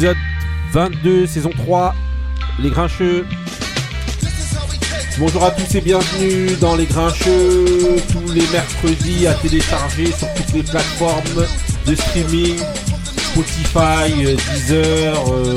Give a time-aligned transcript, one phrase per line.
[0.00, 0.16] épisode
[0.72, 1.94] 22, saison 3,
[2.60, 3.26] Les Grincheux.
[5.18, 10.54] Bonjour à tous et bienvenue dans Les Grincheux, tous les mercredis à télécharger sur toutes
[10.54, 11.44] les plateformes
[11.86, 12.56] de streaming,
[13.18, 15.54] Spotify, Deezer, euh,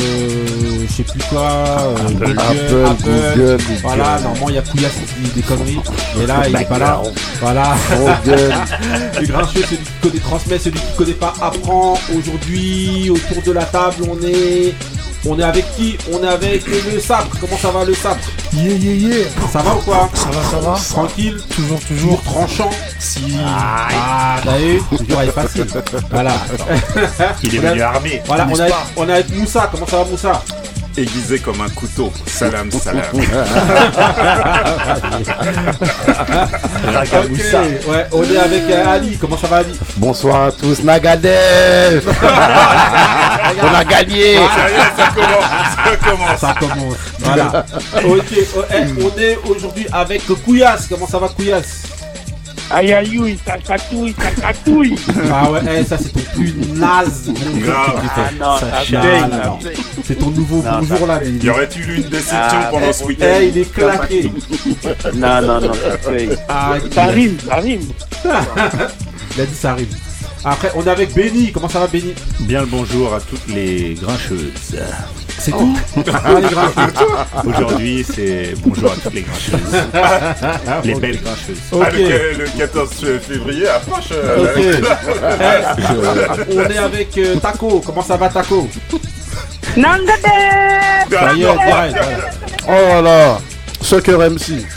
[0.93, 3.57] je sais plus quoi, euh, Google, Apple, Google, Google.
[3.81, 5.79] Voilà, normalement il y a Couillasse qui dit des conneries,
[6.21, 7.01] et là il est pas là.
[7.41, 7.75] Voilà.
[8.25, 8.53] Google.
[9.19, 11.97] Les grincheux, celui qui connaît transmet, celui qui connaît pas apprend.
[12.17, 14.73] Aujourd'hui, autour de la table, on est.
[15.25, 15.97] On est avec qui?
[16.11, 17.29] On est avec le sabre.
[17.39, 18.19] Comment ça va le sabre?
[18.53, 19.25] Yeah, yeah, yeah.
[19.53, 20.09] Ça va ou quoi?
[20.13, 21.37] Ça va, ça va Tranquille?
[21.49, 22.23] Toujours, Toujours toujours.
[22.23, 22.69] tranchant?
[22.99, 23.21] Si.
[23.41, 25.65] Ah, d'ailleurs, toujours elle est facile.
[26.11, 26.33] Voilà.
[27.41, 28.21] Il est a- venu armé.
[28.25, 28.85] Voilà, on pas?
[28.97, 29.69] on est avec Moussa.
[29.71, 30.43] Comment ça va Moussa?
[30.95, 32.11] Aiguisé comme un couteau.
[32.27, 33.03] Salam, salam.
[37.87, 39.17] Ouais, on est avec euh, Ali.
[39.17, 39.73] Comment ça va Ali?
[39.97, 42.03] Bonsoir à tous, Nagadev
[43.61, 44.35] On a gagné
[44.95, 45.43] ça commence.
[45.75, 46.39] Ça commence.
[46.39, 46.95] Ça commence.
[47.19, 47.65] Voilà.
[48.05, 50.85] Ok, oh, eh, on est aujourd'hui avec Kouyas.
[50.89, 52.02] Comment ça va Kouyas?
[52.71, 54.95] Aïe aïe aïe, ça chatouille, ça chatouille.
[55.31, 57.31] Ah ouais, eh, ça c'est ton plus naze.
[57.59, 58.01] Grave.
[58.15, 59.57] Ah non, ça Ah.
[60.03, 61.21] C'est ton nouveau Non, bonjour là.
[61.23, 64.31] Y aurait-il eu une déception Ah, pendant ce week-end Eh, il est claqué.
[65.13, 66.11] Non, non, non, ça.
[66.49, 67.81] Ah, Ça rime, ça rime.
[69.35, 69.95] il a dit ça arrive.
[70.45, 71.51] Après, on est avec Benny.
[71.51, 72.13] Comment ça va Benny?
[72.41, 74.75] Bien le bonjour à toutes les grincheuses.
[75.43, 75.75] C'est tout
[76.13, 77.49] Ah, les.
[77.49, 79.83] Aujourd'hui, c'est bonjour à toutes les grincheuses.
[80.85, 81.57] les belles grincheuses.
[81.71, 81.93] Ah, Ok.
[81.97, 84.11] le, le 14 février approche.
[84.13, 84.47] euh.
[86.49, 87.81] Eh, on est avec euh, Taco.
[87.85, 88.69] Comment ça va Taco?
[89.75, 90.07] Nangade
[91.11, 91.65] Ça y est, direct.
[91.65, 91.91] voilà.
[92.67, 93.37] Oh là là
[93.83, 94.65] Sucker MC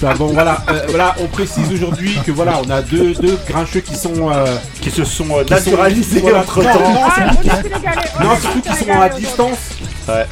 [0.00, 3.80] Ça, bon voilà, euh, voilà, on précise aujourd'hui que voilà, on a deux, deux grincheux
[3.80, 6.40] qui sont euh, Qui se sont euh, qui voilà.
[6.40, 6.92] entre Non, temps.
[6.92, 7.00] non,
[8.30, 9.58] Ah, surtout qu'ils sont à distance.
[10.08, 10.26] Ouais.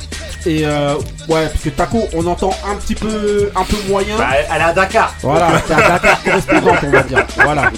[0.46, 0.94] Et euh,
[1.28, 4.16] ouais, parce que Taco, on entend un petit peu, un peu moyen.
[4.16, 5.14] Bah, elle est à Dakar.
[5.22, 7.26] Voilà, c'est à Dakar correspondante, on va dire.
[7.36, 7.70] Voilà.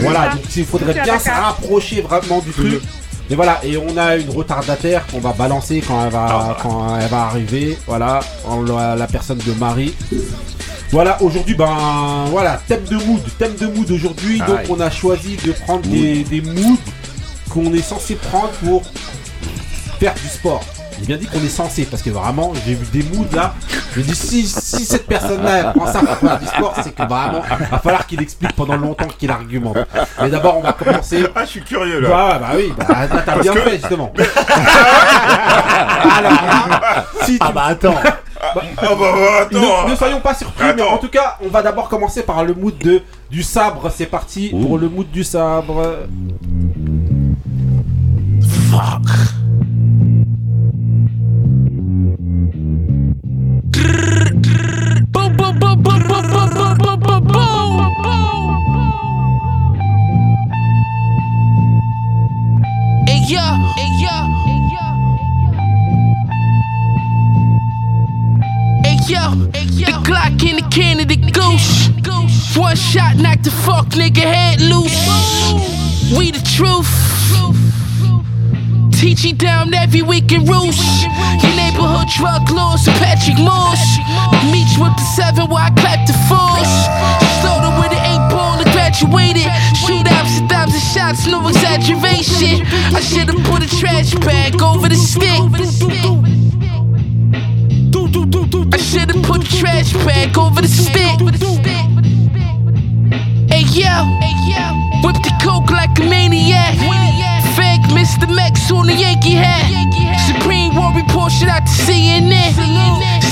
[0.00, 2.80] Voilà, donc il faudrait bien se rapprocher vraiment du truc.
[3.28, 7.08] Mais voilà, et on a une retardataire qu'on va balancer quand elle va, quand elle
[7.08, 7.76] va arriver.
[7.86, 9.94] Voilà, en la, la personne de Marie.
[10.92, 14.38] Voilà, aujourd'hui, ben voilà, thème de mood, thème de mood aujourd'hui.
[14.38, 14.66] Donc Aïe.
[14.70, 16.78] on a choisi de prendre des, des moods
[17.50, 18.82] qu'on est censé prendre pour
[19.98, 20.62] faire du sport.
[20.98, 23.54] J'ai bien dit qu'on est censé parce que vraiment j'ai vu des moods là.
[23.94, 26.74] Je me dis si, si cette personne là elle prend ça pour faire du sport,
[26.82, 29.76] c'est que vraiment va falloir qu'il explique pendant longtemps qu'il argumente.
[30.22, 31.24] Mais d'abord on va commencer.
[31.34, 32.08] Ah, je suis curieux là.
[32.08, 32.86] Bah, bah oui, bah,
[33.24, 34.12] t'as bien que- fait justement.
[36.18, 37.94] Alors, là, si tu Ah bah attends.
[38.02, 39.06] Ah bah, bah,
[39.42, 39.84] attends.
[39.86, 42.54] ne, ne soyons pas surpris, mais en tout cas, on va d'abord commencer par le
[42.54, 43.90] mood de, du sabre.
[43.94, 46.06] C'est parti pour le mood du sabre.
[48.70, 49.02] Boom,
[70.36, 72.56] The Glock in the the goose.
[72.56, 74.92] One shot knock the fuck nigga head loose.
[76.12, 76.88] We the truth.
[78.92, 81.04] Teach you down every week in Roost.
[81.40, 83.80] Your neighborhood drug lords, Patrick Moss.
[84.52, 86.74] Meet you with the seven while I clap the force.
[87.40, 89.48] Started with an eight ball and graduated.
[89.72, 92.66] Shootouts and dimes and shots, no exaggeration.
[92.94, 96.45] I should've put a trash bag over the stick.
[98.72, 101.18] I should've put a trash bag over the stick.
[103.50, 104.04] Hey yo,
[105.02, 106.74] whip the coke like a maniac.
[107.56, 108.28] Fake Mr.
[108.34, 109.64] Max on the Yankee hat.
[110.26, 112.52] Supreme War report shit out to CNN.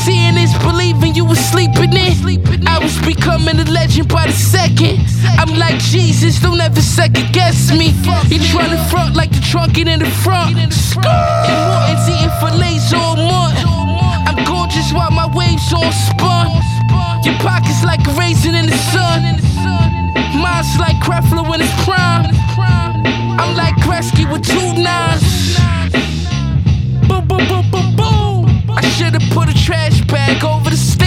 [0.05, 2.67] Seeing is believing you was sleeping in.
[2.67, 5.01] I was becoming a legend by the second.
[5.39, 7.89] I'm like Jesus, don't ever second guess me.
[8.31, 10.57] You tryna front like the trunk in the front.
[10.57, 14.14] Importance eating fillets all month.
[14.95, 16.47] While my waves all spun.
[17.25, 19.23] Your pockets like a raisin in the sun.
[20.41, 22.31] Mine's like Creflo in his prime.
[23.41, 25.59] I'm like Gretzky with two nines.
[27.09, 28.71] Boom, boom, boom, boom, boom.
[28.71, 31.04] I should've put a trash bag over the.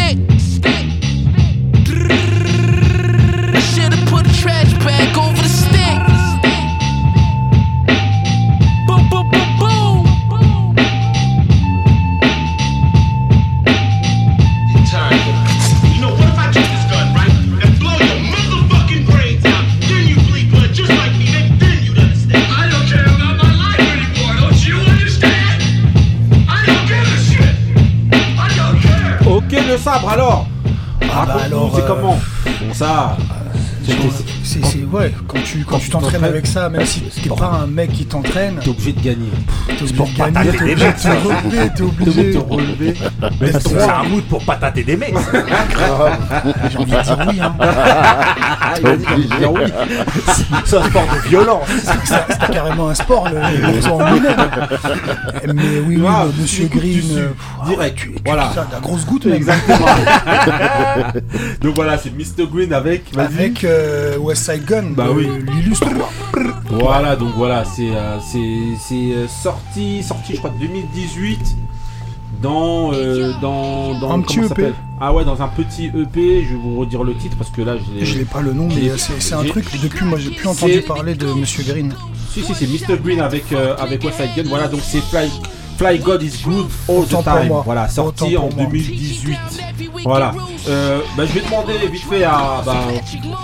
[29.88, 30.46] Sabre alors
[31.02, 32.20] Ah bah Raconte-nous, alors, c'est euh, comment
[32.74, 33.18] Ça.
[33.86, 33.96] C'est,
[34.48, 37.68] c'est, ouais, quand tu, quand Quand tu t'entraînes avec ça, même si t'es pas un
[37.68, 39.32] mec qui t'entraîne, T'es obligé de gagner.
[39.68, 42.94] t'es obligé de gagner, t'es obligé de te relever, t'es obligé de te relever.
[43.42, 45.14] Mais c'est un mood pour patater des mecs.
[46.72, 47.56] J'ai envie de dire oui, hein.
[48.80, 49.62] Il a dit, j'ai envie de dire oui.
[50.66, 51.68] C'est un sport de violence.
[52.30, 54.36] C'est carrément un sport, le, sport en lui-même.
[55.54, 55.98] Mais oui,
[56.40, 57.30] Monsieur Green, euh,
[57.62, 58.54] ah direct, voilà.
[58.72, 59.26] la grosse goutte.
[59.26, 59.86] Exactement.
[61.62, 62.48] Donc voilà, c'est Mr.
[62.52, 63.04] Green avec.
[63.18, 65.28] Avec euh, West Side Gun, Bah euh, oui.
[65.56, 65.88] l'illustre.
[66.70, 71.40] Voilà, donc voilà, c'est euh, euh, sorti, sorti, je crois, 2018
[72.42, 74.74] dans euh, dans dans Un petit EP.
[75.00, 76.44] Ah ouais, dans un petit EP.
[76.44, 78.06] Je vais vous redire le titre parce que là, je l'ai.
[78.06, 81.16] Je n'ai pas le nom, mais c'est un truc, depuis moi j'ai plus entendu parler
[81.16, 81.94] de Monsieur Green.
[82.32, 83.00] Si si, c'est Mr.
[83.04, 84.50] Green avec euh, avec West Side Gun.
[84.50, 85.32] Voilà, donc c'est Fly
[85.78, 87.52] Fly God is Good all the time.
[87.64, 88.66] Voilà, sorti en pour moi.
[88.72, 89.38] 2018.
[90.04, 90.32] Voilà.
[90.70, 92.74] Euh, bah, je vais demander vite fait à bah,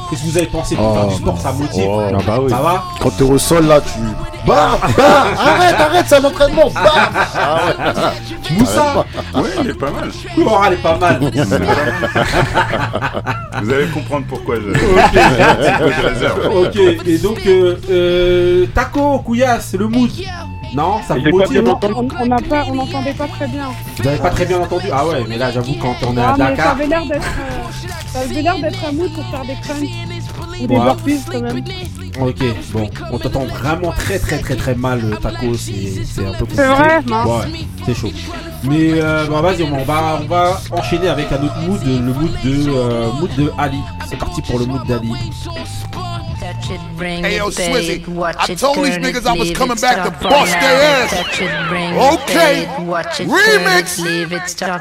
[0.09, 0.94] qu'est-ce que vous avez pensé pour Oh.
[0.95, 1.85] faire du sport, ça motive.
[1.88, 2.01] Oh.
[2.12, 2.50] Ah bah oui.
[2.50, 2.83] Ça va?
[3.01, 4.00] Quand t'es au sol là, tu.
[4.47, 6.69] Bah, bah, arrête, arrête, c'est un entraînement.
[6.74, 6.91] Bah.
[8.51, 9.06] Moussa
[9.36, 10.09] Ouais, il est pas mal.
[10.38, 11.19] Oh, elle est pas mal.
[13.62, 14.74] Vous allez comprendre pourquoi je.
[14.74, 16.50] je réserve.
[16.56, 16.75] ok,
[17.07, 20.09] et donc euh, euh, Taco, Couillasse, le mood.
[20.74, 21.94] Non, ça vous motive bien non entendu.
[22.20, 23.70] On n'a pas, on n'entendait pas très bien.
[23.98, 26.30] Vous avez pas très bien entendu Ah ouais, mais là j'avoue quand on est à
[26.30, 26.72] Ah, mais ça Dakar.
[26.72, 30.68] avait l'air d'être, euh, ça avait l'air d'être un mood pour faire des crunchs ou
[30.68, 31.64] des burpees quand même.
[32.22, 36.46] Ok, bon, on t'entend vraiment très très très très mal, euh, Taco, c'est un peu
[36.46, 36.56] compliqué.
[36.56, 37.28] C'est vrai, mince.
[37.28, 37.52] Ouais,
[37.86, 38.12] c'est chaud.
[38.64, 42.31] Mais euh, bon, vas-y, on va, on va enchaîner avec un autre mood, le mood
[42.44, 43.80] de, euh, mood de Ali.
[44.08, 45.12] C'est parti pour le mood d'Ali.
[46.68, 48.00] Hey yo, Swizzy,
[48.39, 51.12] I told these niggas I was coming back to bust their ass.
[52.24, 54.00] Okay, It, watch it, remix,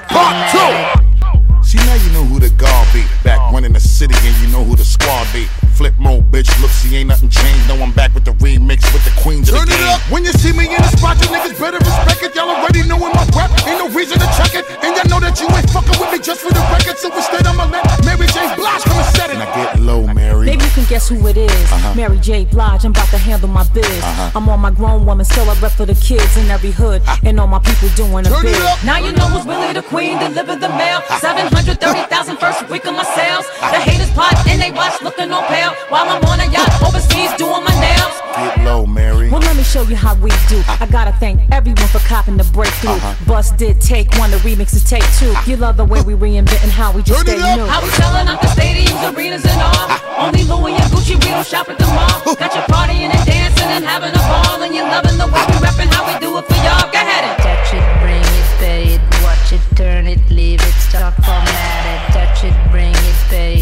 [0.09, 1.63] part two.
[1.67, 3.03] See now you know who the guard be.
[3.25, 5.47] Back one in the city and you know who the squad be.
[5.83, 6.47] Flip mode, bitch.
[6.63, 7.67] Look, see ain't nothing changed.
[7.67, 9.99] No, I'm back with the remix with the queens of the game.
[10.15, 12.37] When you see me in the spot, you niggas better respect it.
[12.37, 13.51] Y'all already knowin' my rap.
[13.67, 14.63] Ain't no reason to check it.
[14.79, 16.95] And y'all know that you ain't fucking with me just for the record.
[17.03, 18.47] So instead I'ma let Mary J.
[18.55, 19.35] Blige come and set it.
[19.35, 20.47] And I get low, Mary.
[20.47, 21.51] Maybe you can guess who it is.
[21.51, 21.95] Uh-huh.
[21.99, 22.45] Mary J.
[22.45, 23.83] Blige, I'm about to handle my biz.
[23.83, 24.39] Uh-huh.
[24.39, 27.03] I'm on my grown woman, still I rep for the kids in every hood.
[27.11, 27.19] Ah.
[27.27, 28.63] And all my people doing a Turn it bid.
[28.71, 28.79] up.
[28.87, 31.03] Now you know who's really the queen, deliver the mail.
[31.11, 31.19] Ah.
[31.19, 33.51] 730,000 first week of my sales.
[33.59, 35.72] The haters plot and they watch looking on pale.
[35.89, 38.15] While I'm on a yacht overseas doing my nails.
[38.37, 39.29] Get low, Mary.
[39.31, 40.63] Well, let me show you how we do.
[40.81, 42.93] I gotta thank everyone for copping the breakthrough.
[42.93, 43.15] Uh-huh.
[43.27, 45.35] Bus did take one, the remix is take two.
[45.47, 47.59] You love the way we reinventing how we just Turn stay it up.
[47.59, 47.67] new.
[47.67, 49.89] How we selling out the stadiums, arenas, and all.
[50.27, 52.35] Only Louis and Gucci, we don't shop at the mall.
[52.37, 55.57] Got you partying and dancing and having a ball, and you loving the way we
[55.61, 56.89] repping how we do it for y'all.
[56.91, 60.75] Go ahead and Touch it, bring it, pay it, watch it, turn it, leave it,
[60.81, 62.01] stop formatted.
[62.17, 63.55] Touch it, bring it, pay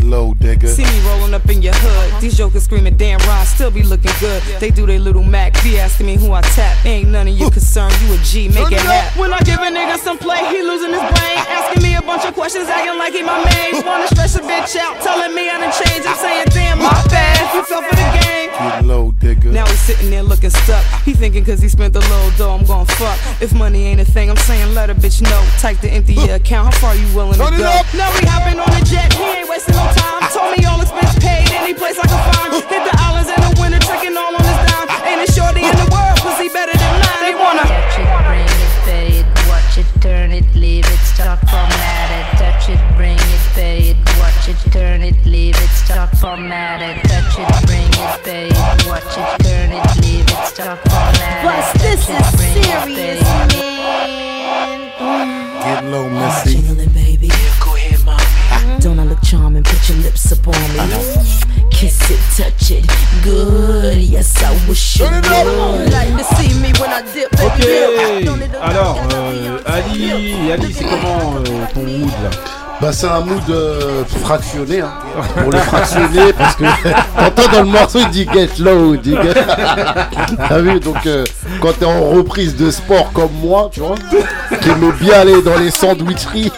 [0.03, 0.67] low, digga.
[0.67, 2.21] See me rolling up in your hood.
[2.21, 4.41] These jokers screaming, damn, Ron still be looking good.
[4.59, 6.85] They do their little Mac, be asking me who I tap.
[6.85, 9.19] Ain't none of your concern, you a G, make it happen.
[9.19, 11.37] When I give a nigga some play, he losing his brain.
[11.47, 13.85] Asking me a bunch of questions, acting like he my main.
[13.85, 16.07] Wanna stress a bitch out, telling me I done changed.
[16.07, 18.49] I'm saying, damn, my bad, you fell for the game.
[18.51, 19.51] Get low, digga.
[19.51, 20.83] Now he's sitting there looking stuck.
[21.03, 23.17] He thinking cause he spent the little dough, I'm gon' fuck.
[23.41, 25.41] If money ain't a thing, I'm saying let a bitch know.
[25.59, 27.65] Type the empty your account, how far you willing Turn to go?
[27.65, 27.85] up.
[27.93, 30.00] Now we hopping on the jet, he ain't wasting no time.
[30.33, 32.53] Told me all expense paid, any place I can find.
[32.53, 34.87] Hit the islands in the winter, tricking all on his dime.
[35.07, 37.19] Ain't a shorty in the world, pussy better than mine.
[37.19, 37.65] They wanna.
[37.67, 42.25] Touch it, bring it, pay it, watch it, turn it, leave it, stop formatted.
[42.39, 47.03] Touch it, bring it, pay it, watch it, turn it, leave it, stop formatted.
[47.09, 51.43] Touch it, bring it, pay it, watch it, turn it, leave it, stop formatted.
[51.43, 54.91] Plus, this Touch it, is bring it, serious, pay it.
[55.61, 56.70] Get low, Missy.
[60.31, 61.23] Put your lips up on
[61.53, 61.67] me.
[61.71, 62.85] Kiss it, touch it,
[63.23, 63.97] good.
[63.97, 65.45] Yes, I wish you Turn it up.
[65.45, 65.91] would.
[65.91, 71.65] Like to see me when I dip, Ok, alors euh, Ali, Ali, c'est comment euh,
[71.73, 72.29] ton mood là
[72.81, 74.91] Bah c'est un mood euh, fractionné hein.
[75.41, 76.63] Pour le fractionner parce que
[77.17, 79.33] t'entends dans le morceau il dit get low, il dit get
[80.49, 81.23] T'as vu donc euh,
[81.61, 83.95] quand t'es en reprise de sport comme moi, tu vois,
[84.61, 86.51] qui aime bien aller dans les sandwicheries,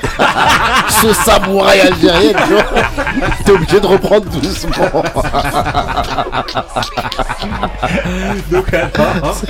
[1.01, 2.63] ce samouraï algérienne, tu vois.
[3.45, 4.71] T'es obligé de reprendre doucement.
[8.51, 9.41] Donc, alors,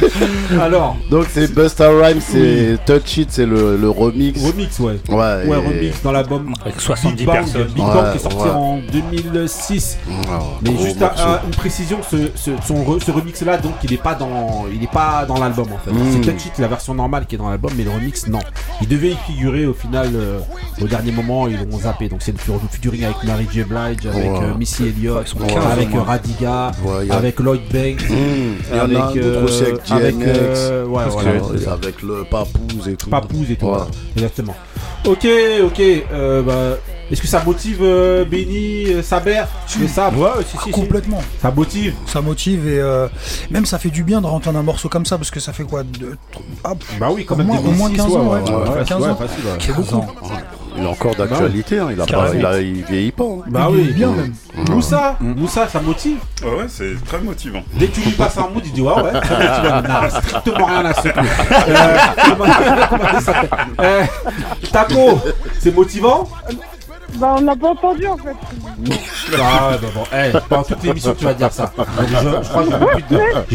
[0.61, 4.43] alors, Donc c'est Busta Rhymes, c'est Touch It, c'est le, le remix.
[4.43, 4.99] remix, ouais.
[5.09, 7.63] Ouais, Ouais, et- remix dans l'album Avec 70 Big Bang, personnes.
[7.67, 8.49] Big Bang Ouais, qui est sorti ouais.
[8.49, 9.97] en 2006.
[10.29, 11.01] Ah, Mais juste
[11.45, 14.83] une précision, ce, ce, son re- ce remix là, donc il est pas dans, il
[14.83, 15.91] est pas dans l'album en fait.
[15.91, 16.11] Mm.
[16.23, 18.39] C'est Touch It, la version normale qui est dans l'album, mais le remix non.
[18.81, 20.39] Il devait y figurer au final, euh,
[20.81, 22.09] au dernier moment ils l'ont zappé.
[22.09, 22.37] Donc c'est le
[22.71, 24.39] featuring avec Mary J Avec Ouais.
[24.43, 25.47] euh, Missy Elliott, sont Ouais.
[25.53, 26.01] 15 avec moins.
[26.01, 26.71] euh, Radiga,
[27.09, 28.03] avec Lloyd Banks.
[28.73, 29.43] Mmh.
[29.43, 31.31] Aussi avec avec, euh, ouais, voilà,
[32.03, 33.09] le papouze et tout.
[33.09, 33.71] Papouze et tout.
[34.15, 34.55] Exactement.
[35.05, 35.27] Ok,
[35.65, 35.81] ok.
[36.11, 36.77] euh, bah,
[37.11, 39.43] Est-ce que ça motive euh, Benny, euh, Saber?
[39.79, 40.71] Le Sab Ouais, si, si, si.
[40.71, 41.21] Complètement.
[41.41, 41.93] Ça motive?
[42.07, 43.07] Ça motive et euh,
[43.51, 45.53] même ça fait du bien de rentrer dans un morceau comme ça parce que ça
[45.53, 46.17] fait quoi de,
[46.63, 47.47] ah, Bah oui, quand Au même.
[47.47, 48.41] moins- au moins 2006, 15 ans, ouais.
[48.41, 49.15] ouais, Ouais, 15 ans.
[49.15, 49.57] facile, ouais.
[49.59, 50.05] C'est beaucoup.
[50.75, 53.23] Il est encore d'actualité, hein, il, a pas, il, a, il vieillit pas.
[53.25, 53.43] hein.
[53.47, 54.33] Bah Il oui, est bien même.
[54.71, 56.17] Moussa, Moussa, ça motive?
[56.43, 57.61] Ouais, ouais, c'est très motivant.
[57.75, 59.11] Dès que tu lui passes un mood, il dit ouais, ouais.
[59.21, 61.11] Tu vois, n'a strictement rien à secouer.
[61.69, 61.97] Euh,
[63.79, 64.03] Euh,
[64.71, 65.19] Taco,
[65.59, 66.27] c'est motivant?
[67.15, 68.35] Bah, on l'a pas entendu en fait.
[69.37, 71.71] Ah ouais, bah bon, hey, pendant toute l'émission, tu vas dire ça.
[71.99, 73.03] Je, je crois que je vais même plus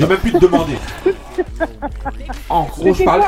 [0.01, 0.79] vais même plus te demander.
[2.49, 3.23] En gros, je parle.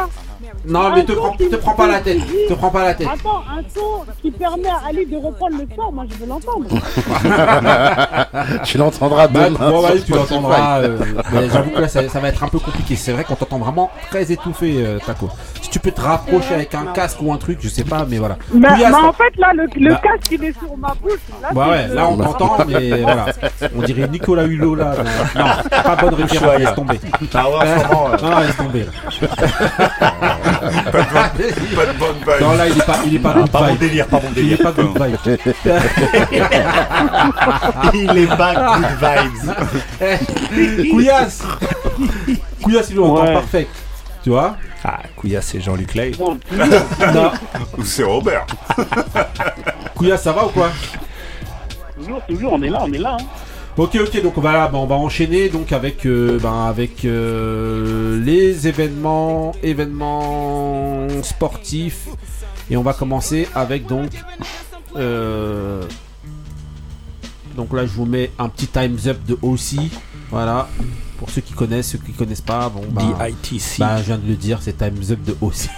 [0.66, 2.18] Non, mais te prends, te prends pas la tête.
[2.48, 3.08] Te prends pas la tête.
[3.12, 6.66] Attends, un son qui permet à Ali de reprendre le sport, moi je veux l'entendre.
[8.64, 9.70] Tu l'entendras Bah, demain.
[9.70, 10.80] bon, sur tu l'entendras.
[10.80, 10.98] euh,
[11.32, 12.96] mais j'avoue que là, ça, ça va être un peu compliqué.
[12.96, 15.28] C'est vrai qu'on t'entend vraiment très étouffé, euh, Taco.
[15.62, 18.18] Si tu peux te rapprocher avec un casque ou un truc, je sais pas, mais
[18.18, 18.36] voilà.
[18.54, 20.00] Bah, bah, en fait, là, le, le Bah.
[20.02, 21.12] casque il est sur ma bouche.
[21.42, 23.26] Là, Bah ouais, là on t'entend, mais voilà.
[23.76, 24.94] On dirait Nicolas Hulot là.
[25.34, 25.50] Non, non,
[25.82, 27.00] pas bonne référence, laisse tomber.
[27.34, 28.86] Ah ouais, en ce moment, euh, Non, laisse tomber.
[30.20, 32.40] Pas de bonne vibe.
[32.40, 34.28] Non, là il est pas, il est pas ah, good pas bon délire, pas bon
[34.36, 34.58] Il est délire.
[34.62, 35.16] pas good vibe.
[37.94, 39.52] Il est pas good vibes.
[40.90, 41.42] Couillasse
[42.62, 43.32] Couillasse, il l'entend Ouais.
[43.34, 43.66] parfait.
[44.22, 46.12] Tu vois Ah, Couilla, c'est Jean-Luc Lay.
[46.18, 46.38] Non.
[47.78, 48.46] Ou c'est Robert.
[49.94, 50.70] Couillasse, ça va ou quoi
[51.98, 53.16] Toujours, toujours, on est là, on est là.
[53.18, 53.24] Hein.
[53.76, 58.68] Ok, ok, donc voilà, bon, on va enchaîner donc avec, euh, ben, avec euh, les
[58.68, 62.08] événements, événements sportifs.
[62.70, 64.10] Et on va commencer avec donc.
[64.96, 65.82] euh,
[67.56, 69.80] donc là, je vous mets un petit Times Up de OC.
[70.30, 70.68] Voilà.
[71.18, 73.78] Pour ceux qui connaissent, ceux qui connaissent pas, bon, bah, BITC.
[73.78, 75.68] bah, je viens de le dire, c'est Times Up de OC.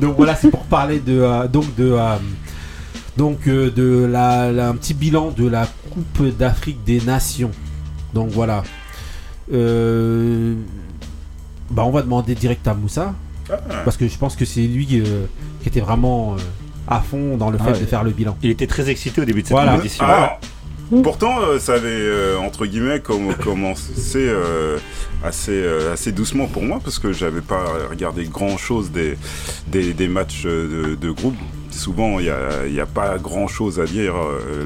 [0.00, 2.16] donc voilà, c'est pour parler de euh, donc de euh,
[3.16, 7.50] donc euh, de la, la- un petit bilan de la Coupe d'Afrique des Nations.
[8.14, 8.62] Donc voilà.
[9.52, 10.54] Euh,
[11.70, 13.14] bah on va demander direct à Moussa
[13.84, 15.26] parce que je pense que c'est lui euh,
[15.62, 16.36] qui était vraiment euh,
[16.86, 17.80] à fond dans le fait Ah ouais.
[17.80, 18.36] de faire le bilan.
[18.42, 19.76] Il était très excité au début de cette Voilà.
[19.76, 20.04] compétition.
[20.04, 20.40] Alors,
[21.02, 24.78] pourtant, euh, ça avait, euh, entre guillemets, com- commencé euh,
[25.22, 29.16] assez, doucement pour moi, parce que j'avais pas regardé grand-chose des,
[30.08, 31.36] matchs de, groupe.
[31.70, 32.32] Souvent, il
[32.72, 34.14] n'y a, pas grand-chose à dire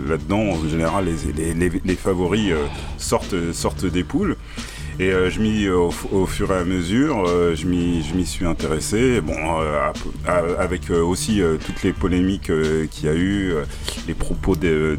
[0.09, 0.53] là-dedans.
[0.53, 2.53] En général, les, favoris
[2.99, 4.37] sortent, sortent des poules.
[5.01, 9.21] Et je m'y, au, fur et à mesure, je m'y, suis intéressé.
[9.21, 9.37] Bon,
[10.59, 12.51] avec aussi toutes les polémiques
[12.91, 13.55] qu'il y a eu,
[14.09, 14.97] les propos de-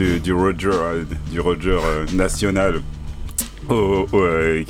[0.00, 2.80] du Roger, euh, du Roger euh, national.
[3.70, 4.64] euh,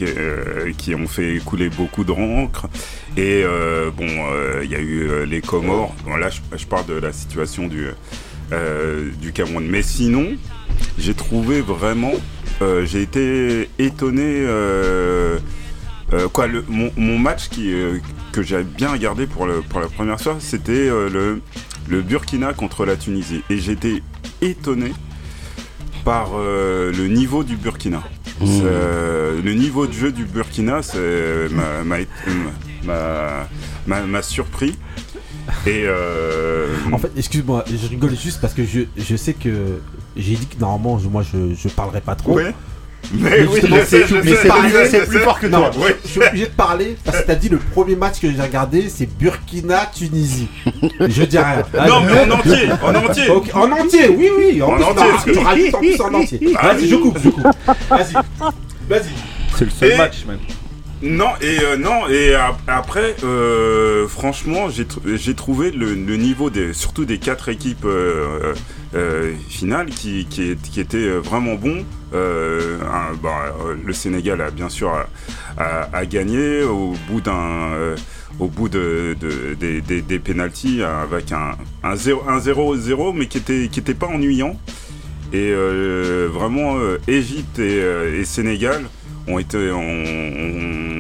[0.77, 2.69] qui, ont fait couler beaucoup de d'encre.
[3.17, 3.45] Et
[3.97, 4.07] bon
[4.63, 5.95] il y a eu les Comores.
[6.05, 9.67] Bon là je, parle de la situation du Cameroun.
[9.67, 10.37] Mais sinon
[10.99, 12.13] j'ai trouvé vraiment
[12.85, 14.45] j'ai été étonné
[16.35, 17.73] quoi le, mon, match qui
[18.33, 21.41] que j'ai bien regardé pour le pour la première fois c'était le
[21.89, 23.43] le Burkina contre la Tunisie.
[23.49, 24.03] Et j'étais
[24.43, 24.93] étonné
[26.11, 28.03] par euh, le niveau du Burkina.
[28.25, 31.85] C'est, euh, le niveau de jeu du Burkina c'est m'a-
[34.23, 34.77] surpris.
[35.67, 39.81] Et euh, En fait, excuse-moi, je rigole juste parce que je, je sais que
[40.17, 42.35] j'ai dit que normalement, moi, je, je parlerai pas trop.
[42.35, 42.55] ouais.
[43.13, 43.47] Mais
[43.87, 45.85] c'est- plus fort que Non, toi.
[45.85, 45.97] ouais.
[46.05, 48.89] Je suis obligé de parler parce que t'as dit le premier match que j'ai regardé,
[48.89, 50.49] c'est Burkina-Tunisie.
[51.01, 51.63] Je dis rien.
[51.89, 53.31] Non, mais en entier, en entier.
[53.55, 54.63] En entier, oui, oui.
[54.63, 56.41] En plus, entier, non, parce que- tu rajoutes en plus en entier.
[56.57, 57.43] Ah Vas-y, je coupe, je coupe.
[57.91, 58.13] Vas-y,
[58.89, 59.03] vas-y.
[59.57, 60.39] C'est le seul Et- match même.
[61.03, 66.17] Non et euh, non et ap- après euh, franchement j'ai tr- j'ai trouvé le, le
[66.19, 68.53] niveau des surtout des quatre équipes euh,
[68.95, 71.85] euh, finales qui, qui, est- qui étaient euh, vraiment bons.
[72.13, 75.07] Euh, un- bah, euh, le Sénégal a bien sûr a,
[75.57, 77.33] a- a gagné au bout d'un
[77.73, 77.97] euh,
[78.39, 81.53] au bout de, de- des, des, des pénalties avec un,
[81.85, 84.59] un 0-0 mais qui était, qui était pas ennuyant.
[85.33, 88.83] Et euh, vraiment, euh, Égypte et, euh, et Sénégal
[89.29, 89.59] ont été,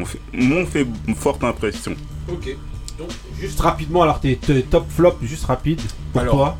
[0.04, 1.92] fait- m'ont fait forte impression.
[2.28, 2.56] Ok.
[2.98, 3.08] Donc,
[3.40, 5.80] juste rapidement, alors tes, tes top flop, juste rapide,
[6.12, 6.58] pour Alors, toi.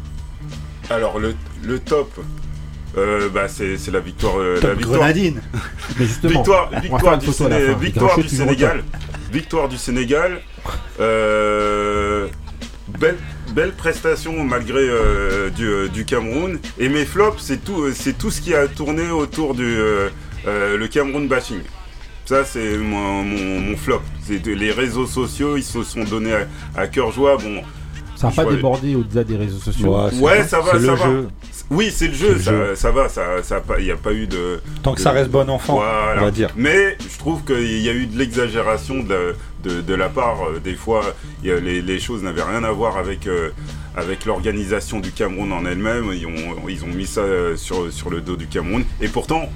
[0.91, 2.13] Alors le, le top,
[2.99, 4.99] euh, bah, c'est c'est la victoire, euh, Top la victoire.
[4.99, 5.41] grenadine.
[5.99, 7.79] Mais justement, victoire, on va victoire faire une du, photo à la Séné- fin.
[7.79, 8.85] victoire Grincher, du toujours au Sénégal.
[9.33, 10.41] Victoire du Sénégal.
[10.99, 12.27] Euh,
[12.99, 13.17] belle,
[13.55, 16.59] belle prestation malgré euh, du, euh, du Cameroun.
[16.79, 20.09] Et mes flops, c'est tout, euh, c'est tout ce qui a tourné autour du euh,
[20.49, 21.61] euh, le Cameroun bashing.
[22.25, 24.03] Ça, c'est mon, mon- mon flop.
[24.27, 27.37] C'est de- les réseaux sociaux, ils se sont donnés à, à cœur joie.
[27.37, 27.63] Bon,
[28.21, 29.97] Ça n'a pas vois- débordé au-delà des réseaux sociaux.
[30.21, 31.05] Ouais, ça va, c'est ça le va.
[31.07, 31.29] jeu.
[31.71, 32.75] Oui, c'est le jeu, le ça, jeu.
[32.75, 34.61] ça va, ça, ça a pas- il n'y a pas eu de.
[34.83, 36.21] Tant que de- ça reste bon enfant, Voilà.
[36.21, 36.51] on va dire.
[36.57, 40.39] Mais je trouve qu'il y a eu de l'exagération de, la- de, de la part.
[40.49, 41.03] euh, des fois,
[41.43, 43.51] il y a- les, les choses n'avaient rien à voir avec, euh,
[43.97, 46.11] avec l'organisation du Cameroun en elle-même.
[46.13, 48.85] Ils ont, ils ont mis ça euh, sur, sur le dos du Cameroun.
[49.01, 49.49] Et pourtant.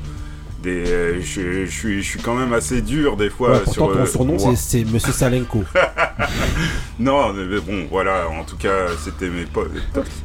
[0.64, 3.72] Des, euh, je, je suis, je suis quand même assez dur des fois Ouais, pourtant,
[3.72, 5.62] sur ton euh, surnom, c'est- Monsieur Salenko.
[6.98, 9.72] Non, mais bon, voilà, en tout cas, c'était mes potes.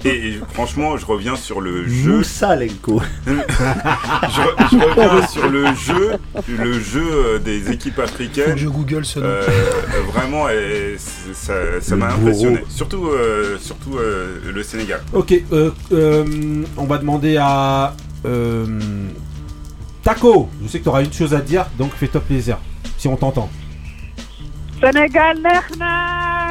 [0.06, 2.18] Et, et franchement, je reviens sur le jeu.
[2.18, 3.02] Moussa Lenko.
[3.28, 6.12] je, re- je reviens sur le jeu,
[6.48, 8.46] le jeu euh, des équipes africaines.
[8.46, 9.26] Faut que je google ce nom.
[9.26, 9.48] Euh,
[10.14, 10.96] vraiment, et
[11.34, 11.54] ça
[11.96, 12.22] m'a bourreau.
[12.22, 12.64] impressionné.
[12.70, 15.02] Surtout, euh, surtout euh, le Sénégal.
[15.14, 18.66] Ok, euh, euh, on va demander à euh,
[20.04, 20.50] Taco.
[20.64, 22.58] Je sais que tu auras une chose à dire, donc fais-toi plaisir,
[22.98, 23.50] si on t'entend.
[24.82, 25.38] Sénégal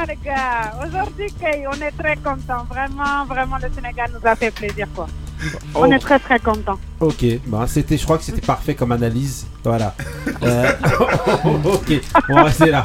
[0.07, 0.71] les gars.
[0.87, 1.27] Aujourd'hui,
[1.67, 2.63] on est très contents.
[2.69, 5.07] Vraiment, vraiment, le Sénégal nous a fait plaisir, quoi.
[5.73, 5.91] On Oh.
[5.91, 6.77] est très, très contents.
[6.99, 9.45] Ok, bah c'était, je crois que c'était parfait comme analyse.
[9.63, 9.93] Voilà.
[10.43, 10.71] Euh,
[11.65, 12.83] ok, on va rester là.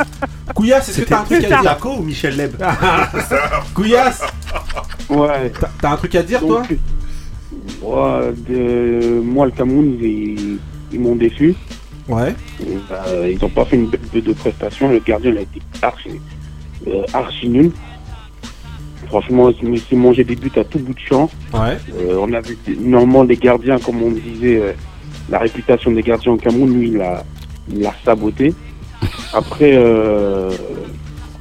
[0.54, 1.62] Couillasse, est-ce que t'as un truc à dire?
[1.62, 2.56] Taco ou Michel Leb?
[3.74, 4.22] Couillasse,
[5.08, 5.52] Ouais.
[5.60, 6.62] t'as- t'as un truc à dire toi?
[8.48, 10.58] De- moi, le Cameroun, ils,
[10.92, 11.54] ils m'ont déçu.
[12.08, 12.34] Ouais.
[12.92, 14.90] Euh, ils n'ont pas fait une belle de prestation.
[14.90, 16.10] Le gardien il a été archi,
[16.86, 17.70] euh, archi nul.
[19.06, 21.30] Franchement, il s'est mangé des buts à tout bout de champ.
[21.52, 21.78] Ouais.
[21.98, 24.74] Euh, on a vu normalement les gardiens, comme on disait,
[25.30, 27.24] la réputation des gardiens au Cameroun, lui, il l'a
[27.72, 28.54] il saboté.
[29.32, 29.72] Après,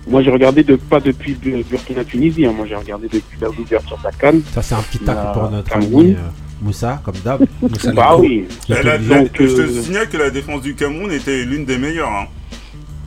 [0.07, 3.97] moi j'ai regardé de, pas depuis Bu- Burkina-Tunisie, hein, moi j'ai regardé depuis la ouverture
[3.97, 4.41] de la Cannes.
[4.53, 6.05] Ça c'est un petit La pour notre Cameroun.
[6.05, 6.17] ami euh,
[6.61, 7.41] Moussa, comme d'hab.
[7.61, 8.45] Moussa Bah oui.
[8.69, 9.09] La- obligé.
[9.19, 12.09] Donc, je te signale que la défense du Cameroun était l'une des meilleures.
[12.09, 12.25] hein.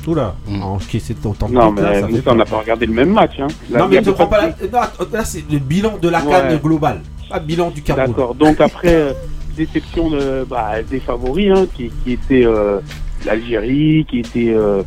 [0.07, 2.87] Oula, ok, c'est autant de Non, là, mais ça fait Moussa, on n'a pas regardé
[2.87, 3.33] le même match.
[3.41, 3.49] Hein.
[3.71, 4.93] Là, Non, mais ne prends pas de- la.
[5.13, 6.31] là, c'est le bilan de la Ouais.
[6.31, 7.01] canne globale.
[7.29, 8.09] Pas le bilan du Cameroun.
[8.11, 8.35] D'accord.
[8.37, 9.13] Donc après, euh,
[9.57, 12.79] déception de, bah, des favoris, hein, qui, qui étaient euh,
[13.25, 14.83] l'Algérie, qui était euh,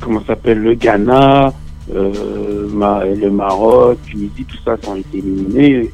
[0.00, 1.52] comment ça s'appelle le Ghana,
[1.94, 5.90] euh, le Maroc, Tunisie, tout ça, ça ont été éliminés.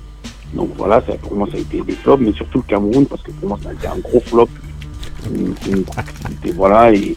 [0.54, 3.22] Donc voilà, ça, pour moi, ça a été des flops, mais surtout le Cameroun, parce
[3.22, 4.48] que pour moi, ça a été un gros flop.
[6.44, 7.16] Et voilà, et,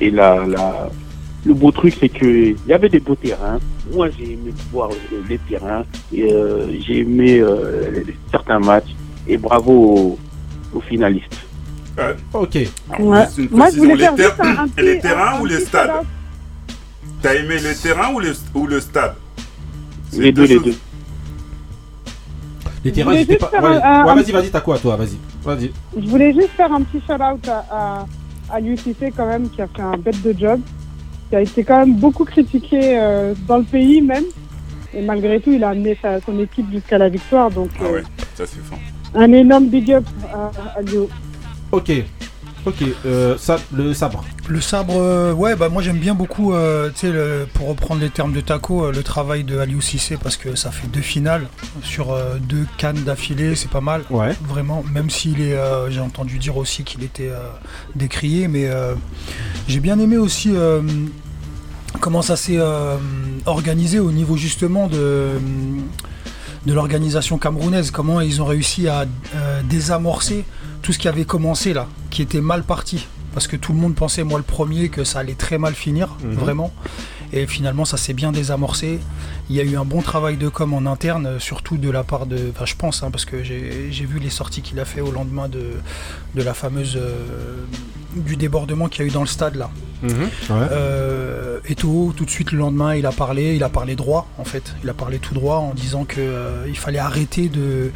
[0.00, 3.58] et le beau truc, c'est que il y avait des beaux terrains.
[3.92, 5.84] Moi, j'ai aimé voir euh, les terrains.
[6.12, 8.94] Et, euh, j'ai aimé euh, certains matchs.
[9.28, 10.18] Et bravo aux,
[10.74, 11.45] aux finalistes.
[11.98, 12.56] Euh, Ok.
[12.90, 13.24] alors, Ouais.
[13.24, 15.40] juste une Moi, je voulais les, faire ter- juste un, un petit, les terrains un-
[15.40, 15.90] ou les stades.
[17.22, 19.14] T'as aimé les terrains ou, les, ou le stade
[20.12, 20.74] Les deux, les deux.
[22.84, 23.50] Les terrains, j'étais pas.
[23.50, 24.96] Ouais, ouais, vas-y, vas-y, t'as quoi toi?
[24.96, 25.16] Vas-y.
[25.42, 25.72] Vas-y.
[25.98, 28.06] Je voulais juste faire un petit shout-out à, à,
[28.52, 30.60] à l'UCC quand même, qui a fait un bête de job,
[31.30, 34.24] qui a été quand même beaucoup critiqué euh, dans le pays même.
[34.94, 37.50] Et malgré tout, il a amené sa- son équipe jusqu'à la victoire.
[37.50, 38.02] Donc, Ah euh, ouais,
[38.34, 38.58] ça c'est
[39.14, 41.08] un énorme big up à, à Lio.
[41.72, 41.92] Ok.
[42.66, 42.82] Ok.
[43.04, 44.24] Euh, ça, le sabre.
[44.48, 47.12] Le sabre, euh, ouais, bah moi j'aime bien beaucoup, euh, tu sais,
[47.54, 50.72] pour reprendre les termes de Taco, euh, le travail de Aliou Cissé parce que ça
[50.72, 51.46] fait deux finales
[51.82, 54.02] sur deux cannes d'affilée, c'est pas mal.
[54.10, 54.34] Ouais.
[54.48, 57.30] Vraiment, même s'il est, euh, j'ai entendu dire aussi qu'il était
[57.94, 58.68] décrié, mais
[59.68, 60.52] j'ai bien aimé aussi
[62.00, 62.58] comment ça s'est
[63.46, 65.38] organisé au niveau justement de
[66.66, 70.44] de l'organisation camerounaise, comment ils ont réussi à euh, désamorcer
[70.86, 73.08] tout ce qui avait commencé là, qui était mal parti.
[73.34, 76.16] Parce que tout le monde pensait, moi le premier, que ça allait très mal finir,
[76.22, 76.34] Mhm.
[76.34, 76.72] vraiment.
[77.32, 79.00] Et finalement, ça s'est bien désamorcé.
[79.50, 82.04] Il y a eu un bon travail de com en interne, euh, surtout de la
[82.04, 82.38] part de.
[82.54, 85.48] Enfin, je pense, hein, parce que j'ai vu les sorties qu'il a fait au lendemain
[85.48, 85.72] de,
[86.36, 86.96] de la fameuse.
[86.96, 87.64] euh,
[88.14, 89.68] du débordement qu'il y a eu dans le stade là.
[90.02, 90.10] Ouais.
[90.50, 94.44] Euh, Eto'o, tout de suite le lendemain, il a parlé, il a parlé droit en
[94.44, 94.74] fait.
[94.82, 97.90] Il a parlé tout droit en disant que euh, il fallait arrêter de,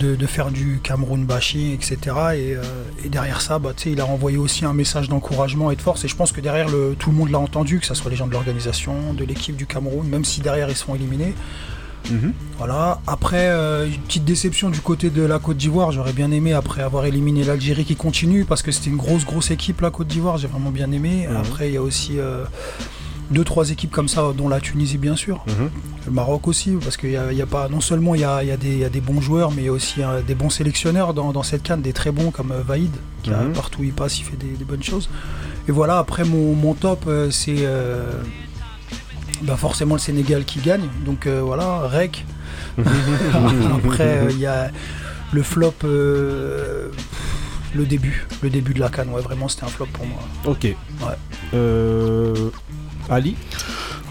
[0.00, 1.96] de, de faire du Cameroun bashing, etc.
[1.96, 2.62] Et, euh,
[3.04, 6.04] et derrière ça, bah, il a envoyé aussi un message d'encouragement et de force.
[6.04, 8.16] Et je pense que derrière, le, tout le monde l'a entendu, que ce soit les
[8.16, 11.34] gens de l'organisation, de l'équipe du Cameroun, même si derrière ils sont éliminés.
[12.58, 13.00] Voilà.
[13.06, 15.92] Après, euh, une petite déception du côté de la Côte d'Ivoire.
[15.92, 19.50] J'aurais bien aimé, après avoir éliminé l'Algérie qui continue, parce que c'était une grosse, grosse
[19.50, 20.38] équipe, la Côte d'Ivoire.
[20.38, 21.26] J'ai vraiment bien aimé.
[21.28, 21.36] Mhm.
[21.36, 22.44] Après, il y a aussi euh,
[23.32, 25.44] deux, trois équipes comme ça, dont la Tunisie, bien sûr.
[25.48, 25.70] Mhm.
[26.06, 28.24] Le Maroc aussi, parce qu'il y a, il y a pas, non seulement il y
[28.24, 29.72] a, il y a des, il y a des bons joueurs, mais il y a
[29.72, 32.90] aussi euh, des bons sélectionneurs dans, dans cette canne, des très bons comme euh, Vaïd,
[33.22, 33.52] qui a- Mhm.
[33.52, 35.08] partout où il passe, il fait des, des bonnes choses.
[35.68, 38.10] Et voilà, après mon, mon top, euh, c'est euh,
[39.42, 40.88] bah, forcément le Sénégal qui gagne.
[41.04, 42.24] Donc voilà, Rec.
[43.84, 44.70] après, il y a
[45.32, 46.90] le flop, le
[47.86, 49.08] début, le début de la canne.
[49.10, 50.18] Ouais, vraiment, c'était un flop pour moi.
[50.46, 50.64] Ok.
[50.64, 50.76] Ouais.
[51.54, 52.50] Euh,
[53.10, 53.36] Ali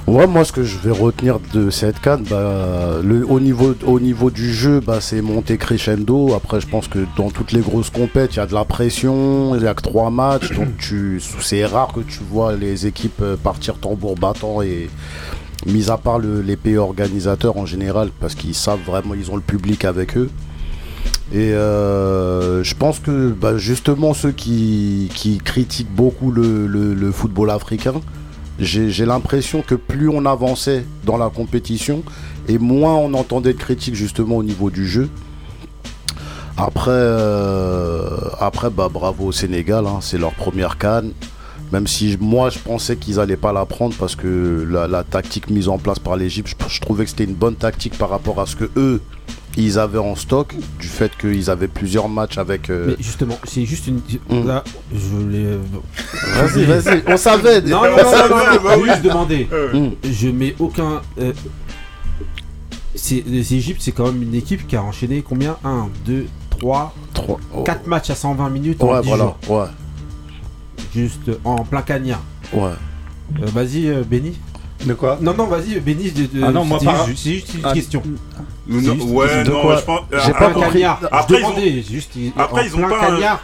[0.08, 4.00] Ouais, moi, ce que je vais retenir de cette canne, bah, le, au, niveau, au
[4.00, 6.34] niveau du jeu, bah, c'est monté crescendo.
[6.34, 9.54] Après, je pense que dans toutes les grosses compètes, il y a de la pression,
[9.56, 13.22] il n'y a que trois matchs, donc tu, c'est rare que tu vois les équipes
[13.22, 14.90] euh, partir tambour battant et
[15.68, 19.36] mis à part le- les pays organisateurs en général, parce qu'ils savent vraiment, ils ont
[19.36, 20.30] le public avec eux.
[21.32, 27.12] Et euh, je pense que bah, justement ceux qui, qui critiquent beaucoup le- le- le
[27.12, 27.94] football africain,
[28.62, 32.04] j'ai l'impression que plus on avançait dans la compétition
[32.48, 35.10] et moins on entendait de critiques justement au niveau du jeu.
[36.58, 38.08] Après, euh,
[38.76, 41.12] bah, bravo au Sénégal, hein, c'est leur première canne.
[41.72, 45.50] Même si moi je pensais qu'ils allaient pas la prendre parce que la, la tactique
[45.50, 48.42] mise en place par l'Égypte, je, je trouvais que c'était une bonne tactique par rapport
[48.42, 49.02] à ce que eux
[49.58, 52.70] ils avaient en stock, du fait qu'ils avaient plusieurs matchs avec.
[52.70, 54.02] euh, Mais justement, c'est juste une.
[54.30, 54.48] Mm.
[54.48, 55.58] Là, je l'ai.
[56.36, 57.62] Vas-y, vas-y, on savait.
[57.62, 58.30] Non, non, non, On non, savait.
[58.30, 59.48] non, non, bah juste demandé.
[59.74, 59.90] Mm.
[60.12, 61.02] Je mets aucun.
[61.20, 61.34] euh,
[62.96, 65.58] c'est les Égyptes, c'est quand même une équipe qui a enchaîné combien?
[65.64, 67.64] 1, 2, 3, Trois- oh.
[67.64, 69.58] 4 matchs à 120 minutes en Ouais, 10 voilà, jours.
[69.60, 69.66] ouais,
[70.94, 72.22] Juste en plein cagnard.
[72.54, 72.72] ouais.
[73.42, 74.34] Euh, vas-y, euh, Benny.
[74.86, 76.12] De quoi Non, non, vas-y, Benny.
[76.12, 77.74] de- de- Ah non, moi, c'est juste- C'est juste une Ah.
[77.74, 78.02] question.
[78.68, 80.00] Non, C'est juste- ouais, de non, quoi je pense.
[80.12, 80.72] J'ai ah, pas compris.
[80.74, 81.00] cagnard.
[81.12, 82.12] Après, je ils ont- juste.
[82.38, 83.42] Après, en ils ont plein pas un- cagnard.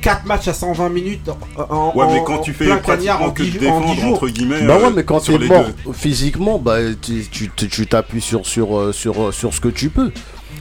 [0.00, 1.28] 4 matchs à 120 minutes
[1.68, 3.80] en, Ouais, mais en- quand en tu fais pratiquement en que 10 de jours- en
[3.80, 4.62] 10 défendre entre guillemets.
[4.62, 5.92] Bah ouais, euh, mais quand t'es les mort deux.
[5.92, 9.68] physiquement, bah tu tu- tu- tu t'appuies sur, sur, euh, sur, euh, sur ce que
[9.68, 10.10] tu peux.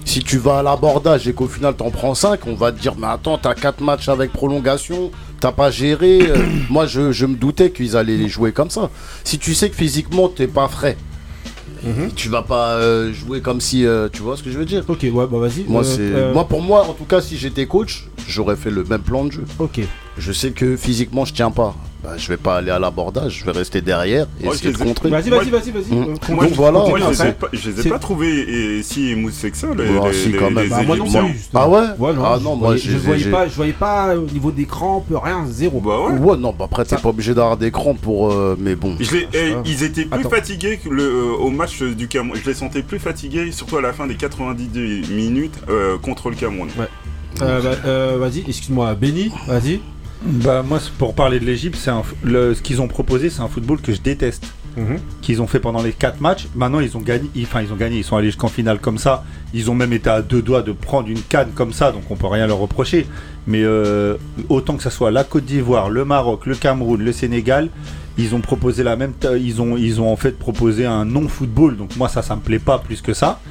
[0.03, 2.95] Si tu vas à l'abordage et qu'au final t'en prends 5, on va te dire
[2.97, 6.19] mais attends, t'as 4 matchs avec prolongation, t'as pas géré.
[6.21, 6.37] euh,
[6.69, 8.89] moi je, je me doutais qu'ils allaient les jouer comme ça.
[9.23, 10.97] Si tu sais que physiquement t'es pas frais,
[12.15, 14.83] tu vas pas euh, jouer comme si euh, tu vois ce que je veux dire?
[14.87, 15.63] Ok, ouais, bah vas-y.
[15.67, 15.83] Moi,
[16.33, 19.31] moi pour moi en tout cas si j'étais coach, j'aurais fait le même plan de
[19.31, 19.45] jeu.
[19.59, 19.79] Ok.
[20.17, 21.75] Je sais que physiquement je tiens pas.
[22.01, 24.83] Bah, je vais pas aller à l'abordage, je vais rester derrière et essayer je de
[24.85, 25.09] contrer.
[25.09, 25.93] Vas-y, vas-y, vas-y, vas-y.
[25.93, 26.01] Mm.
[26.01, 28.77] euh, Moi, continue, je- voilà, Moi, je les ai pas, je les ai pas trouvés
[28.77, 30.63] et si émoussés que ça, les, Ouais, les, si, les- quand même.
[30.63, 31.35] les Bah, moi non plus.
[31.53, 34.21] Ah ouais Ouais, non, Ah je non, moi, je voyais pas, je voyais pas au
[34.31, 35.81] niveau des crampes, rien, zéro.
[35.81, 36.17] Bah ouais.
[36.19, 38.31] Ouais, non, bah après, t'es pas obligé d'avoir des crans pour.
[38.31, 38.95] euh, mais bon.
[39.01, 40.29] Je les- eh, ils étaient plus Attends.
[40.29, 42.39] fatigués que le, euh, au match du Cameroun.
[42.41, 46.37] Je les sentais plus fatigués, surtout à la fin des 90 minutes euh, contre le
[46.37, 46.69] Cameroun.
[47.41, 49.81] Euh, bah, euh, vas-y, excuse-moi, Benny, vas-y.
[50.21, 53.41] Bah moi pour parler de l'Égypte, c'est un f- le- ce qu'ils ont proposé, c'est
[53.41, 54.45] un football que je déteste.
[55.21, 56.47] Qu'ils ont fait pendant les 4 matchs.
[56.55, 58.97] Maintenant ils ont gagné, ils- enfin ils ont gagné, ils sont allés jusqu'en finale comme
[58.97, 59.25] ça.
[59.53, 62.15] Ils ont même été à deux doigts de prendre une canne comme ça, donc on
[62.15, 63.05] peut rien leur reprocher.
[63.45, 64.15] Mais euh,
[64.47, 67.67] autant que ça soit la Côte d'Ivoire, le Maroc, le Cameroun, le Sénégal,
[68.17, 71.75] ils ont proposé la même, ils ont ils ont en fait proposé un non football.
[71.75, 73.41] Donc moi ça ça me plaît pas plus que ça.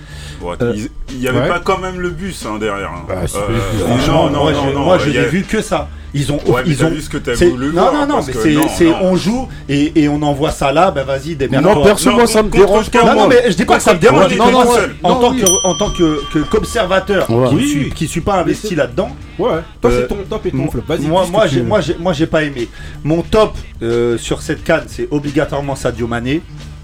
[0.40, 1.48] Ouais, Euh, ils- Il y avait ouais.
[1.48, 2.90] pas quand même le bus hein, derrière.
[2.90, 3.04] hein.
[3.06, 5.42] Bah, c'est- Euh, franchement, non, non, moi, non, j'ai- non, moi, je n'ai a- vu
[5.42, 5.88] que ça.
[6.14, 8.32] Ils ont, Ouais, ils ont vu ce que t'as voulu Non, voir, non, non, mais
[8.32, 8.96] c'est, non, non.
[9.02, 11.74] on joue et, et on envoie ça là, ben vas-y, démerde-toi.
[11.74, 13.04] Non, perso, Non, moi, ça me dérange pas.
[13.04, 14.28] Non, non, mais je dis pas que ça me dérange.
[14.30, 14.96] Juste seul.
[15.02, 19.50] en, Non, tant que, en tant que, qu'observateur qui, Oui, suis, pas investi là-dedans, Ouais,
[19.80, 20.82] toi Euh, c'est ton top et ton flop.
[20.88, 22.68] Vas-y, moi, j'ai, moi, j'ai pas aimé.
[23.04, 26.42] Mon top euh, sur cette canne, c'est obligatoirement Sadio Mané.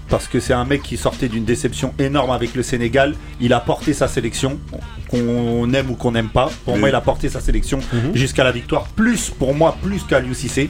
[0.09, 3.15] Parce que c'est un mec qui sortait d'une déception énorme avec le Sénégal.
[3.41, 4.59] Il a porté sa sélection,
[5.09, 6.49] qu'on aime ou qu'on n'aime pas.
[6.63, 8.15] Pour moi, il a porté sa sélection Mhm.
[8.15, 8.83] jusqu'à la victoire.
[8.89, 10.01] Plus, pour moi, plus
[10.33, 10.69] Cissé.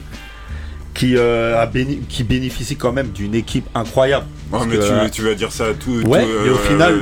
[0.94, 4.24] Qui, euh, a béni- qui bénéficie quand même d'une équipe incroyable.
[4.52, 5.90] Ouais, Parce mais que, tu, euh, tu vas dire ça à tout.
[6.06, 6.94] Ouais, tout, mais au final,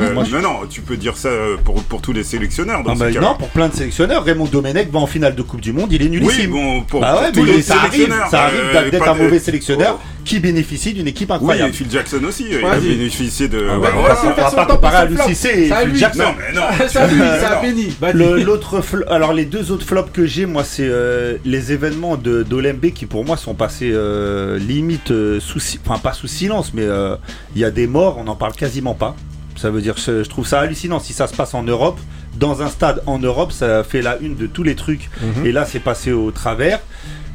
[0.00, 2.82] euh, moi, je- non, non, tu peux dire ça euh, pour, pour tous les sélectionneurs.
[2.84, 5.62] Dans Ah bah non, pour plein de sélectionneurs, Raymond Domenech va en finale de Coupe
[5.62, 6.50] du Monde, il est Oui, nullissime.
[6.50, 9.38] bon, pour, bah pour ouais, tous mais les ça arrive, ça euh, d'être un mauvais
[9.38, 10.22] sélectionneur Oh.
[10.26, 11.72] qui bénéficie d'une équipe Oui, et incroyable.
[11.72, 12.44] Phil Jackson aussi.
[12.50, 13.66] Il a bénéficié de.
[13.70, 14.16] Ah bah, bah, voilà.
[14.22, 15.96] on va pas- comparer à et à Phil.
[15.96, 16.22] Jackson.
[16.22, 16.66] Non, mais non.
[17.62, 17.88] Benny.
[18.00, 18.12] Vas-y.
[18.14, 22.42] Le- L'autre alors les deux autres flops que j'ai, moi, c'est euh, les événements de
[22.42, 26.82] d'Olembe qui pour moi sont passés euh, limite euh, sous, enfin pas sous silence, mais
[26.90, 27.16] euh,
[27.54, 29.16] il y a des morts, on n'en parle quasiment pas.
[29.56, 31.00] Ça veut dire, je, je trouve ça hallucinant.
[31.00, 31.98] Si ça se passe en Europe,
[32.38, 35.10] dans un stade en Europe, ça fait la une de tous les trucs.
[35.20, 35.46] Mhm.
[35.46, 36.80] Et là, c'est passé au travers.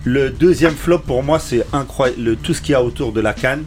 [0.03, 2.37] Le deuxième flop pour moi, c'est incroyable.
[2.37, 3.63] Tout ce qu'il y a autour de la canne.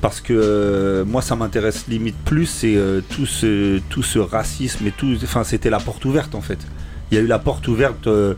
[0.00, 2.46] Parce que euh, moi, ça m'intéresse limite plus.
[2.46, 5.16] C'est euh, tout, ce, tout ce racisme et tout.
[5.22, 6.58] Enfin, c'était la porte ouverte en fait.
[7.10, 8.34] Il y a eu la porte ouverte euh,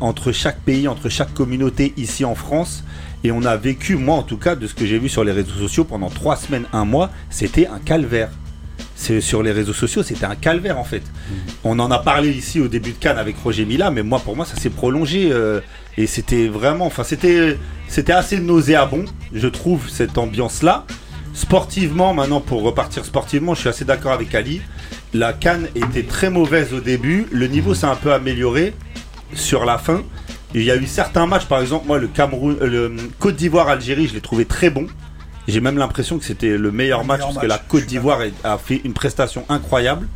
[0.00, 2.82] entre chaque pays, entre chaque communauté ici en France.
[3.26, 5.32] Et on a vécu, moi en tout cas, de ce que j'ai vu sur les
[5.32, 8.30] réseaux sociaux pendant trois semaines, un mois, c'était un calvaire.
[8.94, 11.02] C'est sur les réseaux sociaux, c'était un calvaire en fait.
[11.64, 14.36] On en a parlé ici au début de Cannes avec Roger Mila, mais moi pour
[14.36, 15.60] moi ça s'est prolongé euh,
[15.96, 17.58] et c'était vraiment, enfin c'était,
[17.88, 20.86] c'était assez nauséabond, je trouve cette ambiance là.
[21.34, 24.60] Sportivement, maintenant pour repartir sportivement, je suis assez d'accord avec Ali.
[25.14, 28.72] La Cannes était très mauvaise au début, le niveau s'est un peu amélioré
[29.34, 30.04] sur la fin.
[30.56, 34.08] Il y a eu certains matchs, par exemple, moi, le Cameroun, euh, le Côte d'Ivoire-Algérie,
[34.08, 34.86] je l'ai trouvé très bon.
[35.46, 38.58] J'ai même l'impression que c'était le meilleur match meilleur parce que la Côte d'Ivoire a
[38.58, 40.08] fait une prestation incroyable.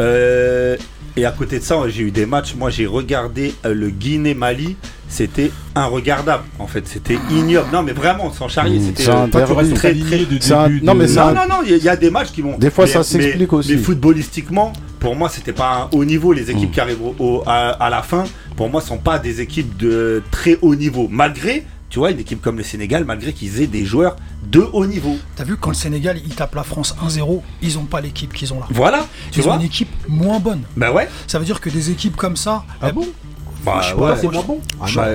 [0.00, 0.76] Euh,
[1.16, 2.54] et à côté de ça, j'ai eu des matchs.
[2.54, 4.76] Moi, j'ai regardé euh, le Guinée-Mali.
[5.08, 6.42] C'était inregardable.
[6.58, 7.68] En fait, c'était ignoble.
[7.72, 9.74] Non, mais vraiment, sans charrier, Mmh, c'était un derby.
[9.86, 11.76] aligné de C'est un- début non, de- mais non, un- non, non, il y, a-
[11.78, 12.58] il y a des matchs qui vont.
[12.58, 13.72] Des fois, mais- ça s'explique aussi.
[13.72, 16.32] Mais footballistiquement, pour moi, c'était pas un haut niveau.
[16.32, 16.72] Les équipes Mm.
[16.72, 18.24] qui arrivent au- au- à, à la fin,
[18.56, 21.08] pour moi, sont pas des équipes de très haut niveau.
[21.10, 24.16] Malgré, tu vois, une équipe comme le Sénégal, malgré qu'ils aient des joueurs
[24.50, 25.16] de haut niveau.
[25.36, 28.52] T'as vu quand le Sénégal il tape la France 1-0, ils ont pas l'équipe qu'ils
[28.52, 28.66] ont là.
[28.70, 30.62] Voilà, tu Ils ont une équipe moins bonne.
[30.76, 31.08] Bah ouais.
[31.26, 32.64] Ça veut dire que des équipes comme ça.
[32.80, 33.06] Ah elles- bon
[33.64, 34.00] Bah je sais ouais.
[34.00, 34.86] pas, C'est moins bon Ah.
[34.94, 35.08] Bah,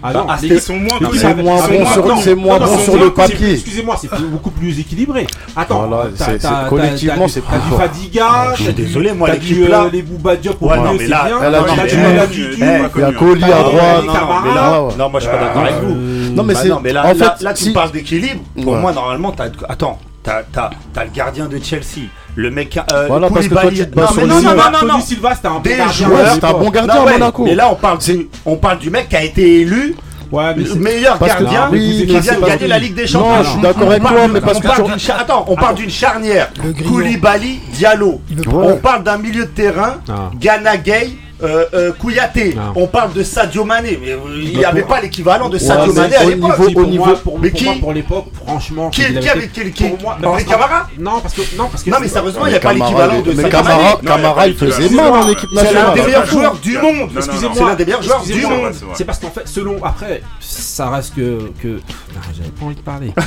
[0.00, 0.98] Ah Bah, non, ah, Ils sont moins.
[1.12, 3.52] C'est moins Ah, bon sur- non, c'est moins non, bon non, sur le c'est- papier.
[3.54, 5.26] Excusez-moi, c'est plus- beaucoup plus équilibré.
[5.56, 7.78] Attends, Voilà, t'as- c'est- c'est- t'as- collectivement, t'as- c'est t'as plus fort.
[7.80, 10.56] Fadiga, Je suis t'as du- désolé, moi, t'as l'équipe du, euh, là- Les Bouba Diop
[10.62, 11.36] au Ouais, non, milieu, mais c'est là- bien.
[11.38, 14.04] Il y a connu, Colli à T'as- droite.
[14.06, 14.94] non, ouais.
[14.96, 15.94] non, moi je suis pas d'accord avec vous.
[16.34, 16.68] Non, mais Bah c'est.
[16.68, 18.40] non, mais là, en là, fait, là, tu parles d'équilibre.
[18.62, 19.46] Pour moi, normalement, t'as.
[19.68, 22.78] Attends, t'as t'as- t'as le gardien de Chelsea, le mec.
[22.92, 23.84] Euh, Voilà, parce que toi, Koulibaly.
[23.86, 25.52] tu te bases Non, sur mais le non, non, non, non, Tony Silva, c'était un
[25.52, 26.08] bon gardien.
[26.08, 27.44] Ouais, c'est un bon gardien Non, à ouais, Monaco.
[27.44, 29.94] Mais là, on parle, du, on parle du mec qui a été élu
[30.30, 33.08] Ouais, mais le c'est- meilleur gardien oui, qui vient de gagner la Ligue des Non,
[33.08, 33.42] Champions.
[33.44, 34.98] je suis d'accord On avec parle toi, d'une- mais parce on que parle tu- d'une
[34.98, 36.50] cha- Attends, on parle d'une charnière.
[36.86, 38.20] Koulibaly, Diallo.
[38.52, 40.30] On parle d'un milieu de terrain, Ah.
[40.38, 41.12] Ghana Gay.
[41.40, 42.72] Euh, euh, Kouyaté, Ah.
[42.74, 45.92] on parle de Sadio Mané, mais euh, il n'y Bah, avait pas l'équivalent de Sadio
[45.92, 46.56] Mané à au l'époque.
[46.56, 49.98] pour au niveau- pour, mais pour qui- moi, pour l'époque, franchement, Qui- avait- qui- Pour
[50.02, 50.16] moi,
[50.48, 53.20] Camara Non, parce que non, parce que Non, mais sérieusement, il n'y a pas l'équivalent
[53.20, 54.06] de Sadio Camara, Mané.
[54.06, 55.94] Camara, il faisait mal en équipe C'est l'un nationale.
[55.94, 57.10] des meilleurs joueurs du monde.
[57.16, 58.72] Excusez-moi, C'est l'un des meilleurs joueurs du monde.
[58.94, 61.78] c'est parce qu'en fait, selon après, ça reste que que.
[62.16, 63.12] Ah, J'avais pas envie de parler.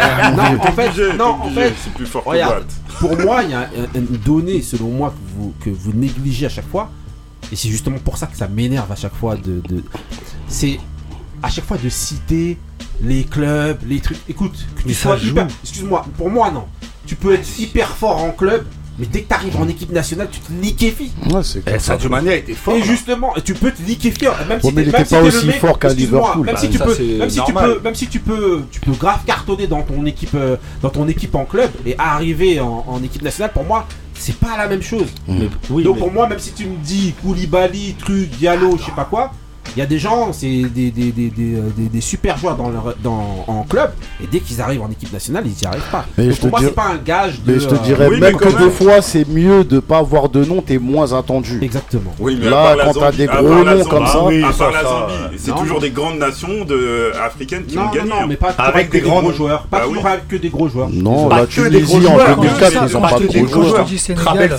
[0.00, 2.64] Euh, non, en fait, non, en fait, c'est plus fort que regarde,
[3.00, 6.46] pour moi, il y a un- une donnée, selon moi, que vous, que vous négligez
[6.46, 6.88] à chaque fois.
[7.52, 9.60] Et c'est justement pour ça que ça m'énerve à chaque fois de.
[9.68, 9.84] de-
[10.48, 10.78] c'est
[11.42, 12.58] à chaque fois de citer
[13.02, 14.18] les clubs, les trucs.
[14.28, 15.46] Écoute, que tu sois hyper.
[15.62, 16.64] Excuse-moi, pour moi, non.
[17.06, 18.66] Tu peux être hyper fort en club,
[18.98, 21.10] mais dès que tu arrives en équipe nationale, tu te liquéfies.
[21.32, 21.96] Ouais, c'est comme ça.
[21.96, 22.74] Été fort.
[22.74, 22.84] Et là.
[22.84, 25.60] justement, tu peux te liquéfier, même si Ouais, mais il était pas aussi le mec-
[25.60, 26.44] fort qu'à Liverpool.
[26.46, 28.80] Même si Bah, tu ça, peux, même si tu peux, même si tu peux, tu
[28.80, 32.84] peux grave cartonner dans ton équipe, euh, dans ton équipe en club et arriver en,
[32.86, 33.88] en équipe nationale, pour moi,
[34.20, 35.08] c'est pas la même chose.
[35.26, 35.46] Mm.
[35.70, 38.92] Oui, Donc mais- pour moi, même si tu me dis Koulibaly, truc, Diallo, je sais
[38.92, 39.32] pas quoi,
[39.76, 42.56] il y a des gens, c'est des, des, des, des, euh, des- des super joueurs
[42.56, 43.90] dans leur, dans, en club
[44.22, 46.04] et dès qu'ils arrivent en équipe nationale, ils y arrivent pas.
[46.18, 47.52] Mais Donc je pour te moi, dis- c'est pas un gage de.
[47.52, 48.64] Mais je te euh, dirais oui, même que même.
[48.64, 51.58] des fois, c'est mieux de pas avoir de nom, t'es moins attendu.
[51.62, 52.12] Exactement.
[52.18, 55.54] Oui, mais Là, quand t'as des gros noms comme ça- à part la Zambie, c'est
[55.54, 58.08] toujours des grandes nations de, africaines qui Non, ont non, gagné.
[58.10, 58.26] non, hein.
[58.28, 59.62] mais pas toujours Avec des gros joueurs.
[59.64, 60.88] Pas Bah toujours avec que des gros joueurs.
[60.92, 62.86] Non, Pas la que des gros Tunisie en joueurs, 2004, hein.
[62.88, 63.86] ils ont Pas pas de des gros joueurs.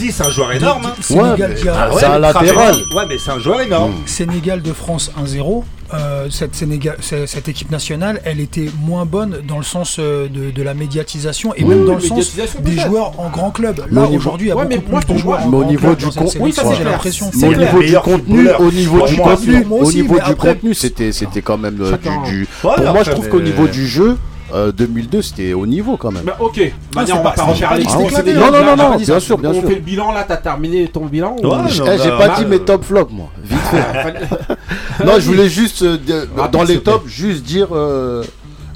[0.10, 0.86] c'est un joueur énorme.
[0.86, 0.94] hein.
[1.02, 2.76] Sénégal qui a- c'est un latéral.
[2.96, 3.94] Ouais, mais c'est un joueur énorme.
[4.06, 9.40] Sénégal de France 1-0, euh, cette, Sénégal, c'est- cette équipe nationale, elle était moins bonne
[9.48, 12.78] dans le sens euh, de, de la médiatisation et Oui, même dans le sens des
[12.80, 13.82] joueurs en grand club.
[13.90, 15.64] Mais Là aujourd'hui, il y a Ouais, mais beaucoup plus pour de joueurs Mais au
[15.66, 17.30] niveau du dans cette con- sélection, oui, ça, c'est j'ai l'impression.
[17.34, 21.58] Au niveau du contenu, au niveau du contenu, au niveau du contenu, c'était c'était quand
[21.58, 24.18] même euh, du, Pour moi, je trouve qu'au niveau du jeu,
[24.54, 26.24] euh, 2002, c'était au niveau quand même.
[26.24, 28.96] Bah, ok, Bah, c'est on va pas- refaire C'est éclaté, des- Non, non, non, non,
[28.98, 29.64] bien sûr, bien On sûr.
[29.70, 32.60] fait le bilan là, t'as terminé ton bilan Eh, J'ai bah, pas bah, dit mes
[32.60, 33.30] top flops, moi.
[33.44, 35.04] Vite fait.
[35.06, 35.98] Non, je voulais juste, euh,
[36.36, 38.24] Rapide, dans les tops, juste dire euh,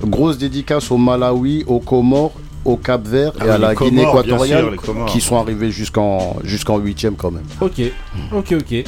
[0.03, 2.33] grosse dédicace au Malawi, aux Comores,
[2.63, 4.71] au Cap Vert et Ah à la Guinée équatoriale
[5.07, 7.43] qui sont arrivés jusqu'en jusqu'en huitième quand même.
[7.61, 7.79] Ok,
[8.35, 8.83] ok, ok.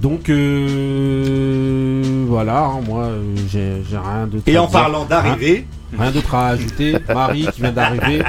[0.00, 4.42] Donc euh, voilà, hein, moi euh, j'ai j'ai rien d'autre.
[4.46, 5.66] Et en parlant d'arrivée,
[5.98, 6.96] Rien d'autre à ajouter.
[7.14, 8.22] Marie qui vient d'arriver.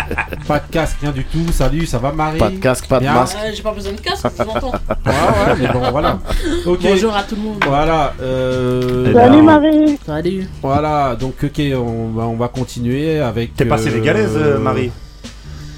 [0.47, 1.51] Pas de casque, rien du tout.
[1.51, 3.13] Salut, ça va Marie Pas de casque, pas de Bien.
[3.13, 3.37] masque.
[3.43, 4.71] Euh, J'ai pas besoin de casque, je vous entends.
[4.71, 4.77] Ouais,
[5.47, 6.19] ouais, mais bon, voilà.
[6.65, 6.79] Ok.
[6.83, 7.63] Bonjour à tout le monde.
[7.65, 8.13] Voilà.
[8.21, 9.97] euh, Salut Marie.
[10.05, 10.47] Salut.
[10.61, 13.55] Voilà, donc ok, on va, on va continuer avec.
[13.55, 14.91] t'es pas euh, sénégalaise, euh, Marie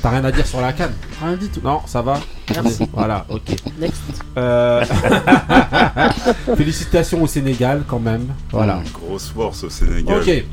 [0.02, 0.94] T'as rien à dire sur la canne?
[1.24, 1.62] Rien du tout.
[1.64, 2.20] Non, ça va?
[2.54, 2.88] Merci.
[2.94, 3.56] Voilà, ok.
[3.80, 4.02] Next.
[4.38, 4.84] Euh,
[6.58, 8.28] Félicitations au Sénégal quand même.
[8.52, 8.82] Voilà.
[8.94, 10.20] Grosse force au Sénégal.
[10.20, 10.44] Ok.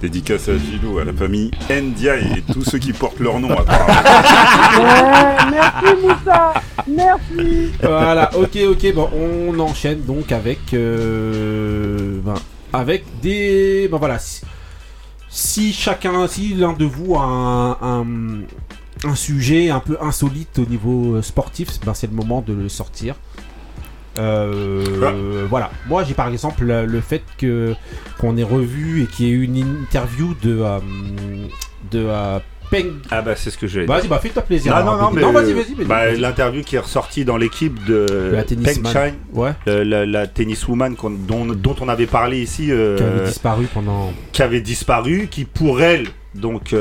[0.00, 3.88] Dédicace à Gilou, à la famille Ndiaye et tous ceux qui portent leur nom apparemment.
[4.78, 6.54] Ouais, merci Moussa,
[6.86, 7.72] merci.
[7.82, 12.34] Voilà, ok, ok, bon, on enchaîne donc avec, euh, ben,
[12.72, 14.42] avec des, ben voilà, si,
[15.28, 18.06] si chacun, si l'un de vous a un, un,
[19.04, 22.68] un sujet un peu insolite au niveau euh, sportif, ben c'est le moment de le
[22.68, 23.14] sortir.
[24.18, 27.74] Euh, Voilà, moi j'ai par exemple le, fait que
[28.18, 30.78] qu'on ait revu et qu'il y ait eu une interview de euh,
[31.92, 32.38] de euh,
[32.70, 32.86] Peng.
[33.10, 33.86] Ah bah c'est ce que j'ai.
[33.86, 34.72] Vas-y, bah fais-toi plaisir.
[34.74, 35.86] Ah non, alors, non, mais non, vas-y, vas-y, vas-y.
[35.86, 38.42] bah, l'interview qui est ressortie dans l'équipe de La.
[38.42, 39.52] Peng Ouais.
[39.68, 44.12] euh, la, la tenniswoman dont, dont on avait parlé ici, Qui avait disparu pendant.
[44.32, 46.74] qui avait disparu, qui pour elle, donc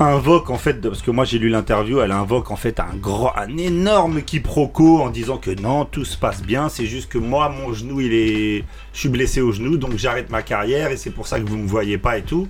[0.00, 3.32] invoque en fait, parce que moi j'ai lu l'interview, elle invoque en fait un grand,
[3.36, 7.48] un énorme quiproquo en disant que non, tout se passe bien, c'est juste que moi
[7.48, 11.10] mon genou il est, je suis blessé au genou, donc j'arrête ma carrière et c'est
[11.10, 12.48] pour ça que vous me voyez pas et tout.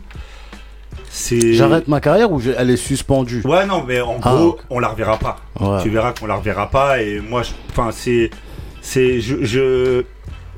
[1.10, 1.52] C'est.
[1.52, 3.42] J'arrête ma carrière ou je- elle est suspendue?
[3.44, 5.40] Ouais, non, mais en Ah, gros, on la reverra pas.
[5.60, 5.82] Ouais.
[5.82, 7.02] Tu verras qu'on la reverra pas.
[7.02, 8.30] Et moi, je- enfin, c'est,
[8.80, 10.04] c'est, je, je-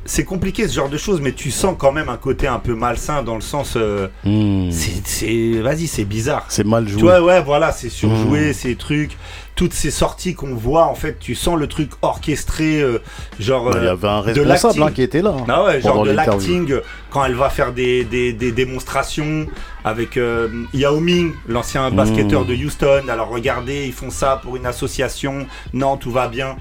[0.06, 2.74] c'est compliqué ce genre de choses, mais tu sens quand même un côté un peu
[2.74, 4.70] malsain dans le sens, euh, Hmm.
[4.70, 6.46] c'est, vas-y, c'est bizarre.
[6.48, 6.98] C'est mal joué.
[6.98, 8.52] Tu vois, ouais, voilà, c'est surjoué, Mm.
[8.54, 9.16] ces trucs,
[9.54, 12.98] toutes ces sorties qu'on voit, en fait, tu sens le truc orchestré, euh,
[13.38, 13.70] genre.
[13.70, 15.34] Bah, Il y euh, avait un de responsable hein, qui était là.
[15.38, 16.74] hein, Ah ouais, genre de l'acting,
[17.10, 19.46] quand elle va faire des, des, des démonstrations
[19.84, 21.94] avec euh, Yao Ming, l'ancien Mmh.
[21.96, 23.04] basketteur de Houston.
[23.08, 25.46] Alors regardez, ils font ça pour une association.
[25.72, 26.56] Non, tout va bien.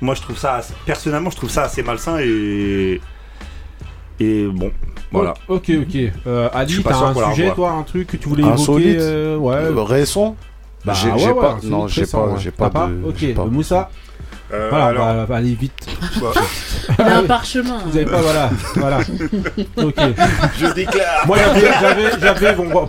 [0.00, 3.00] Moi, je trouve ça, assez- personnellement, je trouve ça assez malsain et.
[4.20, 4.72] Et bon,
[5.12, 5.34] voilà.
[5.48, 5.96] Ok, ok.
[6.26, 9.54] Euh, Ali, t'as un sujet, toi, un truc que tu voulais Insolite évoquer euh, Ouais.
[9.56, 10.36] Euh, Récent
[10.84, 11.58] Bah, J'ai ouais, j'ai ouais, pas.
[11.64, 12.34] Non, j'ai pas.
[12.38, 12.70] J'ai pas.
[12.70, 13.44] pas de- Ok, j'ai pas.
[13.44, 13.90] Moussa
[14.52, 15.86] Euh, Voilà, alors, on va, va aller vite.
[16.18, 16.32] quoi
[16.98, 17.78] Il a un parchemin.
[17.86, 18.50] Vous avez pas, voilà.
[18.76, 18.98] voilà.
[19.76, 19.94] Ok.
[20.58, 21.26] Je déclare.
[21.26, 22.88] Moi, j'avais, j'avais, j'avais, bon,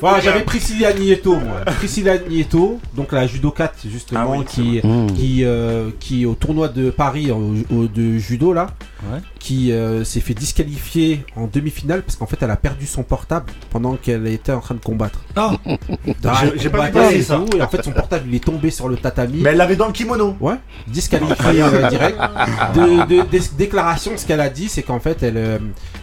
[0.00, 0.40] voilà, j'avais.
[0.42, 1.60] Priscilla Nieto, moi.
[1.76, 4.82] Priscilla Nieto, donc la judokate, justement, Ah oui, qui,
[5.14, 8.66] qui, euh, qui, au tournoi de Paris, au, au- de judo, là,
[9.12, 9.20] Ouais.
[9.46, 13.46] Qui euh, s'est fait disqualifier en demi-finale parce qu'en fait, elle a perdu son portable
[13.70, 15.20] pendant qu'elle était en train de combattre.
[15.36, 15.52] Ah.
[16.24, 17.36] Ah, J'ai- pas vu passer ça.
[17.36, 19.38] tout, Et en fait, son portable, il est tombé sur le tatami.
[19.42, 20.36] Mais elle l'avait dans le kimono.
[20.40, 20.56] Ouais,
[20.88, 22.18] disqualifié euh, direct.
[22.74, 25.58] De, de- des déclarations, ce qu'elle a dit, c'est qu'en fait, elle, euh,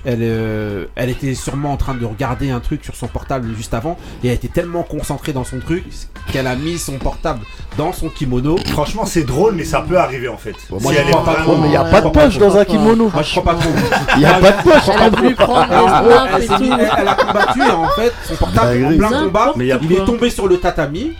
[0.05, 3.73] elle, euh, elle était sûrement en train de regarder un truc sur son portable juste
[3.73, 5.83] avant, et elle était tellement concentrée dans son truc
[6.31, 7.41] qu'elle a mis son portable
[7.77, 8.55] dans son kimono.
[8.67, 10.55] Franchement, c'est drôle, mais ça peut arriver en fait.
[10.69, 12.37] Bon, moi, Si elle est pas vraiment- trop, mais il y a pas de poche
[12.37, 13.09] dans un kimono.
[13.13, 13.69] Moi, crois pas trop.
[14.15, 14.89] Il y a pas de poche.
[14.93, 16.61] Elle a voulu prendre snaps
[16.97, 20.47] elle, a combattu et en fait, son portable en plein combat, il est tombé sur
[20.47, 21.13] le tatami.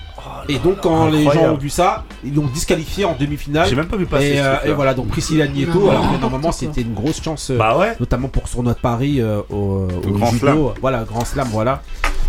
[0.50, 3.66] Et donc, quand les gens ont vu ça, ils l'ont disqualifié en demi-finale.
[3.70, 4.34] J'ai même pas vu passer.
[4.36, 7.22] Et, euh, et voilà, donc Priscilla Nieto, Non, alors que n'importe normalement c'était une grosse
[7.24, 7.96] chance, euh, Bah ouais.
[8.00, 10.58] notamment pour son de Paris euh, au, au Grand judo, Slam.
[10.82, 11.82] voilà, Grand Slam, voilà,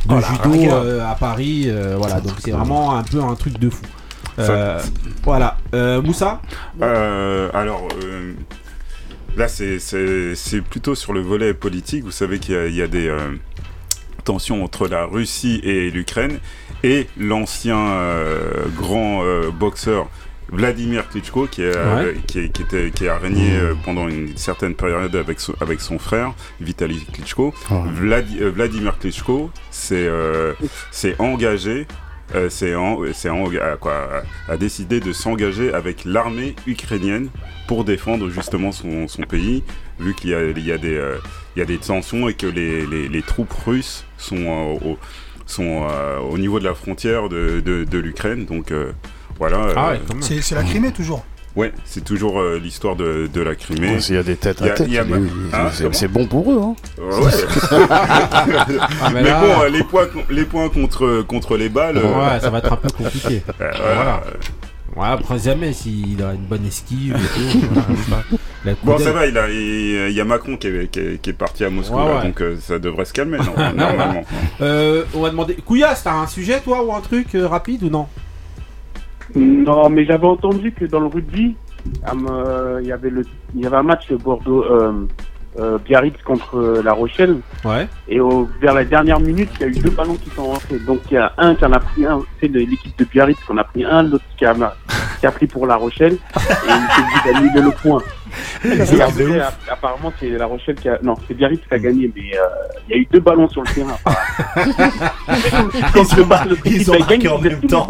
[0.06, 3.34] de Oh la judo euh, à Paris, euh, voilà, donc c'est vraiment un peu un
[3.34, 3.82] truc de fou.
[4.38, 4.80] Euh,
[5.24, 6.40] voilà, euh, Moussa,
[6.82, 8.34] Euh, alors, euh,
[9.36, 12.04] là, c'est- plutôt sur le volet politique.
[12.04, 13.18] Vous savez qu'il y a- y, a des euh,
[14.24, 16.38] tensions entre la Russie et l'Ukraine
[16.82, 20.08] et l'ancien euh, grand euh, boxeur
[20.52, 21.72] Vladimir Klitschko qui, est,
[22.26, 25.98] qui, est- qui était, qui a régné pendant une certaine période avec son, avec son
[25.98, 27.52] frère Vitaly Klitschko.
[27.88, 31.86] Vladi- Vladimir Klitschko s'est engagé
[32.34, 37.28] euh, c'est en- c'est en- à quoi, a décidé de s'engager avec l'armée ukrainienne
[37.68, 39.62] pour défendre justement son, son pays,
[40.00, 41.16] vu qu'il y a, il y, a des, euh,
[41.56, 44.98] il y a des tensions et que les, les- les troupes russes sont, euh, au,
[45.46, 48.44] sont euh, au niveau de la frontière de, de- de l'Ukraine.
[48.46, 48.92] Donc euh,
[49.38, 49.58] voilà.
[49.58, 50.00] euh, ah ouais,
[50.42, 51.24] c'est la Crimée toujours.
[51.56, 54.00] Ouais, c'est toujours euh, l'histoire de, de la Crimée.
[54.00, 55.00] S'il y a des têtes Il à tête, il il
[55.52, 56.60] Hein, c'est- bon pour eux.
[56.62, 56.74] Hein.
[56.98, 57.30] Ouais.
[57.90, 61.98] Ah, mais mais là- bon, euh, les points, les points contre, contre les balles.
[61.98, 62.02] euh,
[62.34, 63.42] ouais, ça va être un peu compliqué.
[63.60, 64.22] euh, Voilà.
[64.96, 67.66] Ouais, après jamais s'il a une bonne esquive et tout.
[68.08, 71.20] voilà, Bon, ça va, il, a, il, il y a Macron qui est, qui est-
[71.20, 72.22] qui est parti à Moscou, Ouais, là, ouais.
[72.22, 74.24] donc euh, ça devrait se calmer, non, normalement.
[74.60, 75.54] Euh, on va demander.
[75.54, 78.06] Couillasse, t'as un sujet toi ou un truc euh, rapide ou non?
[79.36, 81.56] Non, mais j'avais entendu que dans le rugby,
[81.86, 83.22] il y avait le,
[83.54, 84.92] il y avait un match de Bordeaux, euh,
[85.58, 87.86] euh, Biarritz contre La Rochelle, Ouais.
[88.08, 90.78] et au, vers la dernière minute, il y a eu deux ballons qui sont rentrés.
[90.80, 93.52] Donc il y a un qui en a pris un, c'est l'équipe de Biarritz qui
[93.52, 94.54] en a pris un, l'autre qui a,
[95.20, 98.02] qui a pris pour La Rochelle, et il s'est dit d'annuler le point.
[99.70, 100.98] Apparemment, c'est La Rochelle qui a.
[101.02, 102.42] Non, c'est Biarritz qui a gagné, mais euh,
[102.88, 103.96] il y a eu deux ballons sur le terrain.
[105.92, 107.86] Quand le ballon, Ils ont marqué en même temps.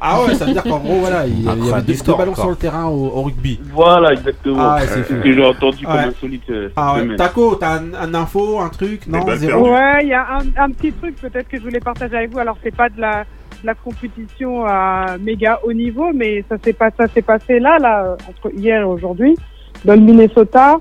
[0.00, 2.42] Ah ouais, ça veut dire qu'en gros, voilà, il y, avait Incroyable deux, ballons quoi.
[2.44, 3.60] sur le terrain au, au rugby.
[3.72, 4.58] Voilà, exactement.
[4.60, 6.50] Ah ouais, c'est ce que j'ai entendu comme insolite.
[6.50, 7.00] euh, Ah ouais.
[7.02, 7.16] semaine.
[7.16, 9.06] Taco, t'as un, un info, un truc?
[9.06, 9.72] Non, balles zéro.
[9.72, 12.38] Ouais, il y a un, un petit truc peut-être que je voulais partager avec vous.
[12.38, 13.24] Alors c'est pas de la,
[13.66, 18.04] la compétition à méga haut niveau, mais ça s'est pas, ça s'est passé là, là,
[18.04, 19.36] euh, entre hier et aujourd'hui,
[19.84, 20.76] dans le Minnesota.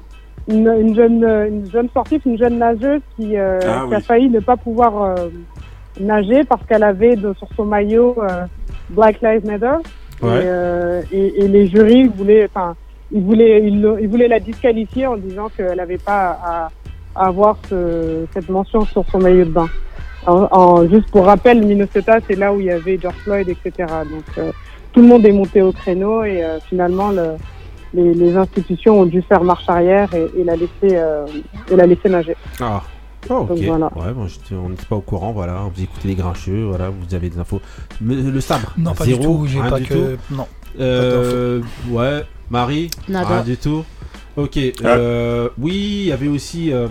[0.47, 3.99] Une, une jeune, euh, une jeune sportive, une jeune nageuse qui, euh, Ah qui a
[3.99, 5.15] failli ne pas pouvoir euh,
[5.99, 8.45] nager parce qu'elle avait de- sur son maillot euh,
[8.91, 9.77] Black Lives Matter.
[10.21, 10.45] Ouais.
[11.11, 12.75] Et, et, et les jurys voulaient, enfin,
[13.11, 16.69] ils voulaient, ils, voulaient la disqualifier en disant qu'elle n'avait pas à,
[17.15, 19.67] à avoir ce, cette mention sur son maillot de bain.
[20.27, 23.71] En, en- juste pour rappel, Minnesota, c'est là où il y avait George Floyd, etc.
[24.09, 24.51] Donc euh,
[24.93, 27.31] tout le monde est monté au créneau et euh, finalement le,
[27.93, 31.25] les, les institutions ont dû faire marche arrière et, et la laisser euh,
[31.71, 32.35] et la laisser nager.
[32.59, 32.81] Ah.
[33.27, 33.47] Oh, ok.
[33.49, 33.85] Donc, voilà.
[33.95, 34.27] Ouais, bon,
[34.63, 35.61] on n'était pas au courant, voilà.
[35.75, 37.59] Vous écoutez les grincheux, voilà, vous avez des infos.
[37.99, 39.45] Mais le sabre Non, pas zéro, du tout.
[39.47, 39.93] J'ai rien pas du que.
[40.15, 40.19] tout.
[40.35, 40.47] Non.
[40.79, 42.21] Euh, ouais,
[42.51, 43.27] Marie Nada.
[43.27, 43.83] Rien du tout.
[44.37, 44.59] Ok.
[44.83, 46.71] Euh, oui, il y avait aussi.
[46.71, 46.87] euh,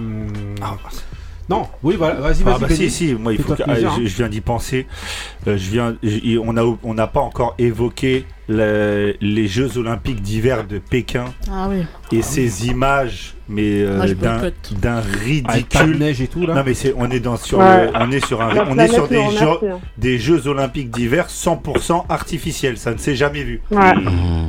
[1.49, 2.55] Non, oui, voilà, vas-y, vas-y.
[2.55, 4.05] Ah bah si, si, moi il faut que, plaisir, ah, je, hein.
[4.07, 4.87] je viens d'y penser.
[5.47, 5.95] Euh, je viens,
[6.43, 11.67] on a, on n'a pas encore évoqué le- les Jeux Olympiques d'hiver de Pékin Ah
[11.69, 11.85] oui.
[12.17, 15.99] et ces images, mais euh, Ah, d'un, de ridicule.
[15.99, 16.55] neige et tout là.
[16.55, 17.87] Non mais c'est, on est dans sur, Ouais.
[17.87, 22.07] le- on est sur un, on est sur des jeux, des Jeux Olympiques d'hiver 100%
[22.09, 22.79] artificiels.
[22.79, 23.61] Ça ne s'est jamais vu.
[23.71, 23.93] Ouais.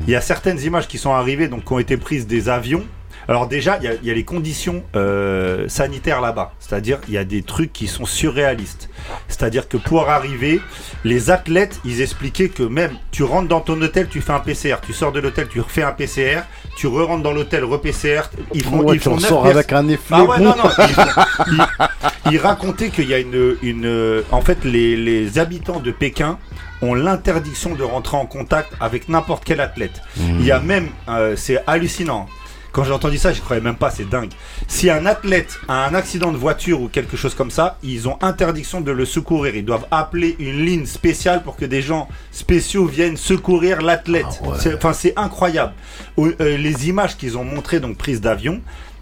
[0.07, 2.83] Il y a certaines images qui sont arrivées, donc qui ont été prises des avions.
[3.27, 6.53] Alors déjà, il y a, il y a les conditions euh, sanitaires là-bas.
[6.59, 8.89] C'est-à-dire, il y a des trucs qui sont surréalistes.
[9.27, 10.61] C'est-à-dire que pour arriver,
[11.03, 14.75] les athlètes, ils expliquaient que même, tu rentres dans ton hôtel, tu fais un PCR.
[14.85, 16.41] Tu sors de l'hôtel, tu refais un PCR.
[16.77, 18.21] Tu re-rentres dans l'hôtel, re-PCR.
[18.53, 20.43] Ils font, Ouais, ils tu font avec un effet ah ouais, bon.
[20.43, 20.69] non, non.
[20.79, 24.23] Ils, font- ils- ils racontaient qu'il y a une, une.
[24.31, 26.37] En fait, les, les habitants de Pékin
[26.81, 30.01] ont l'interdiction de rentrer en contact avec n'importe quel athlète.
[30.17, 30.89] Il y a même.
[31.09, 32.27] euh, c'est hallucinant.
[32.75, 34.31] Quand j'ai entendu ça, je croyais même pas, c'est dingue.
[34.67, 38.17] Si un athlète a un accident de voiture ou quelque chose comme ça, ils ont
[38.21, 39.55] interdiction de le secourir.
[39.55, 44.25] Ils doivent appeler une ligne spéciale pour que des gens spéciaux viennent secourir l'athlète.
[44.59, 45.71] C'est- Enfin, c'est incroyable.
[46.19, 48.59] Euh, les images qu'ils ont montrées, donc prises d'avion,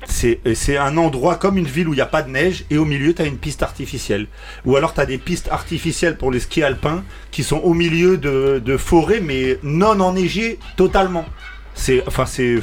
[0.07, 2.77] c'est euh, un endroit comme une ville où il n'y a pas de neige et
[2.77, 4.27] au milieu tu as une piste artificielle.
[4.65, 8.17] Ou alors tu as des pistes artificielles pour les skis alpins qui sont au milieu
[8.17, 11.25] de, de forêts mais non enneigées totalement.
[11.73, 12.59] C'est enfin c'est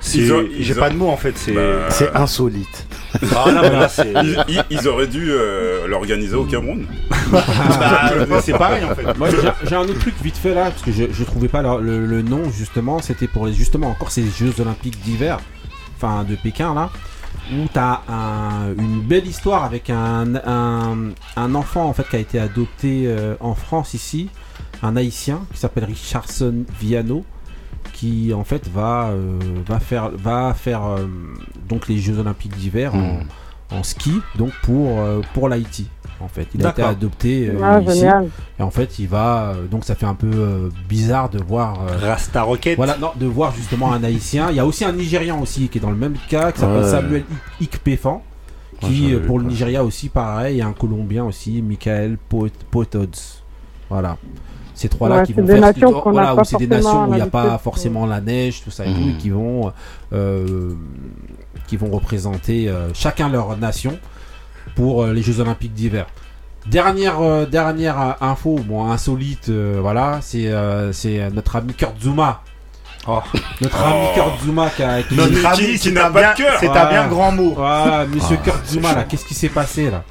[0.00, 2.86] j'ai pas de mots en fait, c'est Bah, C'est insolite.
[3.36, 6.86] Ah, non, mais là, c'est- ils, ils- ils auraient dû euh, l'organiser au Cameroun.
[7.32, 9.16] Bah, c'est pareil en fait.
[9.18, 11.62] Moi, j'ai- j'ai un autre truc vite fait là, parce que je, je trouvais pas
[11.62, 13.00] le, le- le nom justement.
[13.00, 15.38] C'était pour les justement encore ces Jeux Olympiques d'hiver,
[15.96, 16.90] enfin de Pékin là,
[17.52, 20.96] où t'as un, une belle histoire avec un, un,
[21.36, 24.28] un enfant en fait qui a été adopté euh, en France ici,
[24.82, 27.24] un Haïtien qui s'appelle Richardson Viano,
[28.00, 31.06] qui en fait va euh, va faire va faire euh,
[31.68, 33.20] donc les Jeux Olympiques d'hiver en,
[33.76, 35.88] en ski donc pour euh, pour l'Haïti.
[36.22, 38.00] En fait, il a été adopté euh, Ah, ici.
[38.00, 38.28] génial.
[38.58, 39.54] Et en fait, il va.
[39.54, 41.80] euh, donc, ça fait un peu euh, bizarre de voir.
[41.80, 42.76] euh, Rasta Rocket.
[42.76, 44.50] voilà, non, de voir justement un Haïtien.
[44.50, 46.82] Il y a aussi un Nigérian aussi qui est dans le même cas, qui s'appelle
[46.82, 46.90] Ouais.
[46.90, 47.24] Samuel
[47.58, 48.22] Ik- Ikpefan,
[48.80, 49.46] qui pour le.
[49.46, 53.40] Nigeria aussi pareil, et un Colombien aussi, Michael Pot- Potods.
[53.88, 54.18] Voilà.
[54.80, 55.60] Ces trois-là Ouais, qui c'est vont des faire.
[55.60, 58.62] nations qu'on voilà, où c'est des nations où il n'y a pas forcément la neige,
[58.64, 59.70] tout ça et tout, et qui vont,
[60.14, 60.72] euh,
[61.66, 63.98] qui vont représenter euh, chacun leur nation
[64.76, 66.06] pour euh, les Jeux Olympiques d'hiver.
[66.66, 72.40] Dernière, euh, dernière info, bon, insolite, euh, voilà, c'est euh, c'est notre ami Kurt Zuma.
[73.06, 73.18] Oh.
[73.60, 73.86] Notre Oh.
[73.86, 75.02] ami Kurt Zuma qui a.
[75.02, 76.56] qui- Notre ami, qui c'est n'a un pas bien, de cœur.
[76.58, 77.54] c'est un bien grand mot.
[78.14, 80.04] Monsieur Ah, Kurt Zuma, là, qu'est-ce qui s'est passé là?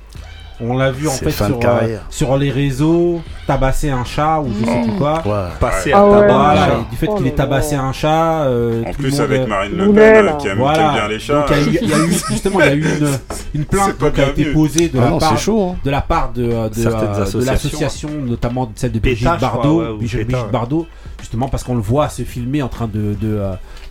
[0.62, 4.66] On l'a vu en fait sur, euh, sur les réseaux, tabasser un chat ou je
[4.66, 5.22] sais plus quoi.
[5.26, 5.49] Ouais.
[5.57, 6.12] Passer Ah à ouais.
[6.20, 6.28] tabac.
[6.34, 6.74] Voilà, Ouais.
[6.88, 8.41] et du fait Oh qu'il ait tabassé un chat.
[8.43, 10.57] euh, En tout le plus, monde, avec Marine Le Pen euh, qui aime, qui aime
[10.57, 10.91] Voilà.
[10.93, 11.34] bien les chats.
[11.47, 13.07] Donc, il y a eu- il y, a eu justement il y a eu une,
[13.55, 15.70] une plainte qui a été posée de Ah la non, part c'est chaud.
[15.72, 15.76] hein.
[15.84, 20.28] de la part de, euh, de, de l'association, notamment celle de Brigitte Bardot, ouais, Brigitte.
[20.51, 20.88] Bardot,
[21.20, 23.16] justement parce qu'on le voit se filmer en train de,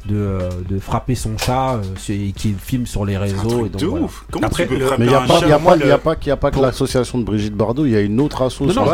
[0.07, 3.67] de, euh, de, frapper son chat euh, et qui filme sur les réseaux.
[3.67, 4.05] Et donc, de voilà.
[4.07, 4.25] ouf.
[4.31, 5.57] Comment Après, tu peux le- frapper Mais il n'y a pas, a pas, y a
[5.59, 8.21] le- pas, y a pas que pour- l'association de Brigitte Bardot, il y a une
[8.21, 8.85] autre association.
[8.85, 8.93] non,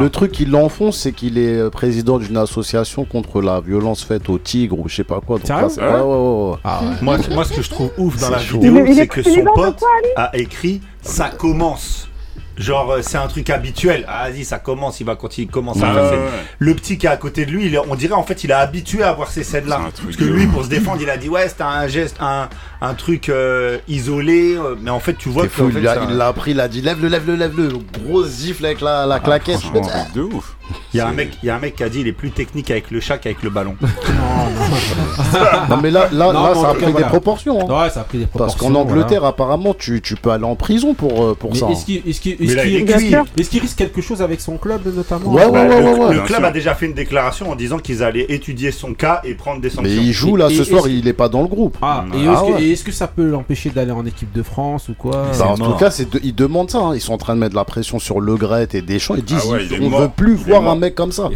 [0.00, 4.28] le, truc qui l'enfonce, c'est qu'il est euh, président d'une association contre la violence faite
[4.28, 5.38] aux tigres ou je sais pas quoi.
[5.38, 6.56] Donc là, ouais, ouais.
[6.64, 6.88] Ah, ouais.
[7.02, 9.82] Moi, moi, ce que je trouve ouf dans la vidéo, c'est est que son pote
[10.16, 12.08] a écrit Ça commence.
[12.56, 14.04] Genre, euh, c'est un truc habituel.
[14.08, 16.44] Ah, vas-y, ça commence, il va continuer, il commence à Ouais, faire ouais.
[16.58, 18.54] Le petit qui est à côté de lui, il on dirait en fait, il est
[18.54, 19.80] habitué à voir ces scènes-là.
[20.02, 22.48] Parce que lui, pour se défendre, il a dit ouais, c'était un geste, un,
[22.80, 24.54] un truc euh, isolé.
[24.56, 25.48] euh, mais en fait, tu vois que.
[25.48, 27.68] fou, en fait, il a- l'a appris, il a dit lève-le, lève-le, lève-le.
[28.04, 29.58] Gros gifle avec la, la claquette.
[29.60, 30.52] franchement, truc de ouf.
[30.92, 32.12] Il y, a un mec, il y a un mec qui a dit il est
[32.12, 33.76] plus technique avec le chat qu'avec le ballon.
[35.70, 37.06] Non mais là, là, Non, là mais ça a pris cas, des voilà.
[37.06, 37.60] proportions.
[37.70, 37.82] hein.
[37.84, 38.72] Ouais, ça a pris des Parce proportions.
[38.72, 41.68] qu'en Angleterre, apparemment, tu, tu peux aller en prison pour, euh, pour Mais ça.
[41.70, 43.06] est-ce qu'il est-ce qu'il- Mais est-ce là, qu'il- il est est-ce cuit.
[43.08, 45.32] qu'il- est-ce qu'il risque quelque chose avec son club notamment?
[45.32, 46.14] Ouais, ouais, Bah, ouais, le, ouais, ouais.
[46.14, 49.34] le club a déjà fait une déclaration en disant qu'ils allaient étudier son cas et
[49.34, 50.02] prendre des Mais sanctions.
[50.02, 51.76] il joue là Et- ce et- soir, il est pas dans le groupe.
[51.82, 52.42] Ah, et Ah
[52.76, 55.72] est-ce que- ça peut l'empêcher d'aller en équipe de France ou quoi Bah, en tout
[55.74, 56.78] cas, de- ils demandent ça.
[56.78, 56.94] hein.
[56.94, 59.16] Ils sont en train de mettre la pression sur Le Gret et Deschamps.
[59.16, 60.00] Ils disent Ah ouais, il on mort.
[60.02, 60.72] veut plus voir mort.
[60.72, 61.30] un mec comme ça en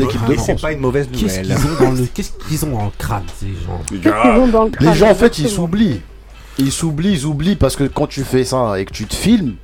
[0.00, 0.62] équipe de et c'est France.
[0.62, 2.08] pas une mauvaise Qu'est-ce nouvelle.
[2.14, 4.70] qu'est-ce qu'ils ont dans le crâne ces gens Les Qu'est-ce gars, qu'ils ont dans le
[4.70, 6.00] Les crâne, gens en fait ils s'oublient.
[6.58, 9.54] Ils s'oublient, ils oublient parce que quand tu fais ça et que tu te filmes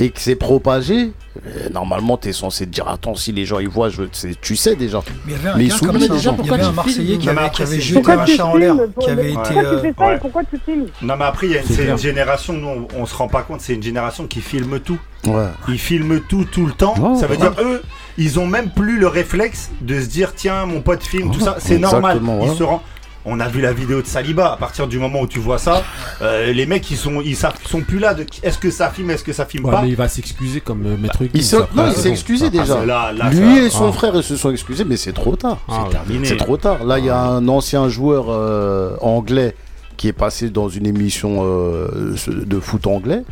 [0.00, 1.12] et que c'est propagé,
[1.46, 4.02] euh, normalement tu es censé te dire attends si les gens ils voient, je,
[4.40, 5.02] tu sais déjà.
[5.06, 6.14] Mais il y avait un Mais ils gars s'oublient, comme ça.
[6.14, 6.36] les gens.
[6.40, 8.56] Il y avait un Marseillais qui Non, avait, qui jeté Pourquoi un tu chat en
[8.56, 9.28] l'air, filmes qui avait Ouais.
[9.30, 9.34] été.
[9.36, 10.14] Pourquoi tu euh, fais ça ouais.
[10.14, 10.86] et pourquoi tu filmes?
[11.02, 13.28] Non mais après il y a une, C'est une génération, nous on, on se rend
[13.28, 14.98] pas compte, c'est une génération qui filme tout.
[15.26, 15.46] Ouais.
[15.68, 17.14] Ils filment tout tout le temps.
[17.16, 17.40] Ça veut ouais.
[17.50, 17.82] dire eux,
[18.16, 21.56] ils ont même plus le réflexe de se dire tiens mon pote filme tout ça.
[21.58, 22.18] C'est normal.
[22.22, 22.46] ouais.
[22.50, 22.80] Ils se rendent.
[23.26, 24.52] On a vu la vidéo de Saliba.
[24.52, 25.82] À partir du moment où tu vois ça,
[26.22, 29.10] euh, les mecs ils sont ils sont plus là de qui- est-ce que ça filme,
[29.10, 29.82] est-ce que ça filme Ouais, pas.
[29.82, 32.84] mais il va s'excuser comme euh, maître Il s'est il excusé Ah, déjà.
[32.86, 33.92] là- là, Lui ça- et son ah.
[33.92, 35.58] frère ils se sont excusés, mais c'est trop tard.
[35.68, 35.90] Ah, ouais.
[35.90, 36.26] terminé.
[36.26, 36.84] C'est trop tard.
[36.84, 39.54] Là, il y a un ancien joueur euh, anglais
[39.98, 43.22] qui est passé dans une émission euh, de foot anglais.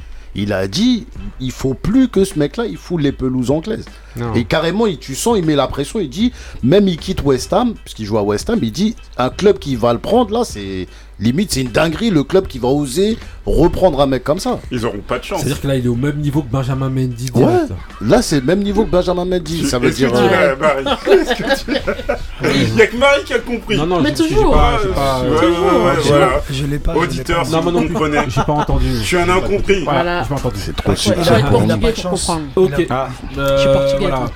[0.40, 1.04] Il a dit
[1.40, 3.86] il faut plus que ce mec-là, il fout les pelouses anglaises.
[4.16, 4.34] Non.
[4.34, 5.98] Et carrément, il, tu sens, il met la pression.
[5.98, 6.32] Il dit
[6.62, 8.60] même il quitte West Ham, puisqu'il joue à West Ham.
[8.62, 10.86] Il dit un club qui va le prendre là, c'est
[11.20, 12.10] limite, c'est une dinguerie.
[12.10, 14.58] Le club qui va oser reprendre un mec comme ça.
[14.70, 15.40] ils auront pas de chance.
[15.40, 17.42] C'est-à-dire que là il est au même niveau que Benjamin Mendy Ouais.
[17.44, 17.72] direct.
[18.02, 19.66] Là, c'est le même niveau que Benjamin Mendy.
[19.66, 20.10] Ça veut dire.
[20.12, 20.84] tu euh, l'as, Marie
[21.18, 23.76] Est-ce que tu l'as Il y a que Marie qui a compris.
[23.78, 24.52] Non non, Mais toujours.
[24.52, 26.28] pas- j'ai pas- Ouais, ouais, ouais, j'ai- voilà.
[26.50, 26.94] Je l'ai pas.
[26.94, 28.18] Auditeur, si Non, vous non comprenez.
[28.28, 28.86] J'ai pas entendu.
[28.94, 29.84] Je suis un incompris.
[29.84, 30.56] Voilà, j'ai pas entendu.
[30.58, 32.30] C'est trop il Il a- il a pas portugais de chance.
[32.56, 32.86] Ok.
[32.90, 33.08] Ah.
[33.38, 34.26] Euh, Je suis portugais, voilà.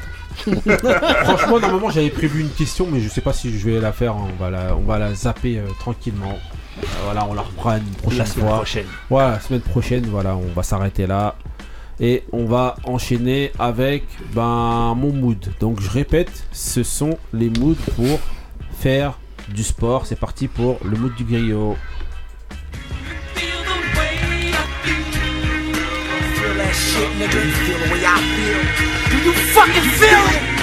[1.25, 4.15] Franchement, normalement, j'avais prévu une question, mais je sais pas si je vais la faire.
[4.17, 6.39] On va la, on va la zapper euh, tranquillement.
[6.79, 8.57] Euh, voilà, on la reprend une prochaine La semaine fois.
[8.57, 8.87] prochaine.
[9.11, 11.37] Voilà, la semaine prochaine, voilà, on va s'arrêter là.
[12.01, 15.53] Et on va enchaîner avec ben, mon mood.
[15.61, 18.19] Donc je répète, ce sont les moods pour
[18.79, 19.19] faire
[19.49, 20.07] du sport.
[20.07, 21.77] C'est parti pour le mood du griot.
[26.35, 27.39] feel that shit, nigga.
[27.45, 28.61] You feel the way I feel.
[29.11, 30.62] Do you fucking feel it?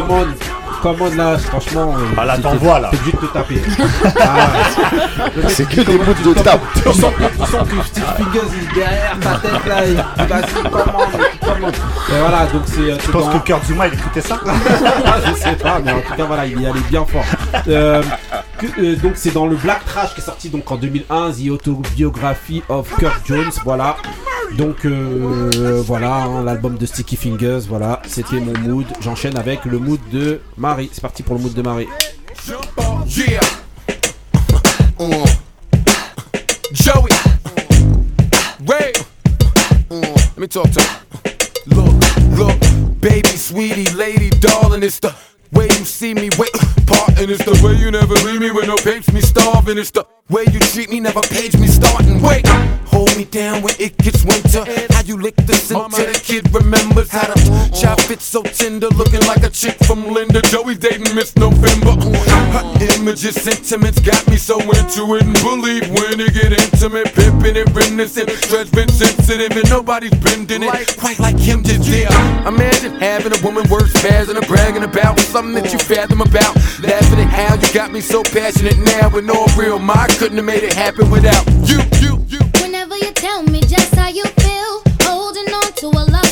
[0.00, 0.26] Common.
[0.80, 2.90] Common là, franchement, euh, Ah, là, t'envoies, là.
[2.92, 3.62] T'es obligé de te taper.
[4.20, 4.46] Ah,
[5.48, 6.60] C'est que des bouts de tape.
[6.74, 7.22] Tu sens que,
[7.78, 8.40] que Sticky Fingers
[8.76, 11.68] derrière ta tête là, il vas-y, Common.
[11.68, 12.78] Et voilà, donc c'est.
[12.92, 14.38] euh, Je pense que Kurt Zuma il écoutait ça.
[15.26, 17.24] je sais pas, mais en tout cas, voilà, il y allait bien fort.
[17.66, 18.00] Euh,
[18.58, 21.50] que- euh, donc, c'est dans le Black Trash qui est sorti donc en 2001, The
[21.50, 23.96] Autobiography of Kurt Jones, voilà.
[24.58, 28.86] Donc, euh, voilà, hein, l'album de Sticky Fingers, voilà, c'était mon mood.
[29.00, 30.90] J'enchaîne avec le mood de Marie.
[30.92, 31.86] C'est parti pour le mood de Marie.
[34.98, 35.24] Uh.
[36.72, 37.08] Joey.
[38.66, 38.92] Ray.
[39.90, 40.82] Let me talk to.
[41.68, 41.94] Look,
[42.36, 42.58] look,
[43.00, 45.14] baby, sweetie, lady, darling, it's the
[45.52, 46.50] way you see me wait.
[46.84, 49.78] Parting it's the way you never leave me when no papes me starving.
[49.78, 52.20] It's the way you treat me, never page me starting.
[52.22, 52.44] Wait,
[52.88, 54.64] hold me down when it gets winter.
[54.92, 57.36] How you lick the center, the kid remembers how to
[57.72, 60.42] chop it so tender, looking like a chick from Linda.
[60.42, 61.94] Joey's dating Miss November.
[62.54, 62.64] Her
[62.96, 67.68] images, sentiments got me so into it and believe when it get intimate, pimping it,
[67.74, 72.08] reminiscent, stretch been sensitive and nobody's bending it quite like him just there.
[72.46, 77.20] Imagine having a woman worth spazzing and bragging about something that you fathom about, laughing
[77.20, 80.10] at how you got me so passionate now with no real mind.
[80.18, 82.27] Couldn't have made it happen without you, you.
[82.88, 86.27] Whenever you tell me just how you feel, holding on to a love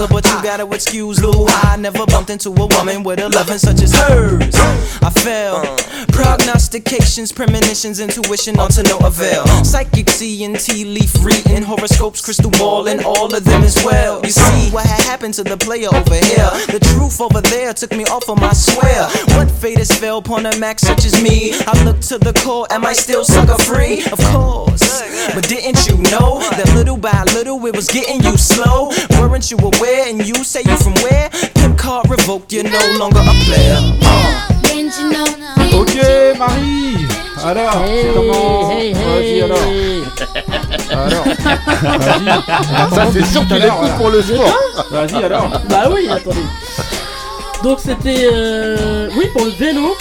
[0.00, 1.39] becoming of a hustler, but you gotta excuse Lou.
[2.30, 4.54] Bumped into a woman with a loving such as hers.
[5.02, 5.76] I fell.
[6.12, 9.46] Prognostications, premonitions, intuition, all to no avail.
[9.64, 14.20] Psychic seeing, tea leaf reading, horoscopes, crystal ball, and all of them as well.
[14.22, 16.50] You see what had happened to the player over here.
[16.70, 19.08] The truth over there took me off of my swear.
[19.36, 21.52] What fate has fell upon a max such as me?
[21.66, 24.04] I look to the core, am I still sucker free?
[24.12, 25.02] Of course.
[25.34, 28.90] But didn't you know that little by little it was getting you slow?
[29.18, 30.08] Weren't you aware?
[30.08, 31.30] And you say you from where?
[31.54, 33.78] Pimp card revoked, you're no longer a player.
[34.02, 34.62] Uh.
[34.62, 35.26] Didn't you know?
[35.80, 35.94] Ok,
[36.38, 37.06] Marie
[37.44, 39.42] Alors, Hey, comment hey, Vas-y hey.
[39.42, 39.58] alors
[40.90, 41.24] Alors
[41.82, 44.58] Vas-y Ça, c'est sûr qu'il écoute pour le sport.
[44.90, 46.38] Vas-y alors Bah oui, attendez.
[47.62, 49.94] Donc c'était euh, oui pour le vélo,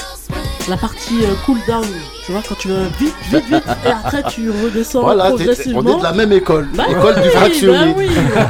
[0.70, 1.86] la partie euh, cool down.
[2.30, 5.82] Tu vois quand tu vas vite, vite, vite, et après tu redescends Voilà, progressivement.
[5.84, 6.68] on est de la même école.
[6.76, 7.78] Bah école oui, du fractionné.
[7.88, 8.46] Bah oui, on va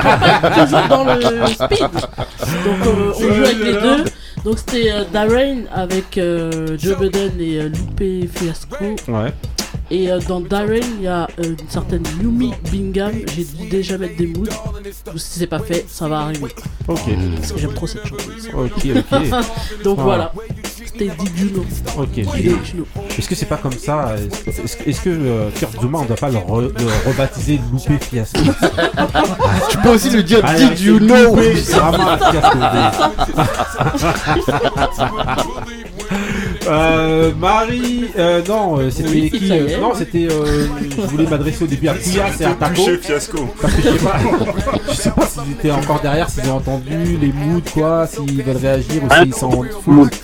[0.50, 1.80] pas toujours dans le speed.
[1.80, 4.04] Donc euh, on joue avec les deux.
[4.44, 8.76] Donc c'était euh, Darren avec euh, Joe Budden et euh, Lupe Fiasco.
[9.08, 9.34] Ouais.
[9.92, 13.14] Et euh, dans Darren, il y a euh, une certaine Yumi Bingham.
[13.34, 14.46] J'ai dû déjà mettre des moods.
[15.16, 16.48] Si c'est pas fait, ça va arriver.
[16.90, 17.00] Ok.
[17.38, 18.50] Parce que j'aime trop cette chanteuse.
[18.54, 19.30] Ok, ok.
[19.86, 20.04] Donc Ah.
[20.04, 20.34] voilà.
[20.92, 21.66] C'était Did You Know.
[21.98, 22.18] Ok.
[23.18, 26.16] Est-ce que c'est pas comme ça Est-ce que, est-ce que euh, Kurt Zuma, on doit
[26.16, 28.40] pas le, re- le rebaptiser Loupé Fiasco
[29.70, 32.58] Tu peux aussi lui dire Did you know C'est vraiment un fiasco.
[36.70, 39.80] Euh, Marie, euh, non, euh, c'était Oui, qui euh.
[39.82, 40.28] Non, c'était.
[40.30, 42.82] euh, je voulais m'adresser au début à Couillasse et à Taco.
[43.02, 43.50] Fiasco.
[43.60, 44.16] Parce que je sais pas,
[44.88, 48.58] je sais pas s'ils étaient encore derrière, s'ils ont entendu les moods, quoi, s'ils veulent
[48.58, 50.22] réagir ou s'ils s'en foutent.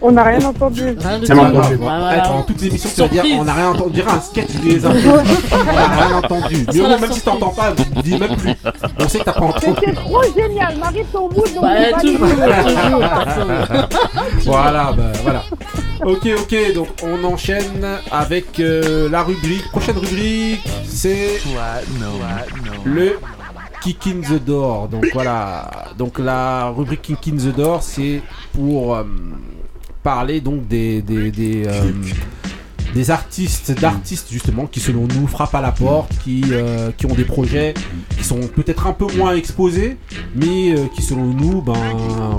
[0.00, 0.96] On n'a rien entendu.
[1.24, 1.32] C'est.
[1.32, 3.84] Eh, Pendant toutes les émissions, tu vas dire, on n'a rien entendu.
[3.86, 5.10] On dirait un sketch des infos.
[5.52, 6.66] On n'a rien entendu.
[6.72, 7.72] Mais bon, même si t'entends pas,
[8.02, 8.54] dis même plus.
[8.98, 9.66] On sait que t'as pas entendu.
[9.80, 10.76] C'était trop génial.
[10.78, 13.88] Marie, ton mood, on va toujours, dire.
[14.44, 15.42] Voilà, bah voilà.
[16.04, 19.64] Ok, ok, donc on enchaîne avec euh, la rubrique.
[19.70, 21.40] Prochaine rubrique, c'est
[22.84, 23.18] le
[23.82, 24.88] Kick in the Door.
[24.88, 28.20] Donc voilà, donc la rubrique Kick in the Door, c'est
[28.52, 29.04] pour euh,
[30.02, 31.90] parler donc des des, des, euh,
[32.94, 37.14] des artistes, d'artistes justement qui selon nous frappent à la porte, qui, euh, qui ont
[37.14, 37.74] des projets
[38.16, 39.96] qui sont peut-être un peu moins exposés,
[40.34, 41.74] mais euh, qui selon nous, ben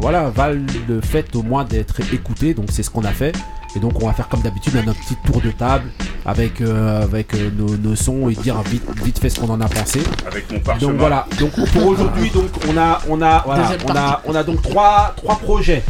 [0.01, 2.53] voilà, valent le fait au moins d'être écoutés.
[2.53, 3.35] Donc c'est ce qu'on a fait.
[3.75, 5.89] Et donc on va faire comme d'habitude un petit tour de table
[6.25, 9.59] avec, euh, avec euh, nos, nos sons et dire vite, vite fait ce qu'on en
[9.59, 9.99] a pensé.
[10.25, 10.91] Avec mon parchemin.
[10.91, 14.43] Donc voilà, donc pour aujourd'hui, donc on a, on a, voilà, on a, on a
[14.43, 15.83] donc trois, trois projets.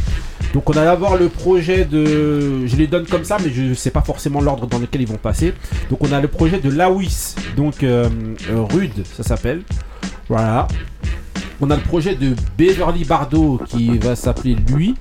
[0.53, 3.91] Donc on a d'abord le projet de, je les donne comme ça, mais je sais
[3.91, 5.53] pas forcément l'ordre dans lequel ils vont passer.
[5.89, 8.09] Donc on a le projet de Lawis, donc euh,
[8.49, 9.63] euh, Rude, ça s'appelle.
[10.29, 10.67] Voilà.
[11.61, 14.95] On a le projet de Beverly Bardot qui va s'appeler lui.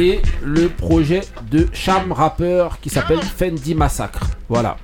[0.00, 1.20] Et le projet
[1.52, 4.26] de Cham Rapper qui s'appelle Fendi Massacre.
[4.48, 4.76] Voilà.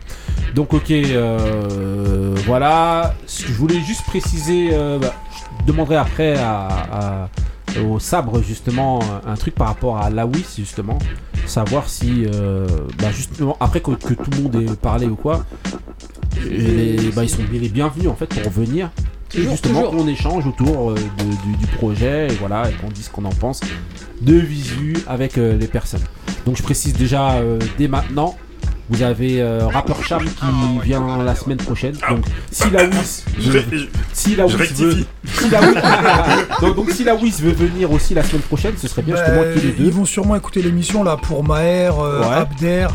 [0.54, 3.14] Donc ok, euh, voilà.
[3.26, 5.12] Ce que Je voulais juste préciser, euh, bah,
[5.60, 7.28] je demanderai après à, à-
[7.78, 10.98] au sabre justement un truc par rapport à Lawis justement,
[11.46, 12.66] savoir si euh,
[12.98, 15.44] bah, justement après que, que tout le monde ait parlé ou quoi,
[16.48, 18.90] les- bah, ils sont les bienvenus en fait pour venir.
[19.34, 23.04] Et justement qu'on échange autour euh, de- du, du projet et voilà et qu'on dise
[23.06, 23.60] ce qu'on en pense
[24.20, 26.02] de visu avec euh, les personnes.
[26.46, 28.36] Donc je précise déjà euh, dès maintenant,
[28.90, 31.94] vous avez euh, Rapper Cham qui vient la semaine prochaine.
[32.08, 33.64] Donc si la Wiz veut,
[34.12, 35.06] si la Wiz veut, rectifie.
[35.24, 38.88] si la Wiz- donc, donc si la Wiz veut venir aussi la semaine prochaine, ce
[38.88, 39.84] serait bien Bah, justement qu'il les deux.
[39.84, 42.26] ils vont sûrement écouter l'émission là pour Maher, euh, Ouais.
[42.34, 42.86] Abder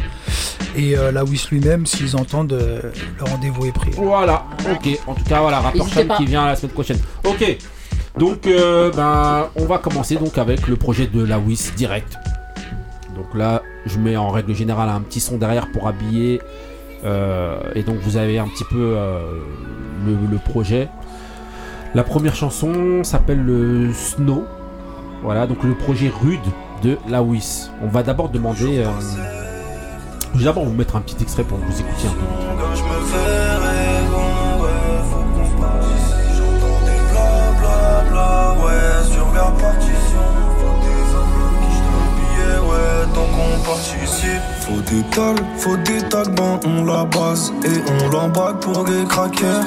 [0.78, 2.82] et euh, Lawis lui-même s'ils entendent euh,
[3.18, 3.92] le rendez-vous est pris.
[3.96, 5.00] Voilà, ok.
[5.08, 5.88] En tout cas, voilà, rapport
[6.18, 7.00] qui vient la semaine prochaine.
[7.24, 7.58] Ok.
[8.18, 12.14] Donc, euh, ben, on va commencer donc avec le projet de la WIS direct.
[13.16, 16.42] Donc là, je mets en règle générale un petit son derrière pour habiller.
[17.04, 19.20] euh, et donc, vous avez un petit peu euh,
[20.06, 20.90] le, projet.
[21.94, 24.46] La première chanson s'appelle le Snow.
[25.24, 26.40] Voilà, donc le projet rude
[26.84, 27.70] de la WIS.
[27.82, 28.80] On va d'abord demander.
[28.80, 28.90] euh,
[30.34, 33.75] je vais d'abord vous mettre un petit extrait pour vous écoutiez un peu.
[43.66, 44.42] Participe.
[44.62, 49.06] Faut des talles, faut des tags, ben on la base et on l'emballe pour des
[49.06, 49.64] crackers.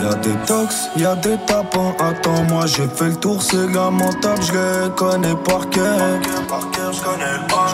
[0.00, 1.94] Y'a des tox, y'a des tapins.
[1.98, 5.98] Attends, moi j'ai fait le tour, c'est lamentable, je les connais par cœur.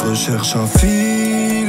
[0.02, 1.67] Je recherche un filon,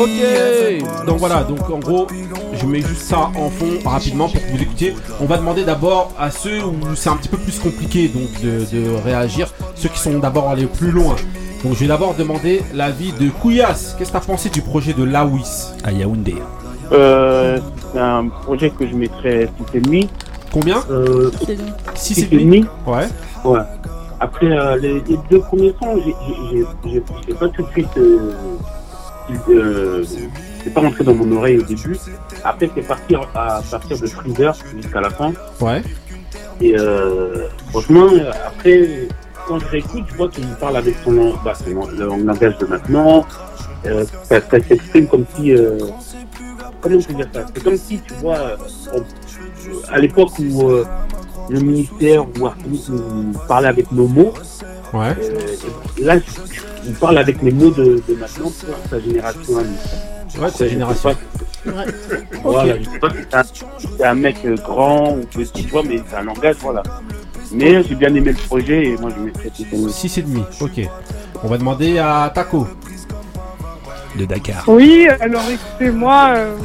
[0.00, 2.06] Ok, donc voilà, donc en gros,
[2.54, 4.94] je mets juste ça en fond rapidement pour que vous écoutiez.
[5.20, 8.64] On va demander d'abord à ceux où c'est un petit peu plus compliqué donc de,
[8.76, 11.16] de réagir, ceux qui sont d'abord allés plus loin.
[11.64, 13.96] Donc je vais d'abord demander l'avis de Couillasse.
[13.98, 15.70] Qu'est-ce que t'as pensé du projet de Lawis?
[15.82, 16.36] À Yaoundé
[16.92, 17.58] Euh,
[17.92, 20.08] c'est un projet que je mettrais 6,5.
[20.52, 20.82] Combien?
[20.90, 21.30] Euh,
[21.96, 22.64] 6,5 6,5.
[22.86, 23.08] Ouais.
[23.44, 23.60] Ouais.
[24.20, 26.00] Après, euh, les, les deux premiers sons,
[26.84, 27.88] j'ai- pas tout de suite.
[27.96, 28.32] Euh,
[29.50, 30.04] euh,
[30.64, 31.96] c'est pas rentré dans mon oreille au début.
[32.44, 35.32] Après, c'est parti à partir de Freezer jusqu'à la fin.
[35.60, 35.82] Ouais.
[36.60, 38.08] Et euh, franchement,
[38.46, 39.08] après,
[39.46, 41.88] quand je réécoute, je vois qu'il parle avec son, bah, son
[42.24, 43.24] langage de maintenant.
[43.86, 45.52] Euh, ça, ça s'exprime comme si.
[45.52, 45.78] euh,
[46.80, 47.46] comment on peut dire ça?
[47.54, 48.56] C'est comme si, tu vois,
[48.94, 50.84] on- à l'époque où euh,
[51.50, 54.32] le ministère ou Artemis nous parlait avec nos mots.
[54.92, 55.14] Ouais.
[55.20, 55.38] euh,
[56.00, 56.16] là,
[56.88, 60.42] on parle avec les mots de, de maintenant pour sa génération à nous.
[60.42, 61.10] Ouais, sa Je génération.
[61.10, 61.16] pas-
[61.66, 61.84] Ouais.
[62.44, 63.64] Voilà, je sais pas si
[63.98, 66.82] c'est un, mec euh, grand ou petit, tu vois, mais c'est un langage, voilà.
[67.52, 69.90] Mais j'ai bien aimé le projet et moi je mettrais 6,5.
[69.90, 70.88] 6,5, ok.
[71.42, 72.66] On va demander à Taco.
[74.18, 74.64] de Dakar.
[74.68, 76.56] Oui, alors écoutez, moi, euh,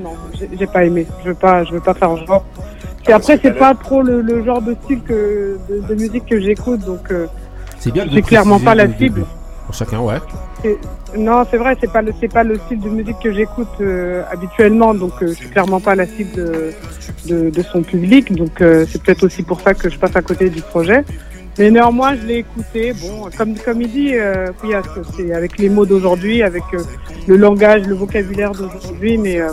[0.00, 1.06] non, j'ai- j'ai pas aimé.
[1.22, 2.44] Je veux pas, je veux pas faire genre.
[3.08, 6.40] Et après, c'est pas trop le, le genre de style que, de, de musique que
[6.40, 7.26] j'écoute, donc euh,
[7.78, 9.24] C'est bien de c'est clairement pas la cible.
[9.66, 10.18] Pour chacun, ouais.
[10.62, 10.78] c'est-
[11.16, 14.22] non, c'est vrai, c'est pas le, c'est pas le style de musique que j'écoute euh,
[14.30, 16.70] habituellement, donc euh, je suis clairement pas la cible de,
[17.26, 20.22] de, de son public, donc euh, c'est peut-être aussi pour ça que je passe à
[20.22, 21.04] côté du projet.
[21.58, 22.92] Mais néanmoins, je l'ai écouté.
[22.94, 24.48] Bon, comme comme il dit, euh,
[25.16, 26.82] c'est avec les mots d'aujourd'hui, avec euh,
[27.26, 29.52] le langage, le vocabulaire d'aujourd'hui, mais euh,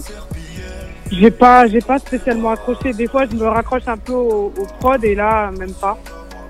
[1.12, 2.94] j'ai pas, j'ai pas spécialement accroché.
[2.94, 5.98] Des fois, je me raccroche un peu au, au prod et là, même pas.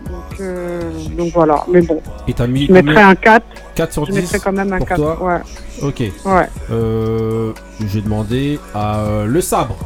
[0.09, 0.81] Donc, euh,
[1.17, 1.63] donc voilà.
[1.67, 3.45] Mais bon, Et t'as mis je mettrais un 4.
[3.75, 4.95] 4 sur Je 10 mettrais quand même un pour 4.
[4.97, 5.39] toi Ouais.
[5.81, 5.99] Ok.
[6.25, 6.47] Ouais.
[6.71, 7.51] Euh,
[7.87, 9.77] J'ai demandé à euh, Le Sabre.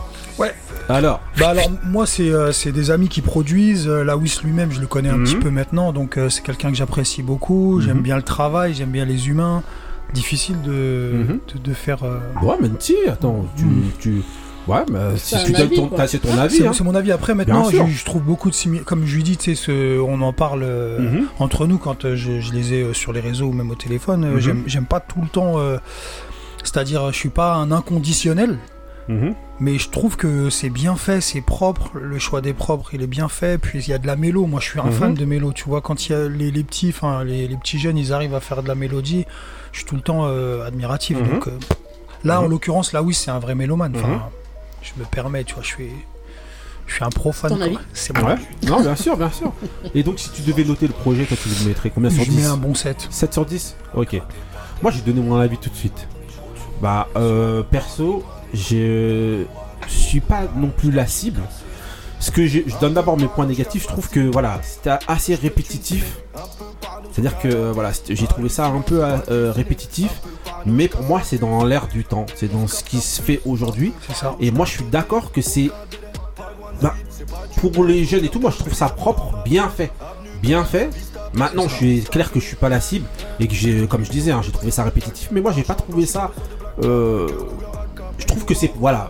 [0.90, 3.88] Alors Bah alors moi c'est euh, c'est des amis qui produisent.
[3.88, 5.24] Euh, Lawis lui-même je le connais un Mhm.
[5.24, 7.80] petit peu maintenant, donc euh, c'est quelqu'un que j'apprécie beaucoup.
[7.82, 8.04] J'aime Mhm.
[8.04, 9.64] bien le travail, j'aime bien les humains.
[10.14, 11.40] Difficile de, Mhm.
[11.56, 12.04] de, de faire.
[12.04, 13.66] euh, Ouais, mais si, attends, tu.
[14.00, 14.22] tu...
[14.68, 15.90] Ouais, mais si C'est tu donnes ton.
[16.08, 16.58] C'est ton avis.
[16.58, 16.72] C'est hein.
[16.74, 17.12] c'est mon avis.
[17.12, 18.86] Après, maintenant, je, je trouve beaucoup de similitudes.
[18.88, 22.16] Comme je lui dis, tu sais, ce- on en parle euh, entre nous quand euh,
[22.16, 24.36] je, je les ai euh, sur les réseaux ou même au téléphone.
[24.40, 25.54] j'aime- J'aime pas tout le temps.
[25.58, 25.78] euh,
[26.64, 28.58] C'est-à-dire, je suis pas un inconditionnel.
[29.10, 29.36] Mhm.
[29.60, 33.08] Mais je trouve que c'est bien fait, c'est propre, le choix des propres, il est
[33.08, 34.92] bien fait, puis il y a de la mélo, moi je suis un Mhm.
[34.94, 37.58] fan de mélo, tu vois, quand il y a les, les petits, enfin les, les
[37.58, 39.26] petits jeunes, ils arrivent à faire de la mélodie,
[39.72, 41.28] je suis tout le temps euh, admiratif, Mhm.
[41.34, 41.58] donc euh,
[42.24, 44.30] là en l'occurrence, là oui c'est un vrai mélomane, enfin
[44.82, 45.90] je me permets, tu vois, je suis,
[46.88, 47.58] je suis un profane,
[47.94, 48.26] c'est bon.
[48.26, 48.36] Ouais,
[48.68, 49.54] non, bien sûr, bien sûr.
[49.96, 52.30] Et donc, si tu devais noter le projet, toi, tu le mettrais combien sur Je
[52.30, 53.08] 10 mets un bon 7.
[53.10, 54.22] 7 sur 10 Ok.
[54.82, 56.10] Moi, j'ai donné mon avis tout de suite.
[56.82, 59.44] Bah, euh, perso, je
[59.88, 61.42] suis pas non plus la cible.
[62.20, 65.36] Ce que je, je donne d'abord mes points négatifs, je trouve que voilà, c'était assez
[65.36, 66.20] répétitif.
[67.12, 70.22] C'est-à-dire que euh, voilà, j'ai trouvé ça un peu euh, répétitif,
[70.66, 73.94] mais pour moi c'est dans l'air du temps, c'est dans ce qui se fait aujourd'hui.
[74.40, 75.70] Et moi je suis d'accord que c'est
[76.82, 76.96] bah,
[77.58, 79.92] pour les jeunes et tout, moi je trouve ça propre, bien fait,
[80.42, 80.90] bien fait.
[81.36, 83.06] Maintenant, je suis clair que je suis pas la cible
[83.40, 85.74] et que j'ai, comme je disais, hein, j'ai trouvé ça répétitif, mais moi j'ai pas
[85.76, 86.32] trouvé ça.
[86.84, 87.28] euh,
[88.24, 89.10] je trouve que c'est voilà,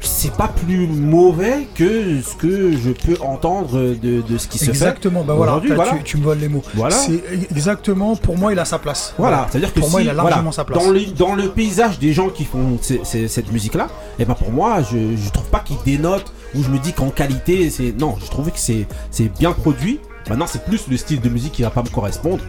[0.00, 4.64] c'est pas plus mauvais que ce que je peux entendre de, de ce qui se
[4.66, 4.70] fait.
[4.70, 5.60] Exactement, bah voilà.
[5.60, 6.62] Tu, tu me voles les mots.
[6.74, 6.94] Voilà.
[6.94, 9.14] C'est exactement, pour moi, il a sa place.
[9.18, 10.82] Voilà, c'est-à-dire que pour moi, il a largement sa place.
[10.84, 13.88] Dans, les- dans le paysage des gens qui font cette musique-là,
[14.18, 17.10] et ben pour moi, je, je trouve pas qu'ils dénotent ou je me dis qu'en
[17.10, 20.00] qualité, c'est non, je trouvais que c'est c'est bien produit.
[20.28, 22.42] Maintenant, c'est plus le style de musique qui va pas me correspondre,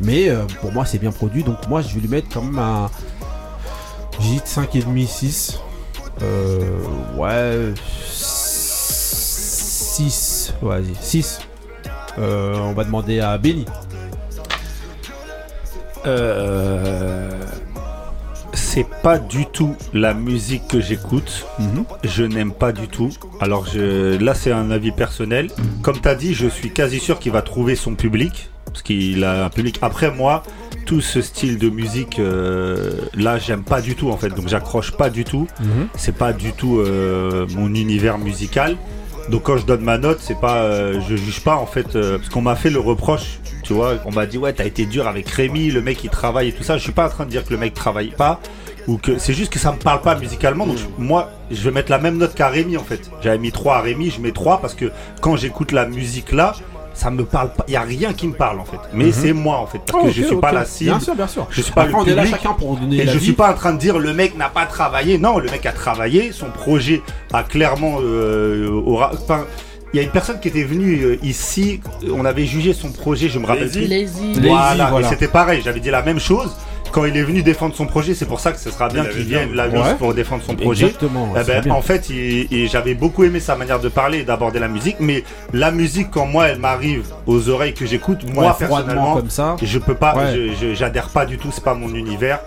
[0.00, 1.42] mais euh, pour moi, c'est bien produit.
[1.42, 2.90] Donc moi, je vais lui mettre quand même un
[4.20, 5.60] dit 5,5 6.
[6.22, 6.78] Euh,
[7.16, 7.72] ouais
[9.92, 10.54] 6.
[10.62, 11.40] Vas-y, 6.
[12.18, 13.64] Euh, on va demander à Benny.
[16.06, 17.30] Euh,
[18.54, 21.46] c'est pas du tout la musique que j'écoute.
[22.04, 23.10] Je n'aime pas du tout.
[23.40, 25.50] Alors je, là, c'est un avis personnel.
[25.82, 28.50] Comme tu as dit, je suis quasi sûr qu'il va trouver son public.
[28.66, 29.78] Parce qu'il a un public.
[29.82, 30.42] Après, moi,
[30.86, 34.30] tout ce style de musique, euh, là, j'aime pas du tout en fait.
[34.30, 35.46] Donc, j'accroche pas du tout.
[35.60, 35.88] Mhm.
[35.96, 38.76] C'est pas du tout euh, mon univers musical.
[39.28, 42.28] Donc quand je donne ma note, c'est pas, euh, je juge pas en fait, parce
[42.28, 45.28] qu'on m'a fait le reproche, tu vois, on m'a dit ouais t'as été dur avec
[45.28, 46.76] Rémi, le mec il travaille et tout ça.
[46.76, 48.40] Je suis pas en train de dire que le mec travaille pas
[48.88, 50.66] ou que c'est juste que ça me parle pas musicalement.
[50.66, 53.12] Donc je- moi je vais mettre la même note qu'à Rémi en fait.
[53.22, 54.90] J'avais mis 3 à Rémi, je mets 3 parce que
[55.20, 56.54] quand j'écoute la musique là,
[56.94, 58.78] ça me parle pas, il y a rien qui me parle en fait.
[58.92, 59.12] Mais Mhm.
[59.12, 60.90] c'est moi en fait parce Oh, que ok, je suis pas la cible.
[60.90, 61.46] Bien sûr, bien sûr.
[61.50, 62.36] Je suis pas Après, le on est là public.
[62.42, 63.20] chacun pour donner Et je l'avis.
[63.24, 65.18] suis pas en train de dire le mec n'a pas travaillé.
[65.18, 66.32] Non, le mec a travaillé.
[66.32, 69.10] Son projet a clairement euh, aura.
[69.14, 69.44] Enfin,
[69.94, 71.80] il y a une personne qui était venue euh, ici.
[72.14, 73.28] On avait jugé son projet.
[73.28, 73.78] Je me rappelle Lazy.
[73.80, 73.88] plus.
[73.88, 74.32] Lazy.
[74.48, 74.74] Voilà.
[74.74, 75.06] Lazy, voilà.
[75.06, 75.60] Et c'était pareil.
[75.64, 76.50] J'avais dit la même chose.
[76.92, 79.10] Quand il est venu défendre son projet, c'est pour ça que ce sera bien Il
[79.10, 79.94] qu'il vienne Ouais.
[79.98, 80.86] pour défendre son projet.
[80.86, 82.06] Exactement, ouais, Eh ben, en fait,
[82.70, 85.24] j'avais beaucoup aimé sa manière de parler et d'aborder la musique, mais
[85.54, 89.56] la musique, quand moi, elle m'arrive aux oreilles que j'écoute, moi, Ouais, personnellement, comme ça.
[89.62, 90.50] je peux pas, Ouais.
[90.74, 92.40] j'adhère pas du tout, c'est pas mon univers.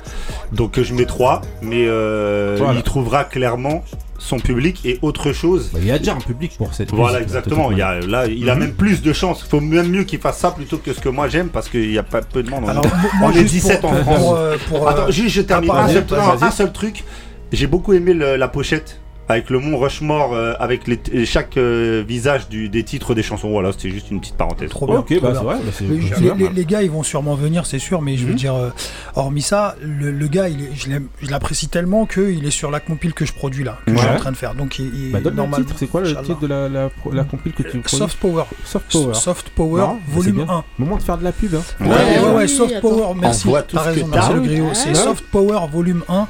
[0.51, 2.75] Donc je mets 3, mais euh, Voilà.
[2.75, 3.83] il trouvera clairement
[4.25, 5.69] son public et autre chose.
[5.71, 7.71] Bah, il y a déjà un public pour cette Voilà, musique, exactement.
[7.71, 8.59] Il y a, là, il a Mhm.
[8.61, 9.41] même plus de chance.
[9.45, 11.91] Il faut même mieux qu'il fasse ça plutôt que ce que moi j'aime parce qu'il
[11.91, 12.63] y a pas peu de monde.
[12.65, 14.35] On, Alors, est- moi, on est juste 17 pour- en pour, France.
[14.37, 16.05] euh, pour, euh, Attends, juste je termine un seul,
[16.41, 17.03] un seul truc.
[17.51, 21.57] J'ai beaucoup aimé le- la pochette avec le mont Rushmore, euh, avec les euh, chaque
[21.57, 23.49] euh, visage du, des titres des chansons.
[23.49, 24.69] Voilà, c'était juste une petite parenthèse.
[24.69, 24.99] Trop bien.
[24.99, 25.55] Ok, bah, c'est vrai.
[25.57, 28.37] Bah, les, gars, ils vont sûrement venir, c'est sûr, mais je veux mhm.
[28.37, 28.69] dire, euh,
[29.15, 33.25] hormis ça, le, le gars, il je l'apprécie tellement qu'il est sur la compile que
[33.25, 33.97] je produis là, que ouais.
[33.97, 34.53] je suis en train de faire.
[34.53, 35.63] Donc, il, il bah, normal.
[35.75, 37.97] C'est quoi le titre de la, la, la, compile que tu produis?
[37.97, 38.43] Soft Power.
[38.63, 39.13] Soft Power.
[39.13, 40.63] Soft Power, non, volume 1.
[40.77, 41.55] Moment de faire de la pub.
[41.55, 41.61] Hein.
[41.79, 42.79] Ouais, ouais, ouais, ouais oui, Soft.
[42.81, 43.49] Power, merci.
[43.67, 46.27] T'as raison, C'est Soft Power, volume 1.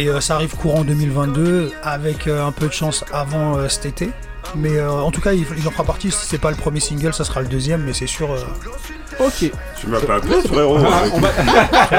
[0.00, 3.84] Et euh, ça arrive courant 2022, avec euh, un peu de chance avant euh, cet
[3.84, 4.08] été.
[4.56, 6.10] Mais en tout cas, il, il en fera partie.
[6.10, 8.34] Si c'est pas le premier single, ça sera le deuxième, mais c'est sûr,
[9.20, 9.50] Ok.
[9.80, 10.78] Tu m'as pas appelé, frérot.
[10.84, 11.28] Ah, on va...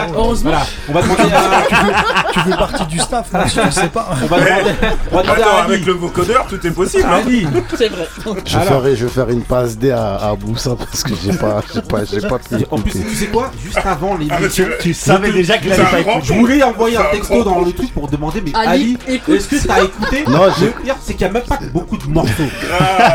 [0.16, 0.52] Heureusement.
[0.88, 2.32] On va demander à...
[2.32, 4.10] tu, fais, partie du staff, moi, je sais pas.
[4.22, 7.08] On va demander, avec le vocodeur, tout est possible.
[7.08, 7.22] Hein.
[7.26, 7.48] Ali.
[7.76, 8.08] C'est vrai.
[8.46, 11.64] Je vais, faire, je vais faire une passe D à, Boussin parce que j'ai pas,
[11.90, 12.66] pas, j'ai pas pu.
[12.70, 16.62] En plus, tu sais quoi Juste avant ah, l'émission, tu- savais déjà qu'il je voulais
[16.64, 20.46] envoyer un texto dans le truc pour demander, mais Ali, est-ce que t'as écouté Non,
[20.46, 22.32] Le pire, c'est qu'il n'y a même pas beaucoup de morceaux.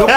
[0.01, 0.11] Donc,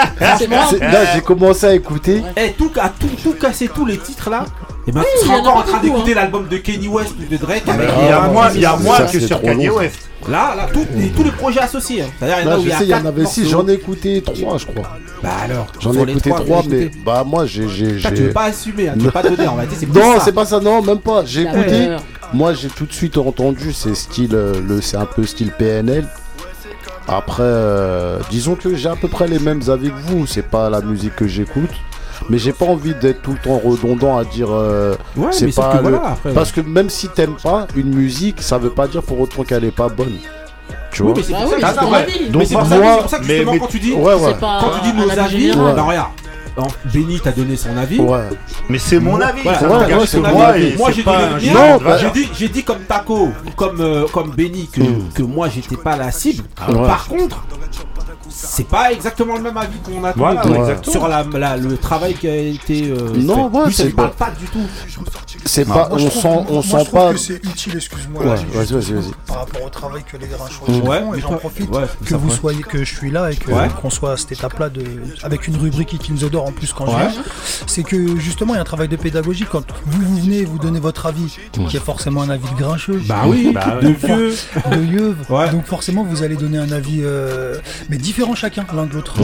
[0.80, 2.22] Là, j'ai commencé à écouter.
[2.36, 4.44] eh, tout, à tout, tout casser, tout tous les titres là.
[4.86, 6.16] Et ben, tu seras encore en train d'écouter hein.
[6.16, 7.62] l'album de Kenny West ou de Drake.
[7.66, 7.72] Ah,
[8.02, 10.10] il y a moins, il y a moins que sur Kanye West.
[10.28, 11.12] Là, là mmh.
[11.16, 12.02] tous les projets associés.
[12.02, 12.10] Hein.
[12.20, 14.98] Il y, bah, y en avait 6, j'en ai écouté 3, je crois.
[15.22, 17.66] Bah alors J'en ai écouté 3, mais bah moi j'ai.
[18.14, 19.88] Tu pas assumer, hein, tu veux pas donner, on va dire.
[19.94, 21.24] Non, c'est pas ça, non, même pas.
[21.24, 21.96] J'ai écouté.
[22.34, 26.06] Moi j'ai tout de suite entendu, c'est style, euh, c'est un peu style PNL.
[27.08, 30.26] Après, euh, disons que j'ai à peu près les mêmes avis que vous.
[30.26, 31.70] C'est pas la musique que j'écoute
[32.28, 35.76] mais j'ai pas envie d'être tout le temps redondant à dire euh, ouais, c'est pas
[35.76, 35.82] que le...
[35.82, 36.62] voilà, parce euh.
[36.62, 39.70] que même si t'aimes pas une musique, ça veut pas dire pour autant qu'elle est
[39.70, 40.18] pas bonne.
[40.92, 41.14] Tu vois.
[41.16, 41.90] Mais c'est pour, ça, pour.
[42.30, 46.10] Donc, pour moi, ça, que quand tu dis quand tu dis nos avis, bah regarde.
[46.92, 48.00] Benny t'a donné son avis.
[48.00, 48.28] Ouais.
[48.68, 49.46] Mais c'est mon avis.
[49.46, 49.54] Ouais,
[50.06, 50.54] c'est moi.
[50.78, 55.08] Moi bah, j'ai dit, j'ai dit, comme Taco, comme euh, comme Benny que, hmm.
[55.14, 56.44] que moi j'étais pas la cible.
[56.56, 57.44] Par contre,
[58.42, 62.28] c'est pas exactement le même avis qu'on attend ouais, euh, sur la, le travail qui
[62.28, 62.90] a été.
[62.90, 64.66] Euh, non, c'est pas, pas du tout.
[65.44, 67.12] C'est pas, on sent, on sent pas.
[67.12, 68.24] que c'est utile, excuse-moi.
[68.24, 69.12] Vas-y, vas-y, vas-y.
[69.26, 71.70] Par rapport au travail que les grincheux font, et j'en profite
[72.04, 74.84] que vous soyez, que je suis là et que qu'on soit à cette étape-là de,
[75.22, 77.20] avec une rubrique qui nous adore en plus quand je
[77.66, 80.58] c'est que justement il y a un travail de pédagogie quand vous, vous venez, vous
[80.58, 81.36] donnez votre avis,
[81.68, 83.00] qui est forcément un avis de grincheux.
[83.06, 84.34] Bah oui, bah de vieux,
[84.70, 85.16] de vieux.
[85.52, 89.14] Donc forcément vous allez donner un avis, euh, mais différent chacun l'un de l'autre.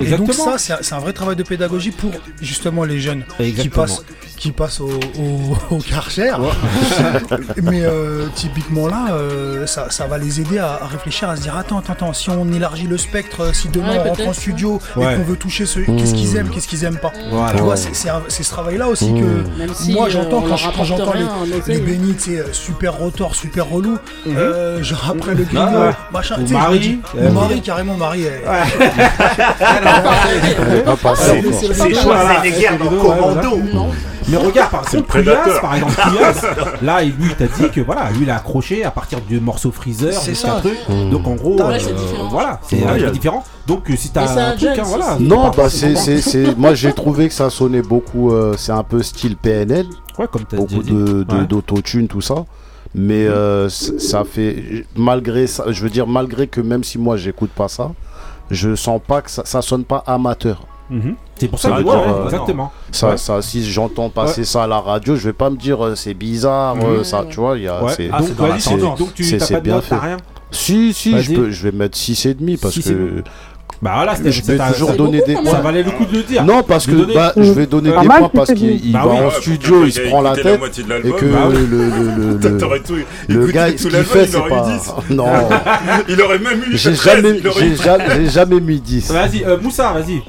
[0.00, 4.02] Et donc ça, c'est un, vrai travail de pédagogie pour justement les jeunes qui passent,
[4.42, 5.78] qui passent au, au, au
[7.62, 11.56] Mais euh, typiquement là, euh, ça, ça, va les aider à, réfléchir, à se dire
[11.56, 15.00] attends, attends, attends, si on élargit le spectre, si demain on rentre en studio et
[15.00, 17.12] qu'on veut toucher ce, qu'est-ce qu'ils aiment, qu'est-ce qu'ils aiment pas.
[17.54, 21.80] Tu vois, c'est, c'est, ce travail-là aussi que moi j'entends quand, quand j'entends les, les
[21.80, 22.16] bénis,
[22.52, 24.82] super rotor, super relou, mmh.
[24.82, 28.26] genre après le grignot, machin, tu sais, Marie carrément Marie
[31.74, 33.58] c'est Schwarzenegger dans Commando.
[34.28, 35.94] Mais regarde, par exemple, Couillasse, par exemple,
[36.82, 39.72] là, lui, il t'a dit que voilà, lui, il a accroché à partir du morceau
[39.72, 40.60] Freezer, c'est ça.
[40.60, 40.78] Truc.
[40.88, 41.10] Mmh.
[41.10, 41.78] Donc, en gros, euh,
[42.30, 43.10] voilà, c'est ouais.
[43.10, 43.44] différent.
[43.66, 45.16] Donc, euh, si t'as un, truc, hein, voilà.
[45.20, 46.56] Non, bah, c'est.
[46.56, 49.86] Moi, j'ai trouvé que ça sonnait beaucoup, euh, c'est un peu style PNL.
[50.18, 52.44] Ouais, comme Beaucoup d'autotune, de, tout ça.
[52.94, 54.84] Mais euh, ça fait.
[54.96, 57.92] Malgré ça, je veux dire, malgré que même si moi, j'écoute pas ça
[58.52, 60.66] je sens pas que ça, ça sonne pas amateur.
[60.90, 61.16] Mhm.
[61.36, 62.70] C'est pour ça que ouais, euh, exactement.
[62.92, 64.46] Ça, si j'entends passer ouais.
[64.46, 67.36] ça à la radio, je vais pas me dire euh, c'est bizarre, euh, ça, tu
[67.36, 67.58] vois.
[67.58, 69.96] Y a, c'est, ah, donc, tu pas de bien note, fait.
[69.96, 70.18] rien.
[70.50, 73.24] Si, si, je, peux, je vais mettre 6,5 parce que
[73.82, 75.50] bah voilà, je vais toujours donner des points.
[75.50, 76.44] Ça valait le coup de le dire.
[76.44, 79.92] Non, parce que bah, je vais donner des points parce qu'il va en studio, il
[79.92, 80.60] se prend la tête
[81.04, 81.26] et que
[83.28, 84.62] le gars ce qu'il fait, c'est pas.
[85.10, 85.26] Non.
[86.08, 86.76] Il aurait même eu.
[86.76, 89.10] J'ai jamais, j'ai jamais mis 10.
[89.10, 90.22] Vas-y, Moussa, vas-y.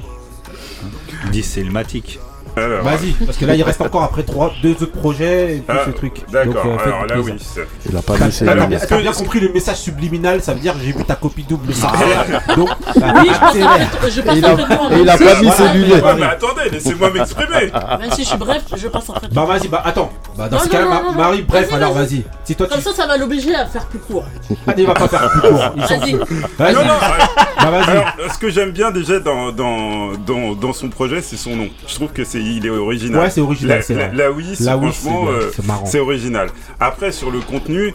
[1.30, 2.18] 10, c'est le matic.
[2.56, 5.64] Euh, vas-y, parce que là, il reste encore après 3, deux autres projets et tout
[5.68, 6.22] ah, ce truc.
[6.30, 7.34] D'accord, euh, alors là, oui.
[7.88, 8.44] Il a pas laissé.
[8.44, 9.00] T'as que...
[9.00, 11.72] bien compris le message subliminal, ça veut dire j'ai vu ta copie double.
[11.82, 13.54] Ah, donc, oui, je passe
[14.36, 16.04] il a, et il a pas mis ses lunettes.
[16.16, 17.72] mais attendez, laissez-moi m'exprimer.
[18.00, 19.32] Même si je suis bref, je passe en fait.
[19.32, 20.12] Bah, vas-y, bah, attends.
[20.36, 20.84] Bah, dans ce cas,
[21.16, 22.24] Marie, bref, alors vas-y.
[22.56, 24.24] Comme ça, ça va l'obliger à faire plus court.
[24.66, 25.72] Ah, il va pas faire plus court.
[25.76, 26.14] Vas-y.
[26.14, 26.94] Non, non.
[27.58, 27.90] Bah, vas-y.
[27.90, 31.68] Alors, ce que j'aime bien déjà dans, dans, dans, dans son projet, c'est son nom.
[31.86, 33.22] Je trouve que c'est il est original.
[33.22, 33.82] Ouais, c'est original.
[33.88, 35.50] La, la, franchement, euh,
[35.84, 36.48] c'est original.
[36.80, 37.94] Après, sur le contenu,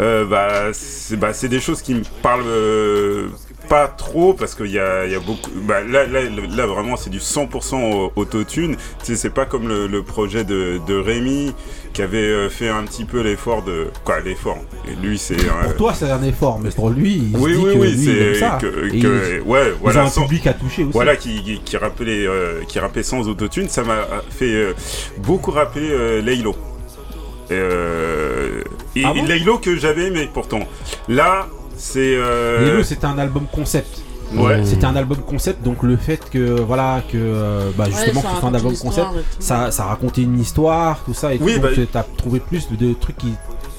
[0.00, 0.70] euh, bah,
[1.18, 2.42] bah, c'est des choses qui me parlent.
[2.46, 3.28] Euh,
[3.68, 7.18] pas trop parce qu'il y a, y a, beaucoup bah, là, là, vraiment c'est du
[7.18, 11.52] 100% autotune c'est pas comme le, projet de, de Rémi
[11.92, 13.88] qui avait euh, fait un petit peu l'effort de.
[14.04, 15.36] Quoi, l'effort Et lui, c'est.
[15.36, 18.04] Pour toi, c'est un effort, mais pour lui, il se oui, dit oui, que oui,
[18.04, 20.92] c'est que, que- ouais, voilà, un sans- public à toucher aussi.
[20.92, 24.72] Voilà, qui, qui, rappelait, euh, qui rappelait sans autotune, ça m'a fait euh,
[25.18, 26.54] beaucoup rappeler euh, Laylo.
[28.94, 29.24] Et Ah bon?
[29.24, 30.60] Laylo que j'avais aimé pourtant.
[31.08, 32.16] Là, c'est.
[32.16, 34.02] Lelo, c'était un album concept.
[34.34, 34.64] Ouais.
[34.64, 38.54] C'était un album concept, donc le fait que voilà que euh, bah, justement que un
[38.54, 39.06] album concept,
[39.38, 42.68] ça, ça racontait une histoire, tout ça, et Oui, tout, bah- donc t'as trouvé plus
[42.70, 43.32] de, de trucs qui.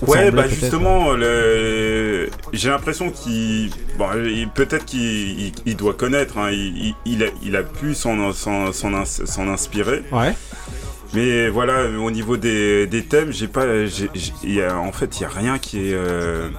[0.08, 2.30] Ouais, bah justement, le...
[2.54, 4.06] j'ai l'impression qu'il, bon,
[4.56, 5.02] peut-être qu'il
[5.48, 9.48] il, il doit connaître, hein, il, a, il a pu s'en s'en- s'en ins- s'en
[9.50, 10.04] inspirer.
[10.12, 10.34] Ouais.
[11.14, 14.92] Mais voilà, au niveau des, des thèmes, j'ai pas, j'ai- j'ai- il y a- en
[14.94, 15.94] fait, il y a rien qui est.
[15.94, 16.50] euh,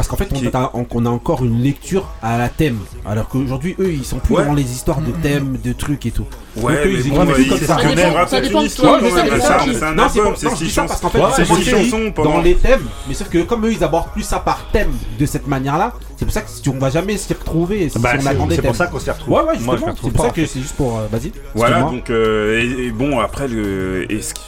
[0.00, 3.76] Parce qu'en fait, on a, on a encore une lecture à la thème, alors qu'aujourd'hui,
[3.78, 4.46] eux, ils sont plus Ouais.
[4.46, 6.24] dans les histoires de thèmes, de trucs et tout.
[6.56, 7.76] Ouais, Donc, eux, mais ils bon, écrivent comme c'est ça.
[7.76, 10.32] ce que même raconte une histoire, c'est c'est ça un- qui- c'est un Non, album,
[10.36, 10.88] c'est six chansons.
[10.88, 13.72] parce qu'en fait, c'est c'est six chansons dans les thèmes, mais sauf que comme eux,
[13.72, 16.78] ils abordent plus ça par thème de cette manière-là, c'est pour ça que si on
[16.78, 19.34] va jamais s'y retrouver si Bah, on c'est- c'est pour ça qu'on s'y retrouve.
[19.34, 20.96] Ouais, ouais, c'est pour ça que c'est juste pour.
[20.98, 21.30] euh, Vas-y.
[21.54, 24.40] Voilà, donc euh, bon après le est-ce qu'-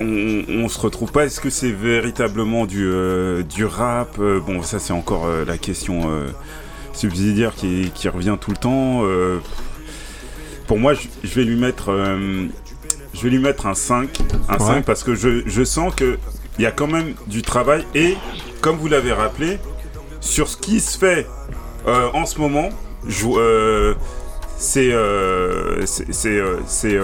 [0.00, 4.62] on, on se retrouve pas Est-ce que c'est véritablement du euh, du rap Euh, Bon,
[4.62, 6.26] ça c'est encore euh, la question euh,
[6.92, 9.02] subsidiaire qui, qui revient tout le temps.
[9.04, 9.38] euh.
[10.66, 12.46] pour moi, je, je vais lui mettre euh,
[13.14, 14.08] je vais lui mettre un 5,
[14.48, 14.58] un Ouais.
[14.66, 16.18] 5 parce que je, je sens que
[16.58, 18.14] il y a quand même du travail et
[18.60, 19.58] comme vous l'avez rappelé
[20.20, 21.26] sur ce qui se fait
[21.86, 22.70] euh, en ce moment,
[23.06, 23.94] je- euh,
[24.58, 26.98] c'est euh, c'est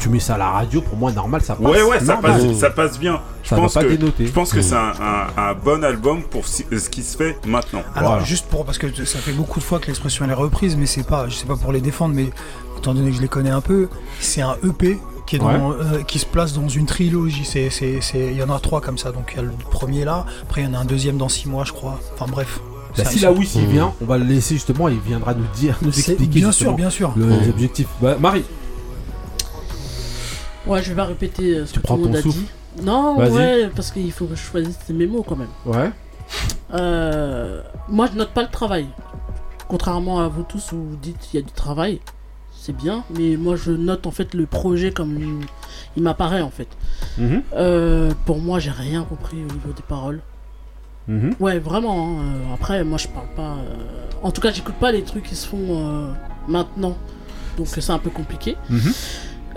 [0.00, 1.66] Tu mets ça à la radio, pour moi, normal, ça passe.
[1.66, 2.40] Ouais, ouais, ça normal.
[2.40, 3.20] passe, ça passe bien.
[3.42, 4.26] Je Ça va pense pas que, dénoter.
[4.26, 4.62] je pense que Mmh.
[4.62, 7.82] c'est un, un- un bon album pour si- ce qui se fait maintenant.
[7.94, 10.76] Alors juste pour parce que ça fait beaucoup de fois que l'expression elle est reprise,
[10.76, 12.30] mais c'est pas, je sais pas pour les défendre, mais
[12.78, 13.88] étant donné que je les connais un peu,
[14.20, 15.76] c'est un EP qui est dans, Ouais.
[15.80, 17.48] euh, qui se place dans une trilogie.
[18.14, 19.10] Il y en a trois comme ça.
[19.12, 21.28] Donc il y a le premier là, après il y en a un deuxième dans
[21.28, 21.98] six mois, je crois.
[22.14, 22.60] Enfin bref.
[22.96, 25.78] Bah, si la Wiss il vient, on va le laisser justement, il viendra nous dire,
[25.82, 27.12] nous C'est- expliquer bien sûr, bien sûr.
[27.16, 27.40] le- Mmh.
[27.42, 27.86] les objectifs.
[28.00, 28.44] Bah, Marie,
[30.68, 32.38] Ouais, je vais pas répéter euh, ce que prends tout le monde ton a souffle.
[32.38, 32.84] dit.
[32.84, 33.32] Non, Vas-y.
[33.32, 35.48] ouais, parce qu'il faut que je choisisse mes mots quand même.
[35.66, 35.90] ouais.
[36.74, 38.86] Euh, moi, je note pas le travail.
[39.68, 42.00] Contrairement à vous tous où vous dites qu'il y a du travail,
[42.54, 45.46] c'est bien, mais moi je note en fait le projet comme il,
[45.96, 46.68] il m'apparaît en fait.
[47.18, 47.42] Mhm.
[47.54, 50.20] Euh, pour moi, j'ai rien compris au niveau des paroles.
[51.06, 51.34] Mhm.
[51.40, 52.18] Ouais, vraiment.
[52.18, 53.42] hein, euh, après, moi je parle pas.
[53.56, 56.10] euh, En tout cas, j'écoute pas les trucs qui se font euh,
[56.46, 56.96] maintenant,
[57.58, 58.56] donc c'est un peu compliqué.
[58.70, 58.92] Mhm.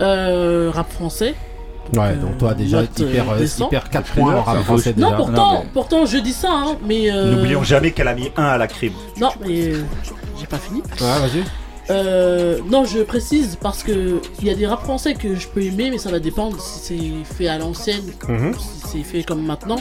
[0.01, 1.35] Euh, rap français.
[1.95, 4.93] Ouais, donc toi déjà note, hyper, euh, euh, hyper 4 points en rap Ça français
[4.93, 5.09] déjà.
[5.09, 7.11] Non, pourtant, Non, mais- pourtant, je dis ça, hein, mais.
[7.11, 8.93] euh, N'oublions jamais qu'elle a mis 1 à la crime.
[9.19, 9.83] Non, mais euh,
[10.39, 10.79] j'ai pas fini.
[10.79, 11.43] Ouais, vas-y.
[11.89, 15.61] Euh, non, je précise parce que il y a des rap français que je peux
[15.63, 18.53] aimer, mais ça va dépendre si c'est fait à l'ancienne, Mhm.
[18.57, 19.77] si c'est fait comme maintenant.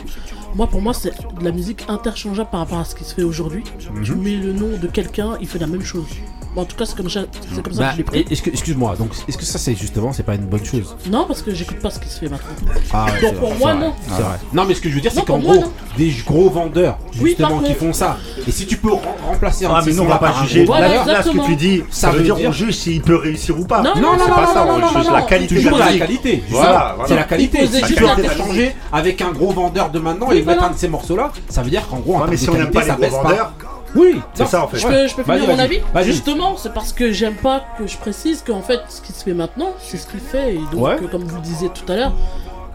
[0.56, 3.22] Moi, pour moi, c'est de la musique interchangeable par rapport à ce qui se fait
[3.22, 3.62] aujourd'hui.
[3.94, 4.02] Mhm.
[4.02, 6.08] Tu mets le nom de quelqu'un, il fait la même chose.
[6.54, 7.20] Bon, en tout cas, c'est comme ça,
[7.54, 8.26] c'est comme ça Bah, que je l'ai pris.
[8.28, 11.54] Excuse-moi, donc est-ce que ça c'est justement c'est pas une bonne chose Non, parce que
[11.54, 12.48] j'écoute pas ce qui se fait maintenant.
[12.92, 13.92] Ah, ouais, Donc pour moi, vrai, non.
[14.08, 14.36] C'est vrai.
[14.52, 15.72] Non, mais ce que je veux dire, c'est Non, qu'en gros, non.
[15.96, 18.16] des gros vendeurs, Oui, justement, par qui font ça,
[18.48, 20.64] et si tu peux rem- remplacer un Ah, mais nous on va pas un juger.
[20.64, 23.16] gros Là, là, ce que tu dis, ça, Ça veut dire on juge s'il peut
[23.16, 23.80] réussir ou pas.
[23.82, 25.26] Non, Non, non, c'est non, pas non, ça, non, on non, juge non, la non,
[25.26, 26.44] qualité la qualité.
[26.50, 27.08] Voilà, voilà.
[27.08, 27.66] C'est la qualité.
[27.68, 28.16] Si tu question.
[28.24, 30.66] échangé avec un gros vendeur de maintenant Oui, et mettre voilà.
[30.72, 33.12] un de ces morceaux-là, ça veut dire qu'en gros, termes si de qualité, ça baisse
[33.22, 33.52] pas.
[33.94, 34.78] Oui, c'est ça en fait.
[34.78, 35.80] Je peux, je peux finir mon avis.
[36.04, 39.34] Justement, c'est parce que j'aime pas que je précise qu'en fait, ce qui se fait
[39.34, 40.54] maintenant, c'est ce qu'il fait.
[40.54, 40.96] Et donc, Ouais.
[41.10, 42.12] comme vous le disiez tout à l'heure,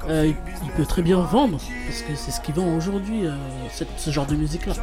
[0.10, 1.58] euh, il, peut très bien vendre.
[1.88, 3.32] Parce que c'est ce qui vend aujourd'hui, euh,
[3.98, 4.74] ce genre de musique-là.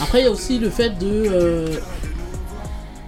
[0.00, 1.06] Après, il y a aussi le fait de.
[1.30, 1.76] euh,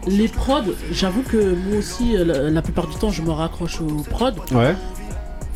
[0.07, 0.61] les prods,
[0.91, 4.33] j'avoue que moi aussi, la, la plupart du temps, je me raccroche aux prods.
[4.53, 4.75] Ouais.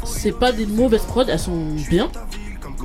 [0.05, 2.09] C'est pas des mauvaises prods, elles sont bien.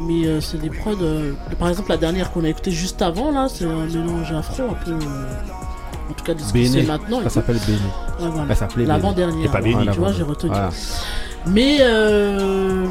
[0.02, 0.92] Mais euh, c'est des prods.
[1.02, 4.64] euh, par exemple, la dernière qu'on a écoutée juste avant, là, c'est un mélange afro
[4.64, 4.92] un peu.
[4.92, 4.98] euh,
[6.10, 6.82] en tout cas, de ce Béné.
[6.82, 7.22] fait maintenant.
[7.24, 7.78] Ça s'appelle Béné.
[8.20, 8.48] Ouais, voilà.
[8.50, 8.88] Elle s'appelait Béné.
[8.88, 9.52] L'avant-dernière.
[9.52, 10.50] Pas Béni, tu vois, j'ai retenu.
[10.52, 10.70] Voilà.
[11.48, 12.86] Mais euh,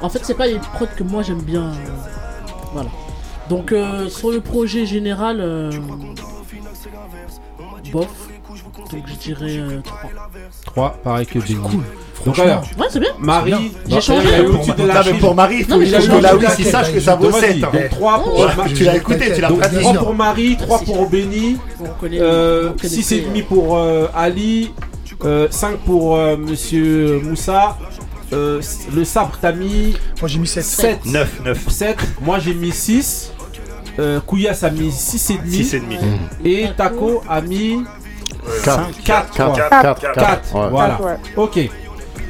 [0.00, 1.72] en fait, c'est pas les prods que moi j'aime bien.
[2.72, 2.90] voilà.
[3.48, 3.74] Donc
[4.08, 5.70] sur le projet général,
[7.92, 8.28] bof.
[8.78, 10.00] Donc je dirais euh, 3.
[10.66, 11.56] 3, pareil que Béni.
[11.56, 11.82] Cool.
[12.24, 13.10] Donc alors, Ouais, c'est bien.
[13.18, 15.82] Marie, J'ai changé, il a eu au-dessus de la mais pour Marie, il Non, faut
[15.82, 17.52] il j'ai là aussi sache que ça vaut Donc, vas-y.
[17.54, 17.60] 7.
[17.60, 19.76] Donc 3 pour, Ouais, Tu l'as écouté, tu l'as Donc, dit.
[19.80, 24.72] 3 pour Marie, 3 pour Béni, On reconnaît- euh, on connaissait, 6,5 pour euh, Ali,
[25.24, 27.76] euh, 5 pour euh, Monsieur Moussa,
[28.32, 28.60] euh,
[28.94, 30.64] le sabre t'as mis Moi j'ai mis 7.
[30.64, 30.98] 7.
[31.06, 31.68] 9, 9.
[31.68, 33.32] 7, moi j'ai mis 6.
[33.98, 35.40] euh, Kouyas a mis 6,5.
[35.44, 35.98] 6,5.
[36.44, 37.82] Et Taco a mis
[38.64, 38.90] Quatre.
[39.04, 39.32] 4.
[39.34, 40.00] Quatre.
[40.00, 40.00] Quatre.
[40.14, 40.54] Quatre.
[40.54, 40.68] Ouais.
[40.70, 40.88] Voilà.
[40.94, 41.16] Quatre, ouais.
[41.36, 41.70] Ok.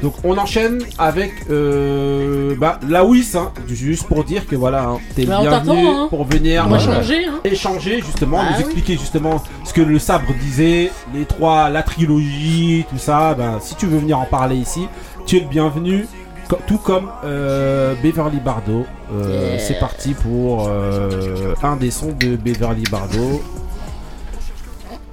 [0.01, 4.97] Donc on enchaîne avec euh, bah, la WIS, hein, juste pour dire que voilà, hein,
[5.15, 6.07] t'es Bah, bienvenu hein.
[6.09, 7.39] pour venir euh, changer, hein.
[7.45, 8.61] échanger justement, Ah nous oui.
[8.63, 13.33] expliquer justement ce que le sabre disait, les trois, la trilogie, tout ça.
[13.33, 14.89] Ben, si tu veux venir en parler ici,
[15.25, 16.05] tu es le bienvenu.
[16.49, 18.85] co- Tout comme euh, Beverly Bardo.
[19.13, 19.59] Euh, Yeah.
[19.59, 23.41] C'est parti pour euh, un des sons de Beverly Bardo.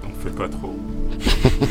[0.05, 0.75] On fait pas trop.
[1.61, 1.67] Ça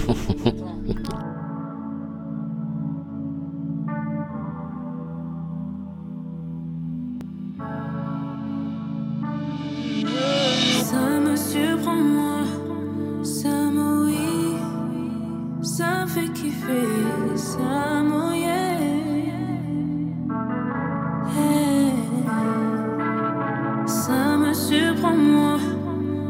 [24.38, 25.58] me surprend moi,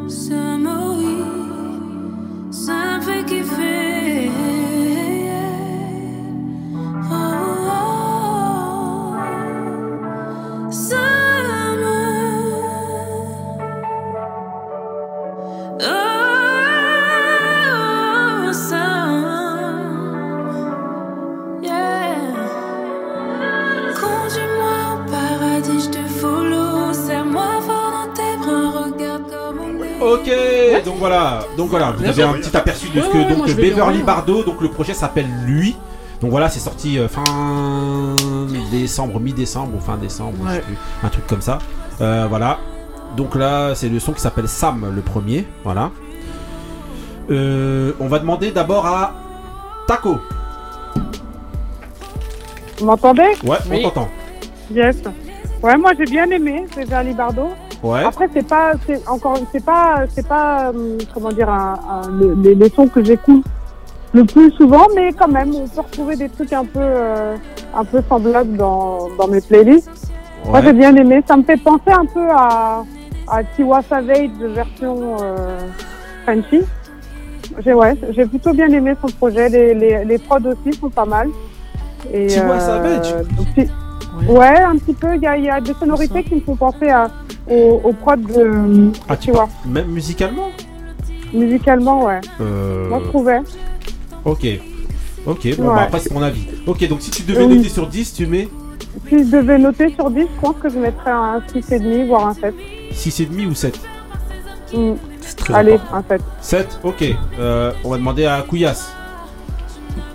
[0.07, 1.18] ça me oui,
[2.69, 2.99] ça
[30.79, 34.03] Ok, donc voilà, donc voilà, vous avez un petit aperçu de ce que donc Beverly
[34.03, 35.75] Bardo, donc le projet s'appelle Lui.
[36.21, 37.23] Donc voilà, c'est sorti euh, fin
[38.71, 40.61] décembre, mi-décembre ou fin décembre, je sais Ouais.
[40.61, 41.59] plus, un truc comme ça.
[42.01, 42.57] Euh, voilà.
[43.15, 45.47] Donc là, c'est le son qui s'appelle Sam, le premier.
[45.63, 45.91] Voilà.
[47.31, 49.13] Euh, on va demander d'abord à
[49.87, 50.19] Taco.
[52.79, 53.35] Vous m'entendez?
[53.43, 54.09] Ouais, on t'entend.
[54.73, 54.97] Yes.
[55.63, 57.49] Ouais, moi j'ai bien aimé Beverly Bardo.
[57.81, 58.03] Ouais.
[58.03, 62.35] Après, c'est pas, c'est encore, c'est pas, c'est pas, euh, comment dire, un, un- le-
[62.43, 63.45] les, les sons que j'écoute
[64.13, 67.35] le plus souvent, mais quand même, on peut retrouver des trucs un peu, euh,
[67.75, 69.89] un peu semblables dans, dans mes playlists.
[70.45, 70.65] Moi, Ouais.
[70.65, 71.23] j'ai bien aimé.
[71.27, 72.83] Ça me fait penser un peu à,
[73.27, 75.59] à Tiwa Savage version euh,
[76.25, 76.61] Frenchy.
[77.63, 79.47] J'ai ouais, j'ai plutôt bien aimé son projet.
[79.49, 81.27] Les, les, les prods aussi sont pas mal.
[82.13, 83.69] Et, Tiwa Savage donc, si-
[84.27, 85.15] Ouais, un petit peu.
[85.15, 86.91] Il y a, des sonorités qui me font penser
[87.47, 88.91] aux, aux prods de.
[89.07, 89.49] Ah, tu vois.
[89.65, 90.49] Même musicalement
[91.33, 92.21] Musicalement, ouais.
[92.41, 92.89] Euh...
[92.89, 93.39] Moi, je trouvais.
[94.25, 94.47] Ok.
[95.25, 95.75] Ok, bon, bah, ouais.
[95.75, 96.47] bah, après, c'est mon avis.
[96.65, 98.47] Ok, donc si tu devais euh, noter sur 10, tu mets.
[99.07, 102.33] Si je devais noter sur 10, je pense que je mettrais un 6,5, voire un
[102.33, 102.55] 7.
[102.93, 103.79] 6,5 ou 7
[104.73, 104.93] mmh.
[105.53, 106.21] Allez, un 7.
[106.41, 107.05] 7, ok.
[107.39, 108.93] Euh, on va demander à Couillasse.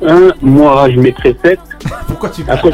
[0.02, 1.58] 1, moi je mettrais 7.
[2.06, 2.70] Pourquoi tu Après,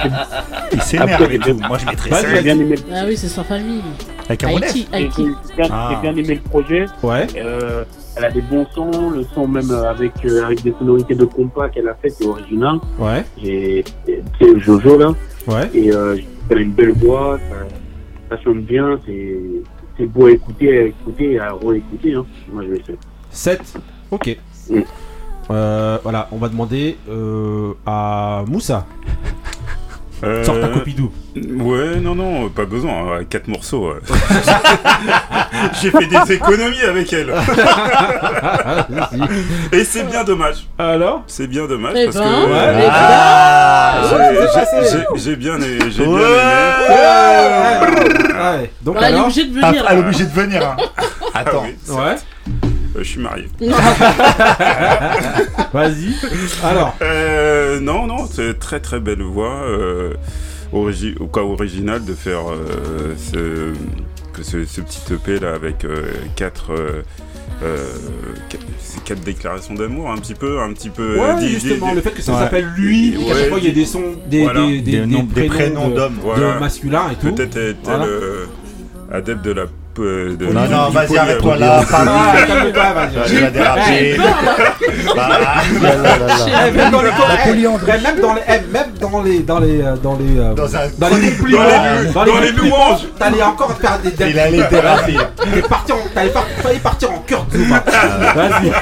[0.73, 1.39] Il s'énerve et.
[1.39, 2.43] Moi je mettrais bah, 7.
[2.43, 2.77] Bien aimé...
[2.93, 3.83] Ah oui, c'est sans famille.
[4.29, 6.01] Avec un Haïti, J'ai bien, ah.
[6.05, 6.87] aimé le projet.
[7.05, 7.85] Euh,
[8.17, 11.89] elle a des bons sons, le son même avec, euh, des sonorités de compas qu'elle
[11.89, 12.79] a fait, c'est original.
[12.99, 13.25] Ouais.
[13.43, 15.15] Et, c'est Jojo là.
[15.75, 16.17] Et euh,
[16.49, 21.39] elle a une belle voix, ça, ça sonne bien, c'est beau à écouter, à écouter,
[21.41, 22.15] à réécouter.
[22.15, 22.25] Hein.
[22.53, 22.99] Moi je vais 7.
[23.31, 23.79] 7
[24.11, 24.37] Ok.
[24.69, 24.81] Mm.
[25.51, 28.85] Euh, voilà, on va demander euh, à Moussa.
[30.45, 31.11] Sors ta copie d'où
[31.65, 33.05] Ouais, non, non, pas besoin.
[33.11, 33.89] ouais, Quatre morceaux.
[33.89, 34.01] ouais.
[35.81, 37.33] J'ai fait des économies avec elle.
[39.73, 40.67] Et c'est bien dommage.
[40.79, 42.29] Alors C'est bien dommage Eh parce ben, que.
[42.29, 44.19] ouais, euh, eh Ah, ben.
[44.19, 44.35] ouais,
[45.17, 46.21] j'ai- bien, aimé- j'ai bien Ouais.
[46.21, 46.29] aimé.
[48.39, 48.71] Ouais.
[48.83, 49.85] Donc Ouais, elle est alors obligée de Ah, venir.
[49.89, 50.63] Elle est obligée de venir.
[50.67, 50.77] hein.
[51.35, 51.63] Attends.
[51.65, 52.17] Ah oui, c'est- Ouais.
[52.97, 53.47] Euh, je suis marié.
[55.73, 56.15] Vas-y.
[56.65, 56.97] Alors.
[57.03, 59.63] Euh, non, non, c'est très très belle voix.
[59.65, 60.15] Euh,
[60.73, 63.73] origi- au cas original de faire euh, ce,
[64.33, 66.03] que ce, ce petit EP là avec euh,
[66.37, 66.73] quatre.
[66.73, 67.03] euh,
[67.63, 67.77] euh,
[68.49, 72.13] quatre, c'est quatre déclarations d'amour un petit peu un petit peu Ouais, justement, le fait
[72.13, 72.39] que ça ouais.
[72.39, 74.67] s'appelle lui, qu'à chaque Ouais, fois il y a des sons, des, voilà.
[74.67, 76.17] des, des, Des noms- des prénoms d'hommes.
[76.17, 76.59] de Voilà.
[76.59, 77.35] masculin et tout.
[77.35, 78.05] peut-être est-elle Voilà.
[78.07, 78.47] euh,
[79.13, 79.65] adepte de la
[79.99, 81.81] euh, de Non, non, vas-y, arrête-toi du- là.
[81.93, 82.33] Ah,
[83.53, 84.17] déraper.
[85.17, 85.29] Bah,
[86.67, 87.87] Eh, même dans les La polyandrie.
[87.89, 90.55] eh, même dans les eh, même dans les dans les euh, dans les euh,
[90.99, 91.63] Dans les compliments
[92.15, 93.01] dans les- louanges.
[93.19, 95.17] t'allais encore faire des Il allait déraper.
[96.15, 97.59] T'allais pas failli partir en cœur de.
[97.59, 98.73] Vas-y.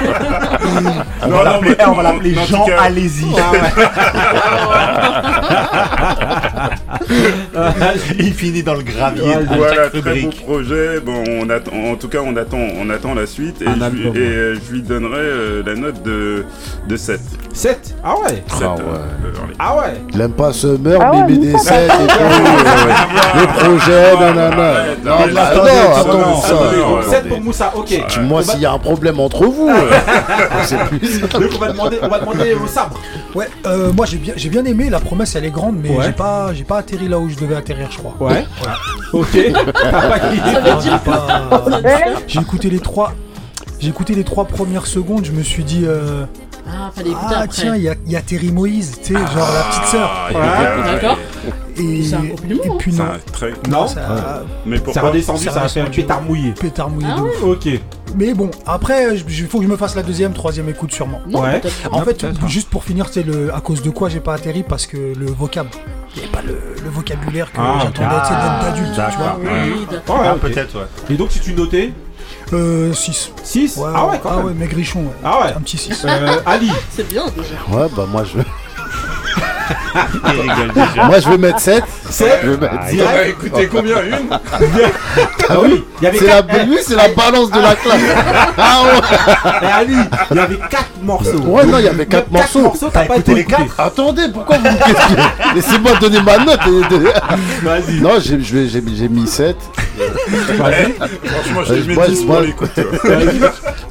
[1.23, 3.25] On Non, va non, l'appeler mais- on va l'appeler en tout Jean Allez-y.
[8.19, 9.23] Il finit dans le gravier.
[9.55, 10.99] Voilà, très beau projet.
[10.99, 14.07] Bon, on attend, en tout cas, on attend, on attend la suite et, je, lui-
[14.07, 14.17] et ouais.
[14.17, 16.45] euh, je lui donnerai euh, la note de,
[16.87, 17.19] de 7.
[17.53, 18.81] 7 Ah ouais 7 Ah ouais.
[19.57, 22.03] Ah ouais Il aime pas Summer, Ah ouais, mais des mais 7 et tout.
[22.19, 24.73] euh, Le projet, nanana.
[25.03, 25.73] Non, non, arrête, attends, arrête,
[26.43, 26.55] ça.
[26.55, 27.09] arrête, euh, arrête.
[27.09, 28.03] 7 pour Moussa, ok.
[28.07, 29.91] tu- Moi, s'il y a un problème entre vous, euh,
[30.63, 31.27] c'est plus ça.
[31.39, 32.99] Donc on va demander, on va demander au sabre.
[33.35, 34.89] Ouais, euh, moi j'ai bien, j'ai bien aimé.
[34.89, 37.55] La promesse, elle est grande, mais j'ai pas, j'ai pas atterri là où je devais
[37.55, 38.15] atterrir, je crois.
[38.19, 38.45] Ouais.
[39.13, 39.37] Ok.
[41.05, 41.81] Pas-
[42.27, 43.13] J'ai écouté les trois.
[43.79, 46.25] J'ai écouté les trois premières secondes, je me suis dit euh,
[46.71, 47.47] Ah, fallait écouter Ah après.
[47.61, 50.09] tiens, il y a, il y a Terry Moïse, tu sais, genre la petite sœur.
[50.35, 51.17] Ah, D'accord.
[51.77, 53.53] Et, C'est un compliment, et puis C'est non, un très.
[53.69, 53.87] Non.
[53.87, 56.51] ça- Mais C'est pourquoi redescendu, Ça ça a fait un pétard mouillé.
[56.51, 57.29] pétard mouillé Ah de ouais.
[57.29, 57.43] ouf.
[57.43, 57.69] Ok.
[58.15, 61.21] Mais bon, après, il faut que je me fasse la deuxième, troisième écoute sûrement.
[61.27, 61.61] Non, Ouais.
[61.91, 64.63] En fait, juste pour finir, c'est le à cause de quoi j'ai pas atterri?
[64.63, 65.69] Parce que le vocable,
[66.15, 69.17] il n'y avait pas le, le vocabulaire que Ah, j'attendais tu sais, ah, d'adulte, tu
[69.17, 69.39] vois.
[69.41, 70.85] Oui, Ah, peut-être, ouais.
[71.11, 71.93] Et donc si tu notais
[72.53, 73.31] Euh, 6.
[73.43, 74.45] 6 Ouais, Ah ouais, quand ah même.
[74.47, 75.13] ouais, maigrichon, ouais.
[75.23, 75.53] Ah ouais.
[75.55, 76.05] Un petit 6.
[76.05, 76.71] Euh, Ali.
[76.95, 77.55] C'est bien déjà.
[77.77, 78.39] Ouais, bah moi je,
[80.73, 81.05] déjà.
[81.05, 81.83] moi, je vais mettre 7.
[82.09, 84.29] 7 Je vais mettre Ah, Il a écouté combien Une
[85.49, 88.01] Ah oui, il y avait C'est la, 4 lui, c'est la balance de la classe.
[88.57, 89.67] Ah ouais.
[89.71, 89.95] Ali,
[90.31, 91.37] il y avait 4 morceaux.
[91.39, 92.61] Ouais, non, il y avait quatre Quatre morceaux.
[92.61, 93.55] morceaux, t'as T'as pas écouté les écouté.
[93.57, 95.23] quatre Attendez, pourquoi vous me questionnez
[95.55, 96.59] Laissez-moi donner ma note.
[96.65, 97.13] et de-
[97.63, 98.01] Vas-y.
[98.01, 99.57] Non, j'ai je vais- j'ai mis- j'ai mis 7.
[99.99, 102.71] Franchement, j'ai mis moi, 10 moi- pour l'écoute.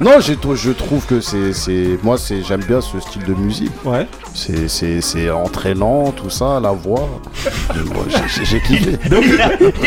[0.01, 3.73] Non, je trouve que c'est, c'est, moi, c'est, j'aime bien ce style de musique.
[3.85, 4.07] Ouais.
[4.35, 7.09] C'est, c'est, c'est entraînant, tout ça, la voix.
[8.45, 8.93] J'ai, kiffé.
[9.11, 9.25] Donc,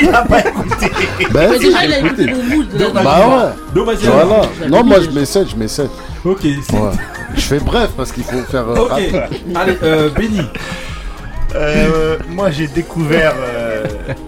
[0.02, 0.88] Il a pas écouté.
[1.31, 2.26] Ben, déjà, il a écouté.
[2.26, 3.93] le mood Bah ouais.
[4.03, 4.41] Voilà.
[4.69, 5.89] Non, moi, je mets 7, je mets 7.
[6.26, 6.41] Ok.
[7.35, 8.68] Je fais bref parce qu'il faut faire.
[8.68, 8.89] euh, Ok.
[8.91, 9.22] rapide.
[9.56, 10.41] Allez, euh, Benny.
[11.53, 13.60] Euh, moi j'ai découvert euh,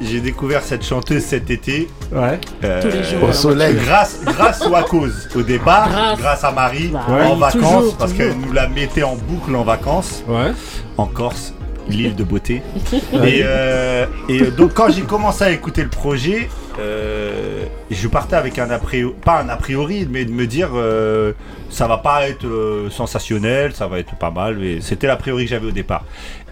[0.02, 2.40] j'ai découvert cette chanteuse cet été Ouais.
[2.64, 3.76] euh, Tous les jours, Au soleil.
[3.76, 6.20] grâce grâce ou à cause au départ Grâce.
[6.20, 9.56] grâce, à Marie Bah en oui, vacances toujours, parce qu'elle nous la mettait en boucle
[9.56, 10.52] en vacances Ouais.
[10.98, 11.54] en Corse
[11.90, 12.62] l'île de beauté
[12.94, 16.48] et, euh, et donc quand j'ai commencé à écouter le projet
[16.80, 20.70] euh, je partais avec un a priori pas un a priori mais de me dire
[20.76, 21.34] euh,
[21.70, 25.50] ça va pas être euh, sensationnel ça va être pas mal c'était l'a priori que
[25.50, 26.06] j'avais au départ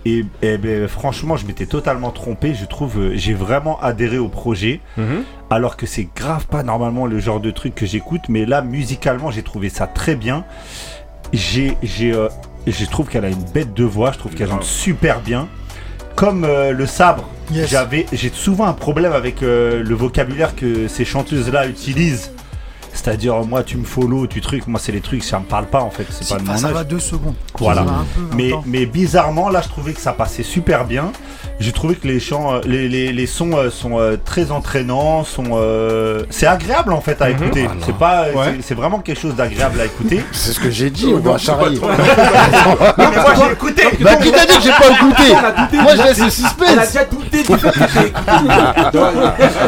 [0.05, 2.53] et, et ben, franchement je m'étais totalement trompé.
[2.53, 4.79] Je trouve euh, j'ai vraiment adhéré au projet.
[4.97, 5.23] Mhm.
[5.49, 8.21] alors que c'est grave pas normalement le genre de truc que j'écoute.
[8.29, 10.43] Mais là musicalement j'ai trouvé ça très bien.
[11.33, 12.27] J'ai j'ai euh,
[12.67, 14.11] je trouve qu'elle a une bête de voix.
[14.11, 15.47] Je trouve qu'elle chante super bien.
[16.15, 17.27] Comme euh, le sabre.
[17.51, 17.69] Yes.
[17.69, 22.31] j'avais j'ai souvent un problème avec euh, le vocabulaire que ces chanteuses là utilisent
[22.93, 25.81] c'est-à-dire moi tu me follow tu trucs moi c'est les trucs ça me parle pas
[25.81, 27.35] en fait c'est Si, pas de enfin, mon ça va deux secondes.
[27.57, 27.85] voilà.
[28.35, 31.11] Mais, mais bizarrement, là, je trouvais que ça passait super bien.
[31.59, 35.23] J'ai trouvé que les chants, euh, les, les, les sons euh, sont euh, très entraînants,
[35.23, 37.67] sont, euh, c'est agréable en fait à écouter.
[37.85, 38.57] C'est pas, Ouais.
[38.61, 40.23] c'est- vraiment quelque chose d'agréable à écouter.
[40.31, 41.79] C'est ce que j'ai dit, on va charrier.
[41.79, 43.83] mais moi j'ai écouté.
[44.01, 45.33] Bah, qui t'a dit que j'ai pas écouté.
[45.81, 46.91] Moi, je laisse le c'est- On a suspense.
[46.91, 47.41] déjà douté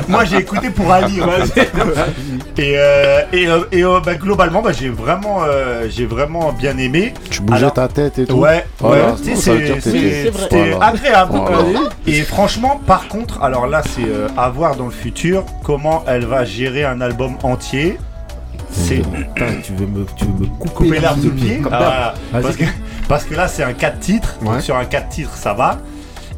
[0.07, 1.19] moi j'ai écouté pour Ali.
[2.57, 6.77] Et, euh, et, euh, et, euh, bah, globalement, bah, j'ai vraiment, euh, j'ai vraiment bien
[6.77, 7.13] aimé.
[7.31, 8.35] Tu bougeais Alors- ta tête et tout.
[8.35, 10.41] Ouais, Voilà, ouais, tu sais, ça veut dire c'est- que t'étais- c'est- c'est vrai.
[10.43, 10.85] c'était Voilà.
[10.85, 11.31] agréable.
[11.33, 11.79] Voilà.
[12.05, 16.25] Et franchement, par contre, alors là, c'est euh, à voir dans le futur comment elle
[16.25, 17.97] va gérer un album entier.
[18.71, 21.57] C'est Putain, tu veux me, tu veux me couper, couper l'herbe sous le pied.
[21.57, 21.89] Comme Ah, d'hab.
[21.89, 22.13] voilà.
[22.31, 22.41] Vas-y.
[22.43, 22.63] parce, que,
[23.07, 24.35] parce que là, c'est un 4 titres.
[24.43, 24.61] Donc Ouais.
[24.61, 25.77] sur un 4 titres, ça va.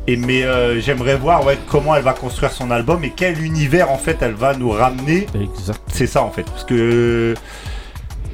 [0.07, 3.91] Et mais euh, j'aimerais voir ouais, comment elle va construire son album et quel univers
[3.91, 5.26] en fait elle va nous ramener.
[5.40, 5.82] Exact.
[5.88, 6.44] C'est ça en fait.
[6.44, 7.34] Parce que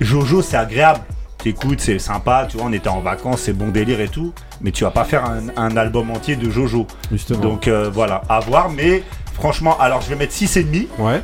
[0.02, 1.00] Jojo, c'est agréable.
[1.38, 4.32] T'écoutes, c'est sympa, tu vois, on était en vacances, c'est bon délire et tout.
[4.62, 6.86] Mais tu vas pas faire un, un album entier de Jojo.
[7.12, 7.40] Justement.
[7.40, 8.70] Donc euh, voilà, à voir.
[8.70, 9.02] Mais
[9.34, 10.88] franchement, alors je vais mettre 6,5.
[11.00, 11.22] Ouais.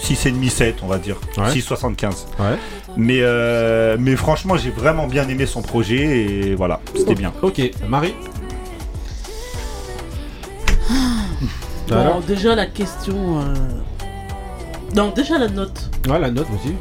[0.00, 1.16] 6,5, 7, on va dire.
[1.36, 1.50] Ouais.
[1.50, 2.26] 6,75.
[2.38, 2.56] Ouais.
[2.96, 7.32] Mais, euh, mais franchement, j'ai vraiment bien aimé son projet et voilà, c'était bien.
[7.42, 7.60] Ok.
[7.88, 8.14] Marie?
[11.88, 13.38] Bon, Alors déjà la question.
[13.40, 13.42] euh,
[14.94, 15.90] Non, déjà la note.
[16.08, 16.74] Ouais, la note aussi.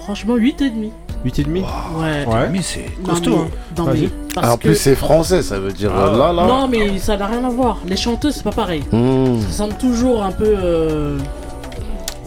[0.00, 0.90] Franchement, 8,5.
[1.24, 1.62] 8,5
[1.98, 2.26] Ouais.
[2.26, 2.48] Ouais.
[2.50, 3.30] Mais c'est Non, costaud.
[3.30, 3.48] mais- hein.
[3.78, 4.00] non, Vas-y.
[4.02, 6.46] mais parce en que- plus, c'est français, ça veut dire euh, là, là.
[6.46, 7.78] Non, mais ça n'a rien à voir.
[7.86, 8.82] Les chanteuses, c'est pas pareil.
[8.92, 9.40] Hmm.
[9.42, 11.18] Ça semble toujours un peu euh,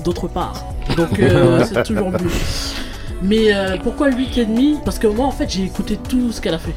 [0.04, 0.64] d'autre part.
[0.96, 2.20] Donc euh, c'est toujours mieux.
[3.22, 6.60] Mais euh, pourquoi 8,5 Parce que moi en fait j'ai écouté tout ce qu'elle a
[6.60, 6.76] fait.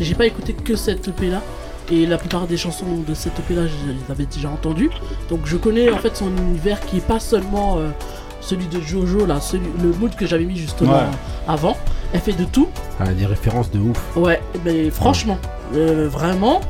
[0.00, 1.42] J'ai pas écouté que cette EP là.
[1.90, 4.90] Et la plupart des chansons de cette là, je les avais déjà entendues.
[5.30, 7.88] Donc je connais en fait son univers qui est pas seulement euh,
[8.40, 10.98] celui de Jojo là, celui, le mood que j'avais mis justement Ouais.
[11.46, 11.76] avant.
[12.12, 12.68] Elle fait de tout.
[13.00, 14.16] Ah, des références de ouf.
[14.16, 15.38] Ouais, mais franchement,
[15.74, 16.60] euh, vraiment,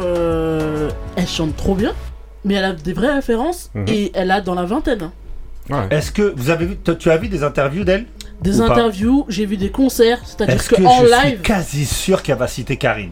[0.00, 1.92] euh, elle chante trop bien,
[2.44, 3.84] mais elle a des vraies références Mhm.
[3.88, 5.10] et elle a dans la vingtaine.
[5.70, 5.86] hein.
[5.90, 8.06] Est-ce que vous avez vu, tu as vu des interviews d'elle
[8.40, 11.34] Des interviews, j'ai vu des concerts, c'est-à-dire Est-ce que, que en je live.
[11.34, 13.10] suis quasi sûr qu'elle va citer Karine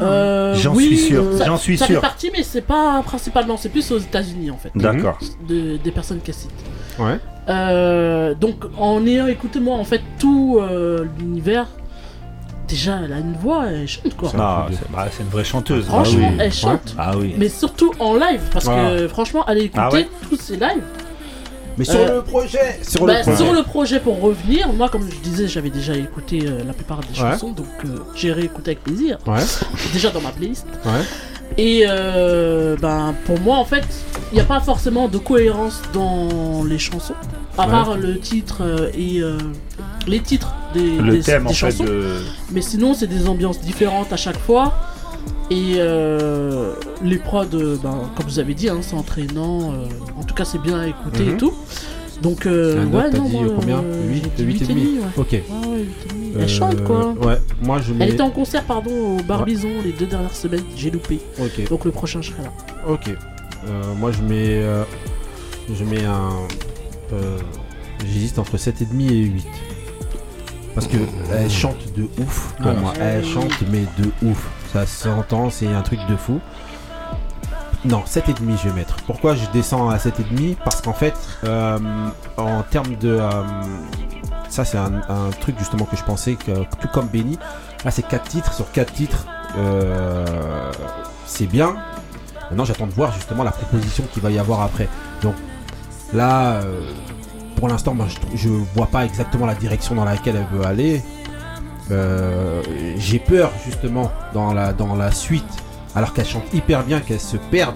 [0.00, 1.96] euh, J'en oui, suis sûr, euh, ça- j'en suis ça sûr.
[1.96, 4.70] fait partie, mais c'est pas principalement, c'est plus aux États-Unis en fait.
[4.74, 5.18] D'accord.
[5.48, 6.50] De- des personnes qu'elle cite.
[6.98, 7.18] Ouais.
[7.48, 11.66] Euh, donc en ayant écouté moi en fait tout euh, l'univers,
[12.66, 14.30] déjà elle a une voix, elle chante quoi.
[14.38, 15.84] Ah, c'est bah, c'est une vraie chanteuse.
[15.86, 16.38] Franchement, Ah oui.
[16.40, 16.94] elle chante.
[16.98, 17.34] Ah oui.
[17.38, 20.82] Mais surtout en live, parce que franchement, allez écouter Ah ouais tous ces lives.
[21.76, 23.36] Mais sur Euh, le projet, sur bah, le projet.
[23.44, 27.00] sur le projet, pour revenir, moi comme je disais, j'avais déjà écouté euh, la plupart
[27.00, 27.32] des Ouais.
[27.32, 29.18] chansons, donc euh, j'ai réécouté avec plaisir.
[29.26, 29.40] Ouais.
[29.92, 30.66] Déjà dans ma playlist.
[30.84, 30.92] Ouais.
[31.58, 33.84] Et euh, ben pour moi en fait,
[34.32, 37.14] il n'y a pas forcément de cohérence dans les chansons,
[37.58, 37.70] à Ouais.
[37.70, 39.36] part le titre euh, et euh,
[40.06, 41.84] les titres des, Le des- thème, des en fait, chansons.
[41.84, 42.18] de-
[42.52, 44.74] Mais sinon c'est des ambiances différentes à chaque fois.
[45.50, 49.72] Et euh, les prods, euh, ben, comme vous avez dit, hein, c'est entraînant.
[49.72, 49.86] euh,
[50.18, 51.34] en tout cas, c'est bien à écouter Mhm.
[51.34, 51.52] et tout.
[52.22, 54.68] Donc, euh, note, ouais, non, dit moi, combien euh, 8, j'ai dit 8 et 8,5,
[54.68, 55.04] demi ouais.
[55.16, 55.32] Ok.
[55.32, 56.32] Ouais, ouais, 8,5.
[56.36, 57.12] Elle Euh, chante quoi.
[57.22, 58.04] Ouais, moi je mets.
[58.06, 61.20] Elle était en concert, pardon, au Barbizon les deux dernières semaines, j'ai loupé.
[61.40, 61.68] Ok.
[61.68, 62.52] Donc le prochain, je serai là.
[62.88, 63.08] Ok.
[63.66, 64.62] Euh, moi je mets.
[64.62, 64.84] euh,
[65.72, 66.30] je mets un.
[67.12, 67.38] euh,
[68.06, 69.46] J'hésite entre 7,5 et 8.
[70.74, 70.96] Parce que
[71.32, 72.92] elle chante de ouf pour moi.
[73.00, 74.48] Elle chante mais de ouf.
[74.72, 76.40] Ça s'entend, c'est un truc de fou.
[77.84, 78.96] Non, 7,5 je vais mettre.
[79.06, 81.14] Pourquoi je descends à 7,5 Parce qu'en fait,
[81.44, 81.78] euh,
[82.36, 83.18] en termes de...
[83.20, 83.30] euh,
[84.48, 87.38] ça c'est un, un truc justement que je pensais que tout comme Benny,
[87.84, 89.26] là c'est 4 titres sur 4 titres.
[89.58, 90.72] euh,
[91.26, 91.76] c'est bien.
[92.50, 94.88] Maintenant j'attends de voir justement la proposition qu'il va y avoir après.
[95.22, 95.34] Donc
[96.12, 96.60] là,
[97.56, 101.02] pour l'instant, moi, je, je vois pas exactement la direction dans laquelle elle veut aller.
[101.90, 102.62] Euh,
[102.96, 105.44] J'ai peur justement dans la, dans la suite,
[105.94, 107.74] alors qu'elle chante hyper bien, qu'elle se perde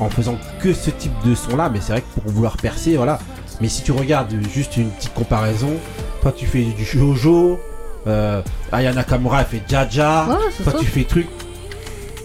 [0.00, 1.68] en faisant que ce type de son là.
[1.68, 3.18] Mais c'est vrai que pour vouloir percer, voilà.
[3.60, 5.72] Mais si tu regardes juste une petite comparaison,
[6.22, 7.58] toi tu fais du Jojo,
[8.06, 8.40] euh,
[8.72, 10.78] Aya Nakamura elle fait Jaja, Ouais, toi ça.
[10.78, 11.26] tu fais truc.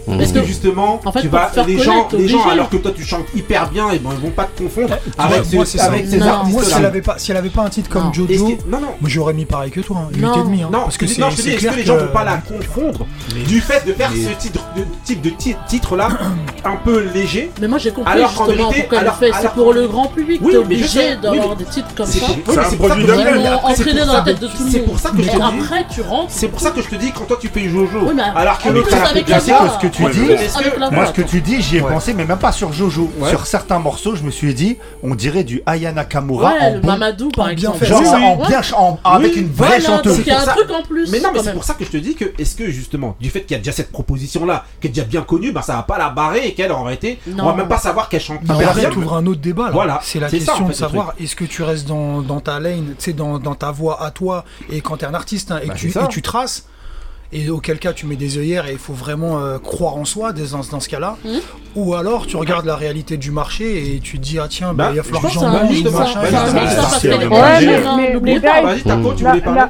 [0.06, 2.68] Parce Parce que, justement, en fait, tu pour vas, te faire les gens, les alors
[2.68, 5.64] que toi tu chantes hyper bien, et ben ils vont pas te confondre avec, moi,
[5.64, 5.84] ça.
[5.84, 6.52] avec ces Non, artistes.
[6.54, 8.12] Moi, si elle avait pas, si elle avait pas un titre comme Non.
[8.12, 8.86] Jojo, non, non.
[9.00, 11.14] moi j'aurais mis pareil que toi, hein, 8 Non, hein, non, parce que je te
[11.14, 12.36] dis- c'est non, je te dis, c'est est-ce clair que les gens vont pas la
[12.36, 13.06] confondre
[13.46, 16.08] du fait de faire Mais- ce titre de type de ti- titre là
[16.64, 19.32] un peu léger Mais moi j'ai compris justement pourquoi elle fait.
[19.40, 20.42] C'est pour le grand public.
[20.42, 22.26] T'es obligé d'avoir des titres comme C'est ça.
[22.28, 23.24] oui, mais c'est pour ça que je Ils te dis- vont
[23.74, 24.86] c'est pour dans ça la tête que- de tout le C'est monde.
[24.88, 25.42] pour ça que je Et te dis.
[25.42, 26.30] après tu rentres.
[26.30, 28.00] C'est pour ça que je te dis quand toi tu fais Jojo,
[28.36, 28.90] alors que l'autre
[29.94, 30.20] tu Ouais, dis,
[30.92, 31.90] moi ce que tu dis, j'y ai Ouais.
[31.92, 33.10] pensé, mais même pas sur Jojo.
[33.18, 33.30] Ouais.
[33.30, 36.80] Sur certains morceaux, je me suis dit, on dirait du Aya Nakamura Ouais, en le
[36.80, 36.86] bon.
[36.88, 37.78] Mamadou par bien exemple.
[37.78, 37.86] fait.
[37.86, 38.24] Genre Oui, ça, oui.
[38.24, 40.16] en bien, en- avec Oui, une vraie voilà, chanteuse.
[40.18, 41.10] donc il y a un truc en plus.
[41.10, 43.30] Mais non, mais c'est pour ça que je te dis que, est-ce que justement, du
[43.30, 45.74] fait qu'il y a déjà cette proposition là, qui est déjà bien connue, bah ça
[45.74, 47.44] va pas la barrer et qu'elle en réalité, Non.
[47.44, 49.64] on va même pas savoir qu'elle chante après, tu ouvres un autre débat.
[49.66, 49.70] là.
[49.72, 53.12] Voilà, c'est la question de savoir est-ce que tu restes dans, ta lane, tu sais,
[53.12, 56.22] dans, ta voix à toi, et quand t'es un artiste hein, et, Bah, que tu
[56.22, 56.66] traces,
[57.32, 60.32] et auquel cas tu mets des œillères et il faut vraiment euh, croire en soi
[60.32, 61.40] dans, dans ce cas-là, Mhm.
[61.76, 64.84] ou alors tu regardes la réalité du marché et tu te dis ah tiens, bah,
[64.86, 66.20] Bah, il va falloir que j'en mange, machin,
[67.96, 68.62] mais, n'oubliez pas.
[68.62, 69.68] Vas-y, Taco, tu la, voulais parler la,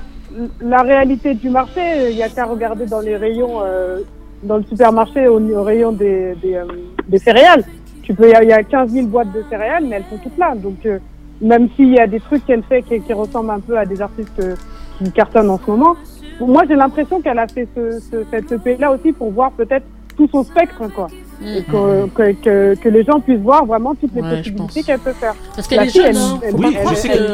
[0.68, 4.00] la réalité du marché, il y a qu'à regarder dans les rayons, euh,
[4.42, 6.64] dans le supermarché, au, au rayon des, des, euh,
[7.08, 7.64] des céréales.
[8.02, 10.04] Tu peux, il y a- il y, a 15 000 boîtes de céréales, mais elles
[10.10, 10.54] sont toutes là.
[10.56, 10.98] Donc, euh,
[11.40, 14.02] même s'il y a des trucs qu'elle fait qui, qui ressemblent un peu à des
[14.02, 14.54] artistes euh,
[14.98, 15.96] qui cartonnent en ce moment,
[16.40, 19.84] moi, j'ai l'impression qu'elle a fait ce, ce, cette EP-là aussi pour voir peut-être
[20.16, 21.08] tout son spectre, quoi.
[21.44, 25.00] Et que, que, que, que les gens puissent voir vraiment toutes les Ouais, possibilités qu'elle
[25.00, 25.34] peut faire.
[25.54, 26.40] Parce qu'elle est fille, jeune, elle- hein.
[26.44, 27.24] elle- Oui, je sais que- qu'elle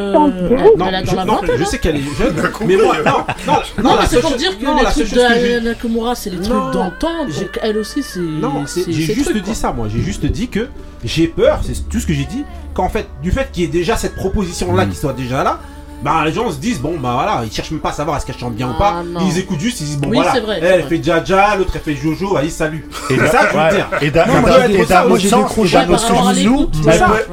[0.88, 2.34] elle a je, sais qu'elle est jeune,
[2.66, 3.12] mais moi, non,
[3.46, 3.52] non,
[3.84, 6.36] non, Non, c'est pour dire que non, les la seule trucs de Nakamura, c'est les
[6.38, 6.42] Non.
[6.42, 8.20] trucs d'antan, donc elle aussi, c'est.
[8.20, 9.54] Non, j'ai juste dit quoi.
[9.54, 9.88] ça, moi.
[9.94, 10.66] J'ai juste dit que
[11.04, 13.70] j'ai peur, c'est tout ce que j'ai dit, qu'en fait, du fait qu'il y ait
[13.70, 15.60] déjà cette proposition-là qui soit déjà là,
[16.02, 18.24] bah les gens se disent, bon, bah voilà, ils cherchent même pas à savoir est-ce
[18.26, 19.20] qu'elle chante bien ou pas, Ah, non.
[19.26, 20.88] ils écoutent juste, ils disent, bon Oui, voilà, c'est vrai, elle, c'est elle vrai.
[20.96, 22.88] fait Jaja, l'autre elle fait Jojo, vas-y, salut.
[23.10, 23.88] Et C'est ça que je veux dire.
[24.00, 24.76] Et d'un autre sens, elle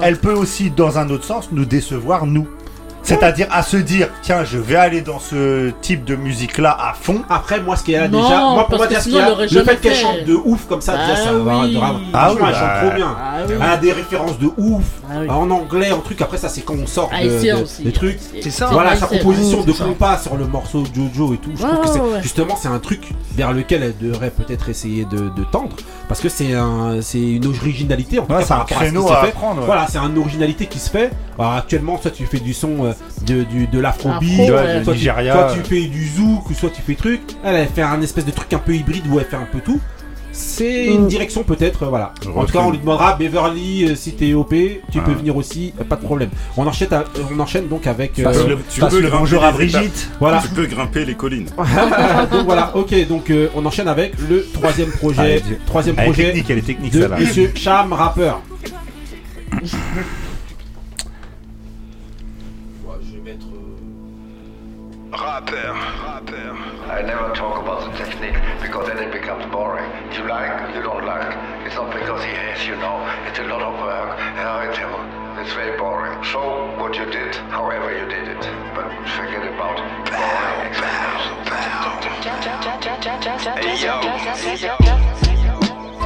[0.02, 2.48] elle peut aussi, dans un autre sens, nous décevoir, nous.
[3.08, 7.22] C'est-à-dire à se dire, tiens, je vais aller dans ce type de musique-là à fond.
[7.30, 9.18] Après, moi, ce qu'elle a Non, déjà, moi, pour parce moi, que déjà, ce sinon,
[9.18, 10.02] qu'il y a, elle aurait le jamais fait qu'elle fait.
[10.02, 11.60] chante de ouf comme ça, déjà, Ah ça va.
[11.62, 11.80] oui.
[12.14, 13.16] Ah Franchement, oui, elle chante bah, trop bien.
[13.18, 13.54] Ah oui.
[13.56, 15.30] Elle a des références de ouf, Ah oui.
[15.30, 16.22] en anglais, en truc.
[16.22, 17.84] Après, ça, c'est quand on sort de, Haïtien de- aussi.
[17.84, 18.20] des trucs.
[18.42, 18.68] C'est ça.
[18.72, 21.52] Voilà, sa proposition de compas sur le morceau Jojo et tout.
[21.56, 22.22] Je Ouais, trouve que c'est ouais, ouais.
[22.22, 23.02] justement c'est un truc
[23.36, 25.76] vers lequel elle devrait peut-être essayer de, de tendre
[26.08, 28.78] parce que c'est un c'est une originalité en tout Ouais, cas c'est par un rapport
[28.78, 29.28] à ce qui créneau s'est à fait.
[29.28, 29.66] apprendre, ouais.
[29.66, 31.12] Voilà, c'est une originalité qui se fait.
[31.40, 32.92] Alors actuellement, soit tu fais du son euh,
[33.26, 34.80] de du de l'afrobeat, Afro, Ouais, ouais.
[34.80, 37.22] de soit, soit tu fais du zouk, ou soit tu fais truc.
[37.44, 39.60] Elle, elle fait un espèce de truc un peu hybride où elle fait un peu
[39.60, 39.80] tout.
[40.40, 41.08] C'est une Mm.
[41.08, 42.14] direction peut-être, euh, voilà.
[42.36, 44.54] En tout cas, on lui demandera Beverly euh, si t'es OP,
[44.92, 45.18] tu peux Ah.
[45.18, 46.30] venir aussi, euh, pas de problème.
[46.58, 48.20] On enchaîne, à- euh, on enchaîne donc avec.
[48.20, 48.32] Euh,
[48.70, 49.52] Tu peux le grimper bonjour à.
[49.52, 50.10] Brigitte.
[50.20, 50.40] Voilà.
[50.44, 51.48] Tu peux grimper les collines.
[52.32, 55.60] donc voilà, ok, donc euh, on enchaîne avec le troisième projet, Dieu.
[55.66, 57.18] troisième Elle est projet technique, elle est technique, de celle-là.
[57.20, 58.34] Monsieur Cham Rapper.
[65.28, 65.74] Rapper,
[66.08, 66.52] rapper.
[66.88, 69.84] I never talk about the technique because then it becomes boring.
[70.16, 71.36] You like, you don't like.
[71.68, 73.04] It's not because he hates you know.
[73.28, 74.16] It's a lot of work.
[74.40, 74.80] Yeah, it's,
[75.44, 76.24] it's very boring.
[76.32, 76.40] So
[76.80, 78.40] what you did, however you did it,
[78.72, 78.88] but
[79.20, 80.72] forget about boring.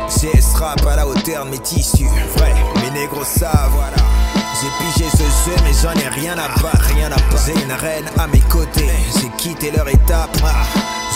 [0.09, 4.01] CS rap à la hauteur de mes tissus, vrai, mes négros savent, voilà.
[4.59, 7.43] J'ai pigé ce jeu, mais j'en ai rien à battre, rien à battre.
[7.45, 10.35] J'ai une reine à mes côtés, j'ai quitté leur étape.
[10.43, 10.63] Ah,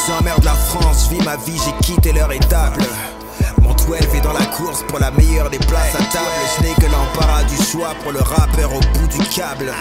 [0.08, 2.78] J'emmerde la France, vis ma vie, j'ai quitté leur étape.
[3.62, 6.26] Mon 12 est dans la course pour la meilleure des places à table.
[6.58, 9.74] Je n'ai que l'embarras du choix pour le rappeur au bout du câble.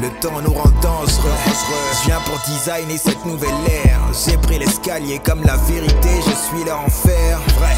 [0.00, 1.30] Le temps nous rend dangereux.
[2.00, 3.50] Je viens pour designer cette nouvelle
[3.86, 4.00] ère.
[4.26, 7.38] J'ai pris l'escalier comme la vérité, je suis leur enfer.
[7.58, 7.76] Vrai.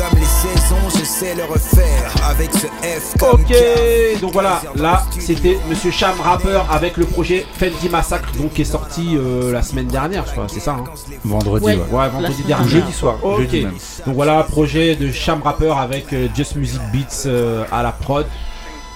[0.00, 2.10] Comme les saisons, je sais le refaire.
[2.26, 7.44] Avec ce F comme Ok, donc voilà, là c'était Monsieur Cham Rapper avec le projet
[7.58, 10.84] Fendi Massacre, donc qui est sorti euh, la semaine dernière, je crois, c'est ça hein
[11.22, 11.78] Vendredi, ouais.
[11.90, 12.08] ouais.
[12.08, 12.68] Vendredi dernier.
[12.68, 13.74] Jeudi soir, Ok, jeudi même.
[14.06, 18.26] donc voilà, projet de Cham Rapper avec euh, Just Music Beats euh, à la prod.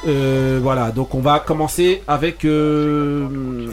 [0.07, 3.67] Euh, voilà, donc on va commencer avec euh,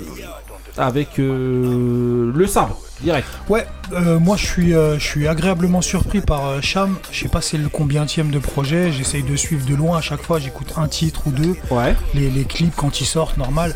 [0.77, 3.27] avec euh, le sabre direct.
[3.49, 6.95] Ouais, euh, moi je suis, euh, je suis agréablement surpris par euh, Cham.
[7.11, 8.91] Je sais pas c'est le combientième de projet.
[8.91, 10.39] J'essaye de suivre de loin à chaque fois.
[10.39, 11.55] J'écoute un titre ou deux.
[11.69, 11.95] Ouais.
[12.13, 13.73] Les, les clips quand ils sortent, normal.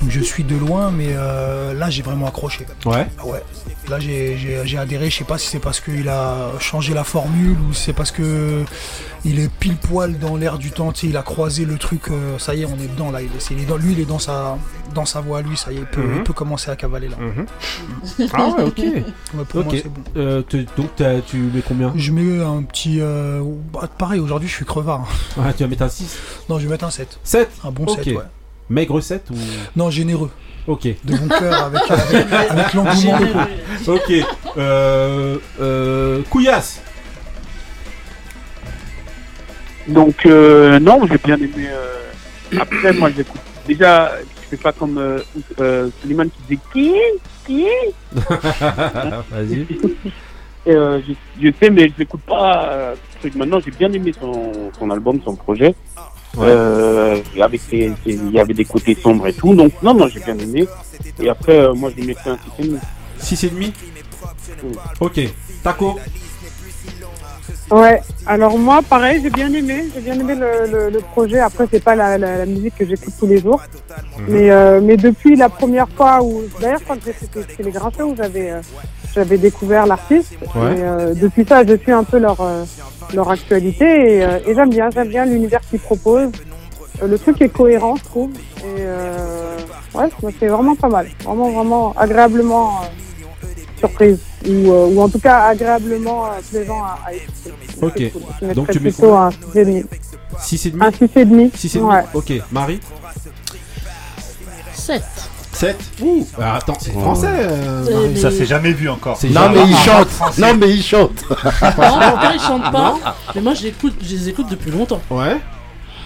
[0.00, 2.66] Donc je suis de loin, mais euh, là j'ai vraiment accroché.
[2.86, 3.06] Ouais.
[3.18, 3.42] Ah Ouais.
[3.88, 5.10] Là j'ai- j'ai j'ai adhéré.
[5.10, 8.10] Je sais pas si c'est parce qu'il a changé la formule ou si c'est parce
[8.10, 8.64] que
[9.26, 10.92] il est pile poil dans l'air du temps.
[10.92, 12.08] Tu sais, il a croisé le truc.
[12.10, 13.20] euh, ça y est, on est dedans là.
[13.22, 14.56] Il est, il est dans, lui, il est dans sa,
[14.94, 15.42] dans sa voie.
[15.42, 16.14] Lui, ça y est, il peut, Mhm.
[16.16, 17.16] il peut commencer à cavaler là.
[18.32, 18.78] Ah ouais, ok.
[19.34, 19.66] Ouais, pour Ok.
[19.66, 20.02] moi, c'est bon.
[20.16, 20.42] Euh,
[20.76, 21.92] donc t'as- tu mets combien?
[21.96, 22.98] Je mets un petit.
[23.00, 23.42] euh,
[23.72, 25.00] bah, pareil, aujourd'hui je suis crevard.
[25.00, 25.42] hein.
[25.48, 26.18] Ah, tu vas mettre un 6
[26.48, 27.18] Non, je vais mettre un 7.
[27.24, 28.04] 7 Un bon Ok.
[28.04, 28.22] 7, ouais.
[28.70, 29.34] Maigre 7 ou?
[29.76, 30.30] Non, généreux.
[30.66, 30.86] Ok.
[31.04, 33.18] De bon cœur, avec, avec, avec l'engouement.
[33.88, 34.12] ok.
[34.56, 36.80] Euh, euh, Couillasse.
[39.86, 41.68] Donc, euh, non, j'ai bien aimé.
[41.68, 43.40] euh, Après, moi, j'écoute.
[43.66, 44.12] Déjà,
[44.56, 45.20] fais pas comme euh,
[45.60, 46.92] euh, Suleiman qui disait qui
[47.46, 47.66] Qui
[49.30, 49.66] Vas-y.
[50.66, 51.12] Euh, je,
[51.42, 52.68] je sais, mais je l'écoute pas.
[52.72, 53.34] euh, truc.
[53.34, 55.74] Maintenant, j'ai bien aimé son, son album, son projet.
[56.38, 59.54] Euh, avec ses- ses- il y avait des côtés sombres et tout.
[59.54, 60.66] Donc, non, non, j'ai bien aimé.
[61.20, 62.80] Et après, moi, je lui mettrais un 6,5.
[63.20, 63.72] 6,5
[65.00, 65.20] Ok.
[65.62, 65.98] Taco.
[67.70, 71.38] Ouais, alors moi, pareil, j'ai bien aimé, j'ai bien aimé le, le, le projet.
[71.40, 73.62] Après, c'est pas la, la, la musique que j'écoute tous les jours,
[74.28, 77.72] mais euh, mais depuis la première fois où, d'ailleurs, quand j'étais chez les
[78.04, 78.60] où j'avais euh,
[79.14, 80.76] j'avais découvert l'artiste, Ouais.
[80.78, 82.64] et euh, depuis ça, je suis un peu leur euh,
[83.14, 83.84] leur actualité.
[84.16, 86.32] Et, euh, et j'aime bien, j'aime bien l'univers qu'ils proposent.
[87.02, 89.56] Euh, le truc est cohérent, je trouve, et euh,
[89.94, 90.08] ouais,
[90.38, 92.84] c'est vraiment pas mal, vraiment vraiment agréablement euh,
[93.88, 97.52] surprise ou, euh, ou en tout cas agréablement euh, plaisant à, à écouter.
[97.82, 98.12] Ok.
[98.40, 98.54] Cool.
[98.54, 99.84] Donc tu mets plutôt un 6,5.
[100.40, 101.50] 6,5 Un 6,5.
[101.52, 102.04] 6,5 Ouais.
[102.14, 102.32] Ok.
[102.50, 102.80] Marie
[104.72, 105.02] 7.
[105.52, 107.28] 7 Ouh bah, Attends, c'est français.
[107.30, 109.16] euh, Euh, mais- Ça s'est jamais vu encore.
[109.16, 110.38] C'est Non, jamais- mais il Ah, chante.
[110.38, 111.24] Non, mais il chante.
[111.30, 112.96] Non, mon père il chante pas,
[113.34, 115.00] mais moi je les écoute depuis longtemps.
[115.10, 115.36] Ouais.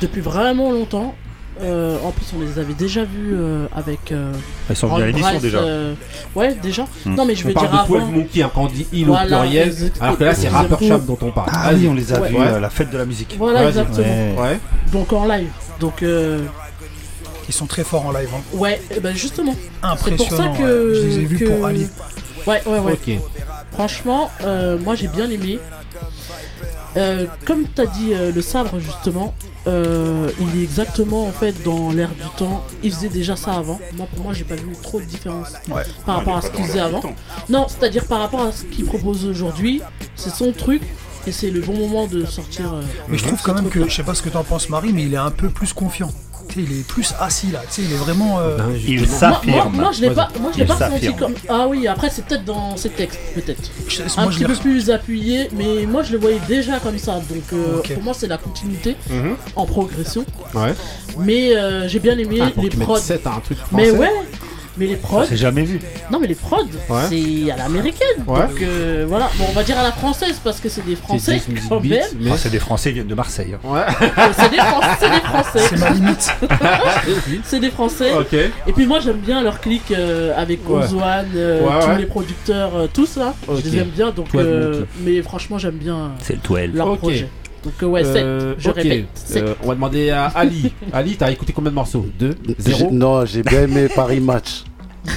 [0.02, 1.14] Depuis vraiment longtemps.
[1.60, 4.12] Euh, en plus, on les avait déjà vus euh, avec.
[4.12, 4.32] Euh,
[4.70, 5.58] Ils sont venus à l'émission déjà.
[5.58, 5.94] euh,
[6.36, 6.84] Ouais, déjà.
[7.04, 7.14] Hmm.
[7.16, 8.06] Non, mais je on veux parle dire de 12 avant.
[8.12, 10.48] Monkey hein, quand on dit il au pluriel, alors que là c'est.
[10.48, 11.50] Rapper Cham dont on parle.
[11.52, 11.80] Ah Vas-y.
[11.80, 12.28] oui, on les a Ouais.
[12.28, 12.46] vus Ouais.
[12.46, 13.34] à la fête de la musique.
[13.38, 14.40] Voilà, exactement.
[14.42, 14.58] Ouais.
[14.92, 15.48] Donc en live.
[15.80, 16.44] Donc, euh,
[17.48, 18.28] Ils sont très forts en live.
[18.34, 18.40] hein.
[18.54, 19.54] ouais, et ben justement.
[19.54, 20.54] C'est pour ça Impressionnant.
[20.54, 20.62] que.
[20.92, 20.94] ouais.
[21.00, 21.86] Je les ai vus que- pour Ali.
[22.46, 22.92] Ouais, ouais, ouais.
[22.92, 23.10] Ok.
[23.72, 25.58] Franchement, euh, moi j'ai bien aimé.
[26.98, 29.34] Euh, comme t'as dit euh, le sabre justement,
[29.66, 32.64] euh, il est exactement en fait dans l'air du temps.
[32.82, 33.78] Il faisait déjà ça avant.
[33.96, 35.82] Moi pour moi j'ai pas vu trop de différence Ouais.
[36.04, 37.00] par Non, rapport à ce qu'il faisait avant.
[37.48, 39.80] Non, c'est-à-dire par rapport à ce qu'il propose aujourd'hui,
[40.16, 40.82] c'est son truc
[41.26, 42.74] et c'est le bon moment de sortir.
[43.08, 45.04] Mais je trouve quand même que, je sais pas ce que t'en penses Marie, mais
[45.04, 46.10] il est un peu plus confiant.
[46.56, 47.60] Il est plus assis là.
[47.70, 48.38] Tu sais, il est vraiment.
[48.40, 48.56] euh,
[48.86, 49.54] Il Moi, s'affirme.
[49.56, 51.16] moi, moi, je l'ai pas, moi, je l'ai Il pas ressenti s'affirme.
[51.18, 51.34] comme.
[51.48, 53.62] Ah oui, après c'est peut-être dans ses textes, peut-être.
[53.88, 56.78] Je- Un moi, je petit l'ai peu plus appuyé, mais moi je le voyais déjà
[56.80, 57.14] comme ça.
[57.28, 59.36] Donc euh, pour moi c'est la continuité Mhm.
[59.56, 60.24] en progression.
[60.54, 60.74] Ouais.
[61.18, 62.96] Mais euh, j'ai bien aimé Ah, les prods.
[62.98, 64.10] 7 à un truc Mais ouais,
[64.78, 65.22] Mais les prods.
[65.24, 65.80] Ça s'est jamais vu.
[66.10, 67.02] Non, mais les prods, Ouais.
[67.08, 68.22] c'est à l'américaine.
[68.26, 68.40] Ouais.
[68.40, 71.40] Donc euh, voilà, bon, on va dire à la française parce que c'est des Français
[71.68, 71.88] quand Beats,
[72.18, 72.32] même.
[72.32, 73.54] Ah, c'est des Français, ils viennent de Marseille.
[73.54, 73.84] hein.
[74.36, 75.58] c'est des, Fran- c'est des Français.
[75.68, 76.32] C'est ma limite.
[77.44, 78.12] c'est des Français.
[78.14, 78.32] Ok.
[78.34, 80.84] Et puis moi j'aime bien leur clic euh, avec Ouais.
[80.84, 81.98] Ozwan, euh, Ouais, tous ouais.
[81.98, 83.34] les producteurs, euh, tous là.
[83.46, 83.58] Ok.
[83.64, 84.10] Je les aime bien.
[84.10, 84.86] Donc, 12 euh, Monkey.
[85.04, 86.74] mais franchement j'aime bien C'est le 12.
[86.76, 87.28] leur projet.
[87.64, 88.76] Donc ouais, 7, Euh, je ok.
[88.76, 89.06] répète.
[89.14, 89.42] sept.
[89.42, 90.72] Euh, on va demander à Ali.
[90.92, 94.64] Ali, t'as écouté combien de morceaux 2 J'ai- 0 Non, j'ai bien aimé Paris Match.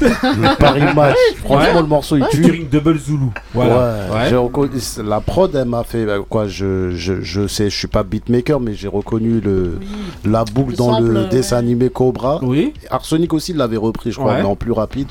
[0.02, 1.16] le Paris Match.
[1.44, 1.82] Franchement, Ouais.
[1.82, 2.38] le morceau il tue.
[2.44, 3.26] Featuring Double Zulu.
[3.54, 3.96] Voilà.
[4.12, 5.04] Ouais, Ouais.
[5.06, 8.60] la prod, elle m'a fait euh, quoi je, je, je sais, je suis pas beatmaker,
[8.60, 9.80] mais j'ai reconnu le,
[10.26, 11.30] la boucle Le dans sample, le ouais.
[11.30, 12.40] dessin animé Cobra.
[12.42, 12.74] Oui.
[12.90, 14.40] Arsenic aussi l'avait repris, je crois, Ouais.
[14.40, 15.08] mais en plus rapide.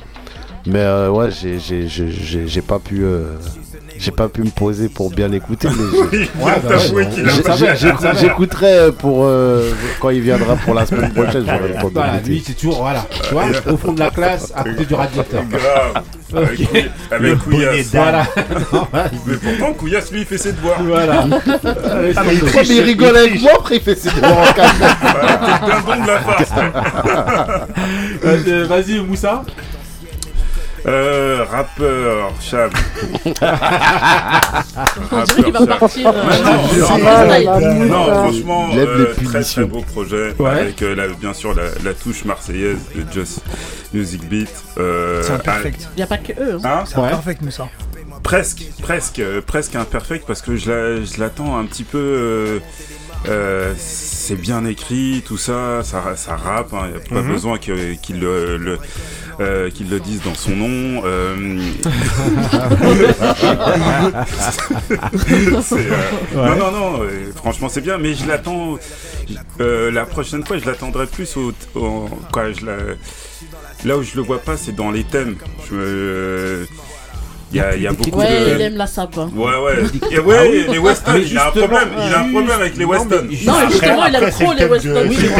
[0.66, 3.02] Mais euh, ouais, j'ai- j'ai j'ai- j'ai- j'ai pas pu.
[3.02, 3.34] euh,
[4.00, 5.68] j'ai pas pu me poser pour bien l'écouter.
[6.12, 6.18] mais
[8.18, 9.70] J'écouterai pour euh,
[10.00, 11.44] quand il viendra pour la semaine prochaine.
[11.92, 14.94] Voilà, lui c'est toujours voilà, tu vois, au fond de la classe, à côté du
[14.94, 15.42] radiateur.
[16.32, 16.58] Avec.
[17.42, 17.86] Couillasse- avec.
[17.92, 18.26] Voilà.
[18.72, 18.86] Non.
[19.26, 20.80] Mais pourtant, Couillasse, lui, il fait ses devoirs.
[20.80, 21.24] Voilà.
[21.26, 24.44] Ah, mais il, triche, mais il rigole avec moi, après il fait ses devoirs en.
[25.10, 26.20] Voilà, t'es don de la
[28.24, 29.42] euh, Vas-y, Moussa.
[30.86, 32.70] Euh, rappeur, Chab.
[35.12, 40.34] On dirait qu'il va partir, euh, non, non, franchement, euh, très très beau projet.
[40.38, 40.50] Ouais.
[40.50, 43.40] Avec euh, la- bien sûr la, la touche marseillaise de Just
[43.92, 44.48] Music Beat.
[44.78, 45.88] Euh, C'est imperfect.
[45.94, 46.58] Il n'y a pas que eux.
[46.64, 46.80] hein.
[46.80, 47.68] Hein C'est imperfect, mais ça.
[48.22, 51.98] Presque, presque, euh, presque imperfect parce que je la- je l'attends un petit peu.
[51.98, 52.58] euh,
[53.28, 57.32] euh, c'est bien écrit, tout ça, ça, ça rappe, il n'y a pas Mhm.
[57.32, 58.78] besoin que- qu'il le, le-
[59.38, 61.02] euh, qu'il le dise dans son nom.
[61.04, 61.36] euh,
[64.92, 65.84] euh, Ouais.
[66.34, 68.78] Non, non, non, euh, franchement c'est bien, mais je l'attends.
[69.60, 72.76] euh, la prochaine fois, je l'attendrai plus au, au- quoi, je la-
[73.84, 75.36] là où je le vois pas, c'est dans les thèmes.
[75.68, 76.66] Je me-
[77.52, 78.54] Il y a, il y a beaucoup Ouais, de.
[78.54, 79.18] il aime la sape.
[79.18, 79.28] hein.
[79.34, 79.82] Ouais, ouais.
[80.12, 80.66] Et ouais, Ah oui.
[80.70, 81.88] les westerns, Mais il a un problème.
[82.06, 84.64] Il a un problème avec les mais Non, Après- justement, il aime trop le les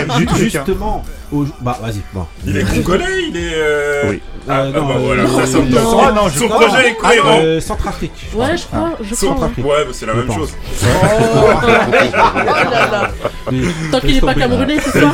[0.09, 0.19] hein.
[0.37, 2.27] Justement, au- bah vas-y, bon.
[2.47, 3.53] Il est congolais, il est.
[3.55, 4.21] euh, Oui.
[4.49, 6.29] Ah, Euh, ah, non, bah voilà, non, ça, ça me non, donne- non, son- non,
[6.29, 6.67] je Son crois.
[6.67, 7.39] projet est Ah, cohérent.
[7.43, 8.27] euh, Centrafrique.
[8.35, 9.29] Ouais, je crois, je crois.
[9.29, 9.65] Centrafrique.
[9.67, 10.37] Ouais, bah, c'est la Je même pense.
[10.37, 10.51] chose.
[10.83, 10.87] Oh
[11.67, 13.11] là là.
[13.53, 13.61] Mais-
[13.93, 15.07] Tant qu'il n'est pas camerounais, c'est ça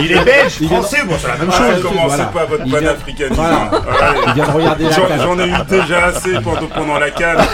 [0.00, 1.82] Il est belge, français, bon, c'est la même Ah, chose.
[1.82, 2.24] commencez voilà.
[2.24, 3.34] pas votre panafricanisme.
[3.34, 3.70] Voilà.
[3.70, 4.20] Ouais.
[4.28, 7.38] Il vient de regarder la J'en ai eu déjà assez pendant, pendant la canne.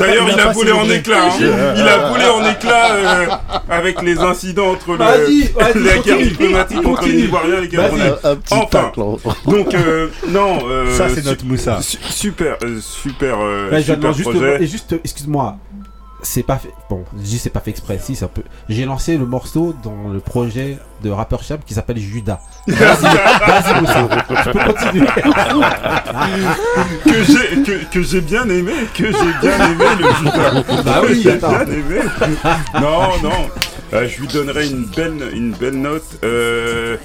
[0.00, 1.74] D'ailleurs, il a il a pas volé en hein.
[1.76, 3.26] Il a volé en éclats euh,
[3.68, 5.50] avec les incidents entre le, vas-y,
[5.84, 8.12] la guerre diplomatique entre les Ivoiriens et les Camerounais.
[8.24, 8.92] Un, un petit Enfin.
[8.96, 9.30] hein.
[9.46, 10.58] Donc, euh, non.
[10.68, 11.80] euh, Ça, c'est notre Moussa.
[11.82, 14.62] su- Super, euh, super, euh, super projet.
[14.62, 15.56] et juste, excuse-moi,
[16.22, 16.72] c'est pas fait.
[16.88, 17.98] Bon, je dis c'est pas fait exprès.
[18.02, 18.42] Si, ça peut.
[18.68, 22.40] J'ai lancé le morceau dans le projet de rappeur Chab qui s'appelle Judas.
[22.66, 24.08] Vas-y, vas-y, Moussa.
[24.28, 25.06] Tu peux continuer.
[27.04, 30.82] que j'ai que, que j'ai bien aimé, que j'ai bien aimé le Judas.
[30.84, 32.00] Bah oui, j'ai bien aimé.
[32.74, 33.50] Non, non.
[33.92, 36.04] Euh, je lui donnerai une belle, une belle note.
[36.22, 36.96] Euh,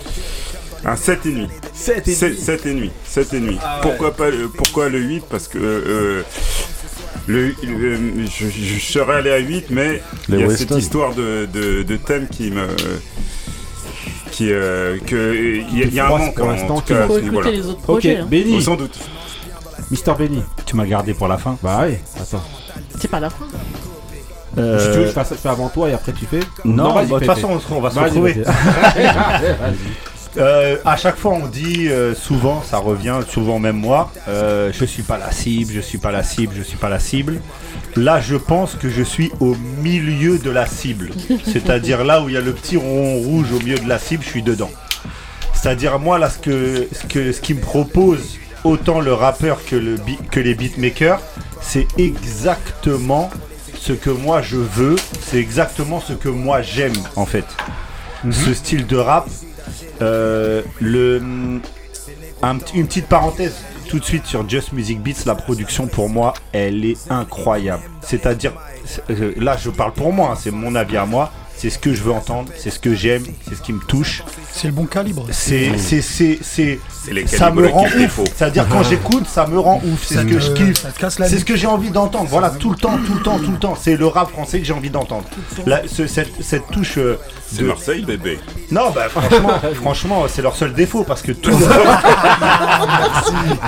[0.86, 1.48] un 7,5.
[1.74, 2.92] 7 et 7, 7 et demi.
[3.06, 3.58] 7 et demi.
[3.62, 3.82] Ah ouais.
[3.82, 6.22] Pourquoi pas le, pourquoi le 8 Parce que euh,
[7.28, 11.48] le, le- je, je serais allé à 8, mais il y a cette histoire de,
[11.52, 12.68] de, de thème qui me.
[14.32, 16.94] Qui, euh, que, il y a, il y a un manque pour l'instant, à Faut
[17.18, 17.52] écouter niveau-là.
[17.52, 18.18] les autres Ok, projets.
[18.18, 18.28] hein.
[18.30, 18.56] Benny.
[18.58, 18.98] Oh, sans doute.
[19.92, 20.42] Mister Benny.
[20.66, 21.58] Tu m'as gardé pour la fin.
[21.64, 22.44] Bah ouais, attends.
[23.00, 23.46] C'est pas la fin.
[24.58, 24.62] Si tu
[25.00, 27.50] veux que je fais avant toi et après tu fais Non, bah, de toute façon,
[27.52, 28.44] on se- on va se Vas-y, retrouver.
[30.38, 34.84] Euh, à chaque fois, on dit euh, souvent, ça revient, souvent même moi, euh, je
[34.84, 37.40] suis pas la cible, je suis pas la cible, je suis pas la cible.
[37.96, 41.12] Là, je pense que je suis au milieu de la cible.
[41.46, 44.24] C'est-à-dire là où il y a le petit rond rouge au milieu de la cible,
[44.24, 44.72] je suis dedans.
[45.54, 49.76] C'est-à-dire moi là, ce que ce que ce qui me propose autant le rappeur que
[49.78, 51.22] le bi- que les beatmakers,
[51.62, 53.30] c'est exactement
[53.80, 57.46] ce que moi je veux, c'est exactement ce que moi j'aime en fait.
[58.32, 59.28] Ce style de rap,
[60.02, 61.18] euh, le,
[62.74, 63.56] une petite parenthèse
[63.90, 67.84] tout de suite sur Just Music Beats, la production pour moi, elle est incroyable.
[68.02, 68.54] C'est-à-dire,
[68.86, 71.80] c'est- euh, là je parle pour moi, hein, c'est mon avis à moi, c'est ce
[71.80, 74.24] que je veux entendre, c'est ce que j'aime, c'est ce qui me touche.
[74.52, 75.26] C'est le bon calibre.
[75.32, 76.80] C'est, c'est, c'est, c'est,
[77.28, 78.20] ça me rend ouf.
[78.36, 80.04] C'est-à-dire quand j'écoute, ça me rend ouf.
[80.06, 80.86] C'est ce que je kiffe.
[81.10, 82.28] C'est ce que j'ai envie d'entendre.
[82.30, 83.76] Voilà, tout le temps, tout le temps, tout le temps.
[83.80, 85.26] C'est le rap français que j'ai envie d'entendre.
[85.88, 87.18] Cette, touche euh,
[87.52, 87.68] C'est de.
[87.68, 88.40] Marseille, bébé.
[88.72, 91.58] Non, bah franchement, franchement, c'est leur seul défaut parce que tout le,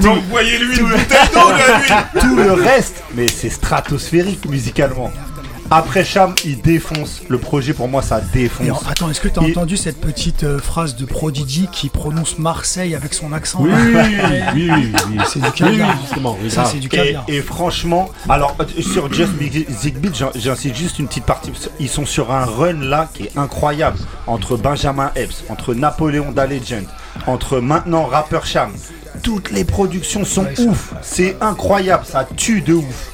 [0.02, 1.90] Donc, voyez-lui une bouteille d'eau, là, lui
[2.20, 5.12] tout le reste, mais c'est stratosphérique musicalement.
[5.70, 7.22] Après Cham, il défonce.
[7.28, 8.70] Le projet pour moi, ça défonce.
[8.70, 11.90] en- attends, est-ce que tu as Et- entendu cette petite euh, phrase de Prodigy qui
[11.90, 13.94] prononce Marseille avec son accent Oui, oui,
[14.56, 15.18] oui, oui, oui.
[15.28, 15.94] C'est du caviar.
[16.42, 17.26] oui, ça, c'est du Et, caviar.
[17.28, 19.32] et franchement, alors sur Just
[19.82, 21.52] Zigbee, j'in- j'insiste juste une petite partie.
[21.82, 26.48] Ils sont sur un run là qui est incroyable entre Benjamin Epps, entre Napoléon Da
[26.48, 26.86] Legend,
[27.26, 28.72] entre maintenant Rapper Cham.
[29.22, 30.94] Toutes les productions sont ouf.
[31.02, 33.12] C'est incroyable, ça tue de ouf.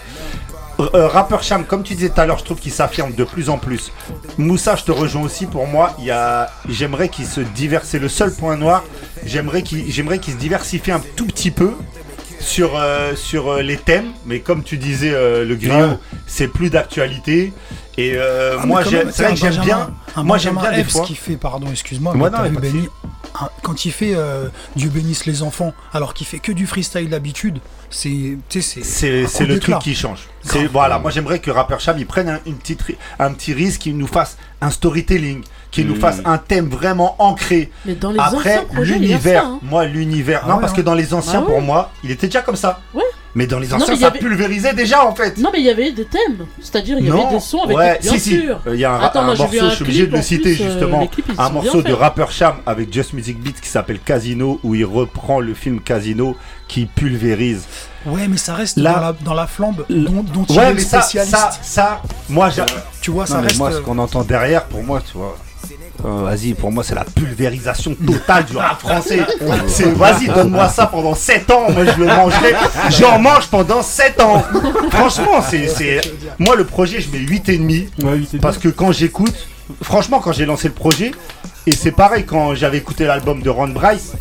[0.80, 3.50] Euh, Rapper Cham, comme tu disais tout à l'heure, je trouve qu'il s'affirme de plus
[3.50, 3.92] en plus.
[4.38, 5.46] Moussa, je te rejoins aussi.
[5.46, 7.92] Pour moi, il y a, j'aimerais qu'il se diversifie.
[7.92, 8.84] C'est le seul point noir.
[9.26, 11.74] J'aimerais qu'il, j'aimerais qu'il se diversifie un tout petit peu
[12.40, 14.12] sur euh, sur euh, les thèmes.
[14.26, 15.98] Mais comme tu disais, euh, le griot, Ouais.
[16.28, 17.54] c'est plus d'actualité.
[17.98, 19.90] Et Ah, moi, j'aime, même, c'est vrai un que j'aime Benjamin- bien.
[20.16, 22.90] un Moi, j'aime bien des fait, pardon, excuse-moi, mais non, Benny,
[23.40, 27.10] un- quand il fait euh, Dieu bénisse les enfants, alors qu'il fait que du freestyle
[27.10, 30.28] d'habitude, c'est, tu sais, c'est, le truc qui change.
[30.44, 33.54] C'est voilà, moi j'aimerais que Rapper Cham il prenne un, une petite, ri- un petit
[33.54, 36.00] risque, qu'il nous fasse un storytelling, qu'il nous Mm.
[36.00, 37.72] fasse un thème vraiment ancré.
[37.86, 39.60] Mais dans les Après l'univers, hein.
[39.62, 40.76] moi l'univers, Ah non ouais, parce hein.
[40.78, 41.48] que dans les anciens Ah ouais.
[41.54, 42.82] pour moi, il était déjà comme ça.
[42.94, 43.04] Ouais.
[43.36, 45.40] Mais dans les anciens mais ça avait- pulvérisait déjà en fait.
[45.40, 46.46] Non, mais il y avait des thèmes.
[46.62, 48.42] C'est-à-dire, il y Non, avait des sons avec ouais, bien si, si.
[48.42, 48.60] sûr.
[48.68, 50.22] Euh, Il y a un, Attends, un moi, morceau, je un suis obligé de le
[50.22, 51.94] citer plus, euh, justement, clips, un morceau de.
[51.94, 56.36] Rapper Cham avec Just Music Beats qui s'appelle Casino, où il reprend le film Casino
[56.68, 57.64] qui pulvérise.
[58.06, 60.74] Ouais, mais ça reste Là- dans, la, dans la flambe dont, dont il est Ouais,
[60.76, 61.36] mais ça, spécialiste.
[61.36, 62.62] ça, ça, moi, j'ai-
[63.02, 65.18] Tu vois, ça Non, mais reste, Moi, euh, ce qu'on entend derrière, pour moi, tu
[65.18, 65.36] vois.
[66.06, 69.20] Euh, vas-y, pour moi, c'est la pulvérisation totale du rap français.
[69.68, 71.72] C'est, vas-y, donne-moi ça pendant 7 ans.
[71.72, 72.56] Moi, je le mangerai.
[72.90, 74.44] J'en mange pendant 7 ans.
[74.92, 76.02] Franchement, c'est,
[76.40, 78.40] moi, le projet, je mets 8,5.
[78.40, 79.48] parce que quand j'écoute,
[79.82, 81.12] franchement, quand j'ai lancé le projet,
[81.66, 84.14] et c'est pareil quand j'avais écouté l'album de Ron Bryce,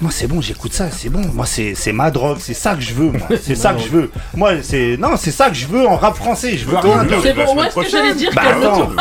[0.00, 1.20] moi c'est bon, j'écoute ça, c'est bon.
[1.34, 3.10] Moi c'est c'est ma drogue, c'est ça que je veux.
[3.10, 3.28] moi.
[3.42, 4.10] C'est ça que je veux.
[4.34, 6.56] Moi c'est non, c'est ça que je veux en rap français.
[6.56, 7.20] Je veux rien d'autre.
[7.22, 8.90] C'est bon, ouais, ce que j'allais dire, Bah, calme-toi.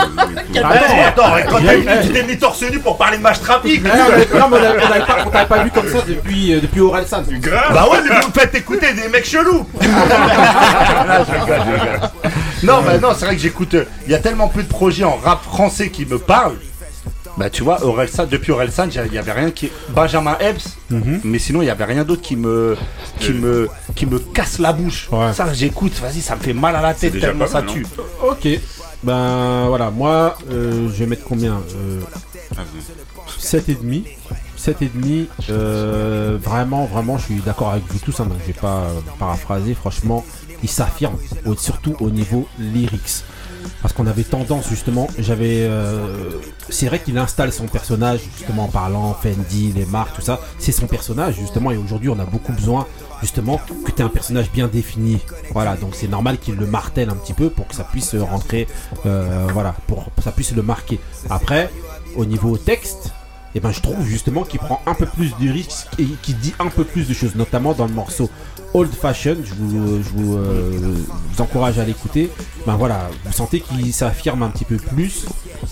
[0.55, 0.67] Attends,
[1.05, 3.83] attends, attends, quand t'as tu t'es mis torse nu pour parler de match trafic.
[3.83, 3.91] Non,
[4.49, 4.57] mais,
[5.25, 7.23] on t'avait pas vu comme ça depuis, euh, depuis Oral San.
[7.73, 9.65] Bah ouais, mais vous me faites écouter des mecs chelous.
[12.63, 13.73] Non, bah non, c'est vrai que j'écoute.
[13.75, 16.57] euh, Il y a tellement peu de projets en rap français qui me parlent.
[17.39, 19.69] Bah tu vois, Orelsan, depuis Orelsan, il y avait rien qui.
[19.95, 20.77] Benjamin Epps,
[21.23, 22.75] mais sinon il y avait rien d'autre qui me,
[23.17, 25.09] qui me, qui me casse la bouche.
[25.33, 27.85] Ça, j'écoute, vas-y, ça me fait mal à la tête tellement pas ça tue.
[28.21, 28.45] Ok.
[29.03, 32.01] Ben voilà, moi euh, je vais mettre combien euh,
[33.39, 34.03] 7,5.
[34.57, 35.27] 7,5.
[35.49, 38.19] Euh, vraiment, vraiment, je suis d'accord avec vous tous.
[38.19, 39.73] Hein, donc je vais pas euh, paraphraser.
[39.75, 40.25] Franchement,
[40.61, 41.15] il s'affirme,
[41.57, 43.23] surtout au niveau lyrics.
[43.81, 45.61] Parce qu'on avait tendance justement, j'avais.
[45.61, 46.29] euh,
[46.69, 50.39] c'est vrai qu'il installe son personnage justement en parlant Fendi, les marques, tout ça.
[50.59, 51.71] C'est son personnage justement.
[51.71, 52.85] Et aujourd'hui, on a beaucoup besoin
[53.21, 55.19] justement que tu aies un personnage bien défini.
[55.53, 58.67] Voilà, donc c'est normal qu'il le martèle un petit peu pour que ça puisse rentrer.
[59.05, 60.99] euh, voilà, pour que ça puisse le marquer.
[61.29, 61.69] Après,
[62.15, 63.11] au niveau texte,
[63.55, 66.53] et ben je trouve justement qu'il prend un peu plus de risques et qu'il dit
[66.59, 68.29] un peu plus de choses, notamment dans le morceau
[68.73, 69.37] Old Fashion.
[69.43, 70.95] Je vous, je vous, euh,
[71.31, 72.29] vous encourage à l'écouter.
[72.65, 75.25] Ben voilà, vous sentez qu'il s'affirme un petit peu plus,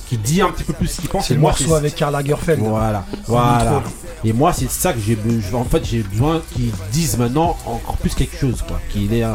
[0.07, 1.27] qu'il dit un petit peu plus ce qu'il pense.
[1.27, 2.59] C'est le morceau avec Karl Lagerfeld.
[2.59, 3.83] Voilà, voilà.
[4.23, 5.61] Et moi, c'est ça que j'ai besoin.
[5.61, 8.79] En fait, j'ai besoin qu'ils disent maintenant encore plus quelque chose, quoi.
[8.89, 9.33] Qu'il ait un,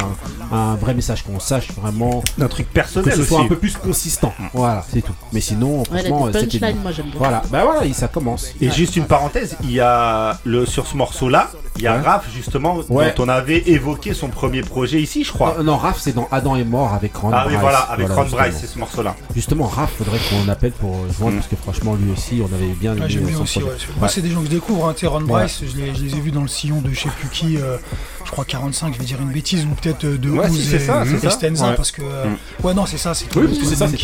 [0.51, 2.23] un vrai message, qu'on sache vraiment.
[2.41, 3.47] Un truc personnel Que ce soit aussi.
[3.47, 4.35] un peu plus consistant.
[4.53, 5.13] Voilà, c'est tout.
[5.33, 6.83] Mais sinon, Ouais, franchement, des c'était punchlines, bien.
[6.83, 7.15] moi, j'aime bien.
[7.19, 8.49] Voilà, bah voilà, ça commence.
[8.61, 12.01] Et juste une parenthèse, il y a le sur ce morceau-là, il y a Ouais.
[12.03, 13.15] Raph justement Ouais.
[13.17, 15.57] dont on avait évoqué son premier projet ici, je crois.
[15.59, 17.61] Euh, non, Raph, c'est dans Adam est mort avec Ron Ah oui, Bryce.
[17.61, 18.41] voilà, avec Ron justement.
[18.43, 19.17] Bryce, c'est ce morceau-là.
[19.35, 22.93] Justement, Raph, faudrait qu'on appelle pour joindre, parce que franchement, lui aussi, on avait bien
[22.93, 23.61] Ouais, aimé j'aime bien son aussi.
[23.61, 23.75] projet.
[23.75, 23.83] ouais.
[23.99, 24.87] Moi, c'est des gens que je découvre.
[24.89, 24.93] Hein.
[24.95, 25.27] Tu sais, Ron Ouais.
[25.27, 27.57] Bryce, je les, je les ai vus dans le sillon de je sais plus qui,
[27.57, 27.77] euh,
[28.25, 30.69] je crois 45, je vais dire une bêtise, ou peut-être euh, de Ouais, si, Ouz
[30.71, 31.31] c'est et, ça, c'est et ça.
[31.31, 31.75] Stenza, Ouais.
[31.77, 32.03] parce que.
[32.03, 32.67] euh, Mm.
[32.67, 33.49] Ouais, non, c'est ça, c'est Oui, tout.
[33.51, 33.99] oui, c'est ça, c'est.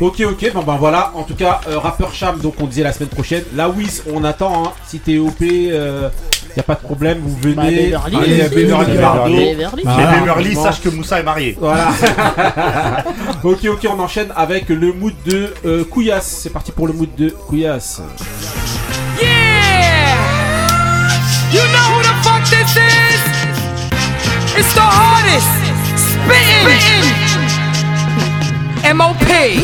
[0.00, 1.12] Ok, ok, bon ben voilà.
[1.14, 3.44] En tout cas, rappeur Cham, donc on disait la semaine prochaine.
[3.54, 4.64] La Wiz, on attend.
[4.66, 4.72] Hein.
[4.86, 6.08] Si t'es OP, euh,
[6.56, 7.54] y a pas de problème, vous venez.
[7.54, 10.56] Bah, Beverly, Allez, Beverly Beverly.
[10.82, 11.56] Que Moussa est marié.
[11.58, 11.88] Voilà.
[13.44, 16.40] ok, ok, on enchaîne avec le mood de euh, Couillasse.
[16.42, 18.00] C'est parti pour le mood de Couillasse.
[19.20, 19.50] Yeah!
[21.52, 23.20] You know who the fuck this is?
[24.56, 25.48] It's the hardest.
[25.96, 27.30] Spitting.
[28.84, 29.62] M.O.P.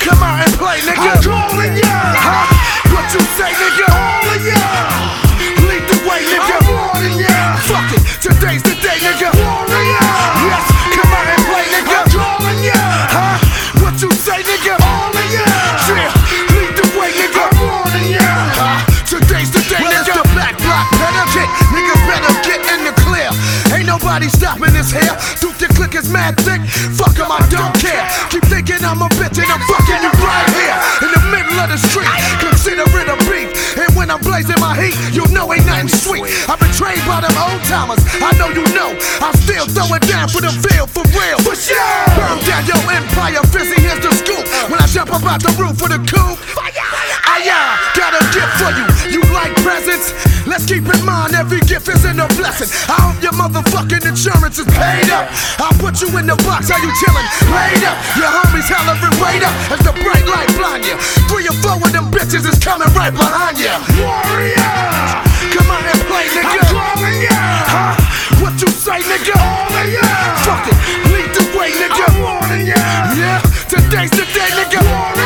[0.00, 1.16] Come out and play, nigga.
[1.16, 2.14] I'm calling ya.
[2.16, 2.92] Huh?
[2.92, 3.86] What you say, nigga?
[3.88, 4.87] Calling ya.
[24.18, 25.14] Nobody stopping this here.
[25.38, 26.60] Do the click is mad thick.
[26.98, 28.02] Fuck 'em, I don't care.
[28.30, 31.70] Keep thinking I'm a bitch and I'm fucking you right here in the middle of
[31.70, 32.10] the street.
[32.42, 33.78] Consider it a beef.
[33.78, 36.24] And when I'm blazing my heat, you know ain't nothing sweet.
[36.50, 38.02] I've been trained by them old timers.
[38.18, 38.90] I know you know.
[39.22, 41.38] I still throw it down for the veil for real.
[41.46, 42.02] For sure.
[42.18, 43.78] Burn down your empire, fizzy.
[43.78, 44.44] Here's the scoop.
[44.70, 46.38] When I jump up out the roof for the coop.
[46.58, 48.86] I uh, got a gift for you.
[49.14, 50.10] You like presents?
[50.50, 52.66] Let's keep in mind every gift isn't a blessing.
[52.90, 55.30] I hope your motherfucking insurance is paid up.
[55.62, 56.66] I'll put you in the box.
[56.72, 57.26] How you chillin'?
[57.54, 57.96] Laid up.
[58.18, 59.54] Your homies hollering, wait up.
[59.70, 60.96] As the bright light blind you.
[61.30, 63.70] Three or four of them bitches is coming right behind you.
[64.02, 65.22] Warrior!
[65.54, 66.58] Come on and play, nigga.
[66.58, 67.38] I'm calling ya.
[67.70, 68.42] Huh?
[68.42, 69.38] What you say, nigga?
[69.38, 70.08] Calling ya.
[70.42, 70.76] Fuck it.
[71.14, 72.04] Lead the way, nigga.
[72.10, 72.82] I'm warning ya.
[73.14, 73.38] Yeah.
[73.70, 74.82] Today's the day, nigga.
[74.82, 75.17] Warning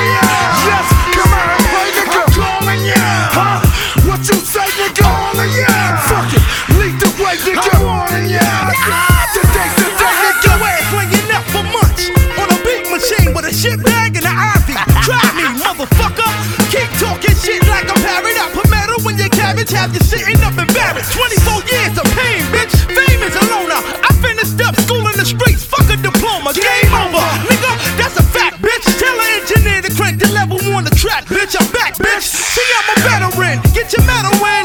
[19.82, 21.10] have you sitting up embarrassed.
[21.10, 22.70] 24 years of pain, bitch.
[22.86, 23.82] Fame is a loner.
[24.06, 25.66] I finished up school in the streets.
[25.66, 26.54] Fuck a diploma.
[26.54, 27.72] Game over, nigga.
[27.98, 28.86] That's a fact, bitch.
[29.02, 31.58] Tell an engineer to crank the level on the track, bitch.
[31.58, 32.22] I'm back, bitch.
[32.22, 33.58] See, I'm a veteran.
[33.74, 34.61] Get your medal in.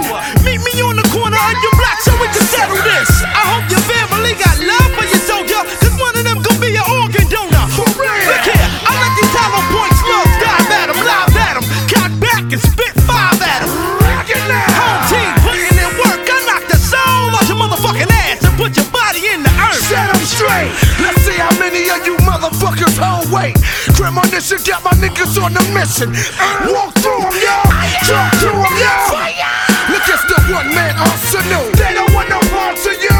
[24.37, 26.13] Premonition got my niggas on the mission.
[26.37, 27.57] Uh, walk through through 'em, yo.
[28.05, 29.57] Talk to 'em, yo.
[29.89, 31.65] Look, it's the one man arsenal.
[31.73, 33.17] They don't want no parts of you.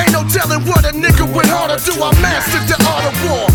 [0.00, 2.02] Ain't no telling what a nigga went hard to do.
[2.02, 3.46] I mastered the art of war.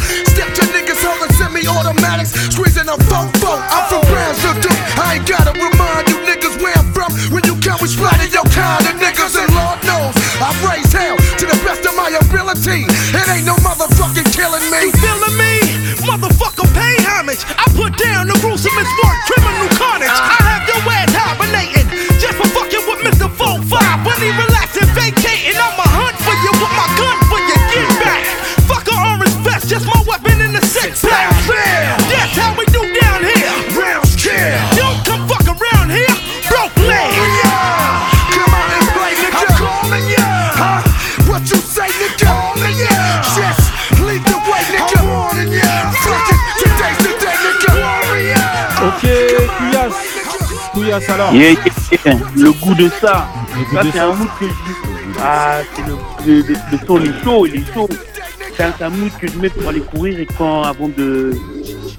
[50.92, 51.56] Yeah,
[52.06, 52.18] yeah.
[52.36, 53.28] Le goût de ça.
[53.56, 54.52] goût Ça, c'est un mood que je.
[55.24, 55.96] Ah, c'est le,
[56.26, 57.88] le, le, le son, chaud, il est chaud.
[58.58, 61.32] C'est un, mood que je mets pour aller courir et quand, avant de.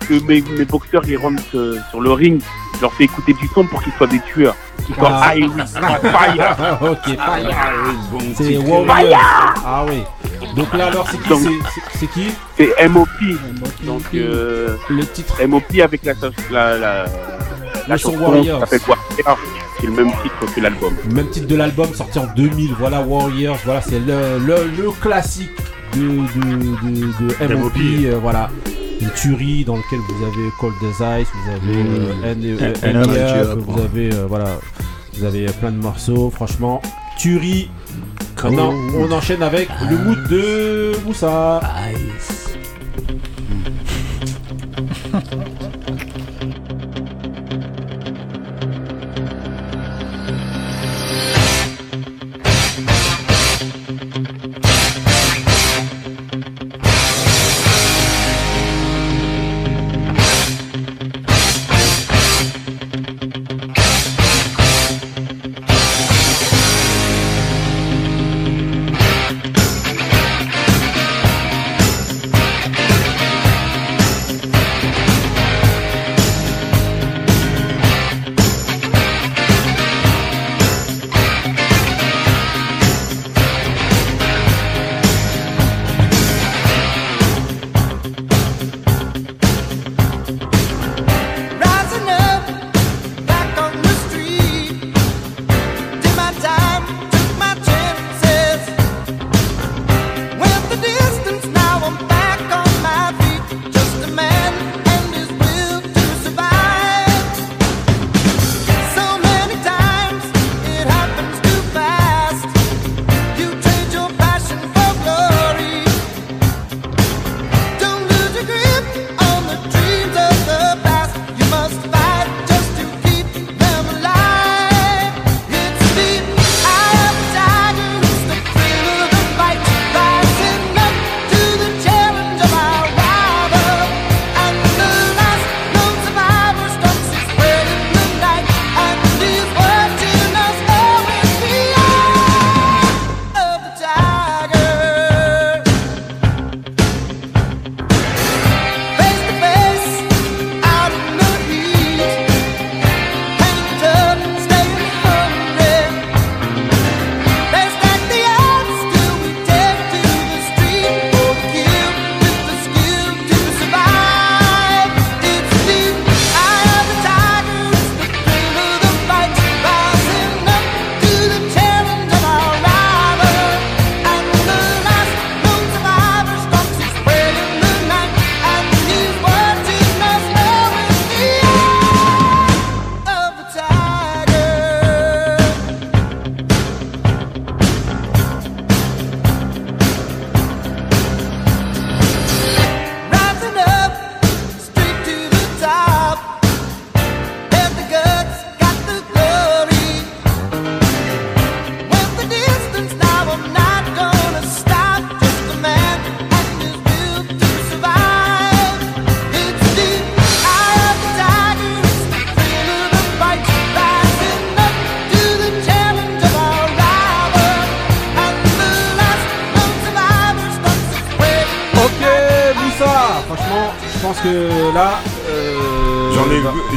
[0.09, 2.43] que mes, mes boxeurs ils rentrent euh, sur le ring,
[2.77, 4.55] je leur fais écouter du son pour qu'ils soient des tueurs.
[4.85, 5.35] Qu'ils soient Ah.
[5.37, 6.79] high, fire.
[6.83, 7.57] ok, fire.
[8.37, 9.19] C'est Warrior.
[9.65, 10.03] Ah oui.
[10.57, 11.59] Donc là alors c'est qui
[11.99, 12.27] C'est qui
[12.59, 13.09] C'est MOP.
[13.85, 15.35] Donc, euh, le titre.
[15.47, 16.13] MOP avec la,
[16.51, 17.05] la, la,
[17.89, 18.65] la chanson Warriors.
[18.65, 19.39] qui s'appelle Warrior.
[19.81, 20.95] C'est le même titre que l'album.
[21.11, 22.75] Même titre de l'album sorti en 2000.
[22.79, 23.59] Voilà Warriors.
[23.65, 25.51] Voilà c'est le, le, le classique
[25.95, 27.73] de, de, de, de MOP.
[27.79, 28.51] euh, voilà.
[29.01, 32.35] Une tuerie dans lequel vous avez Cold as Ice, vous avez euh,
[33.17, 34.45] euh, vous avez euh, voilà,
[35.15, 36.31] vous avez plein de morceaux.
[36.31, 36.81] Franchement,
[37.19, 37.69] tuerie.
[38.45, 41.61] Maintenant, on enchaîne avec le mood de Moussa.
[43.09, 43.32] Thank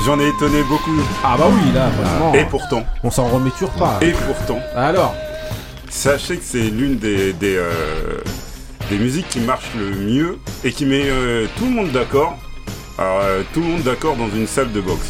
[0.06, 0.91] J'en ai, étonné beaucoup.
[1.23, 2.34] Ah bah oui, là, franchement.
[2.36, 2.84] Et pourtant.
[3.03, 3.98] On s'en remet toujours pas.
[4.02, 4.60] Et pourtant.
[4.76, 5.15] Alors
[5.90, 7.69] Sachez que c'est l'une des, des, euh,
[8.90, 12.38] des musiques qui marche le mieux et qui met euh, tout le monde d'accord.
[12.98, 15.07] Alors, euh, tout le monde d'accord dans une salle de boxe.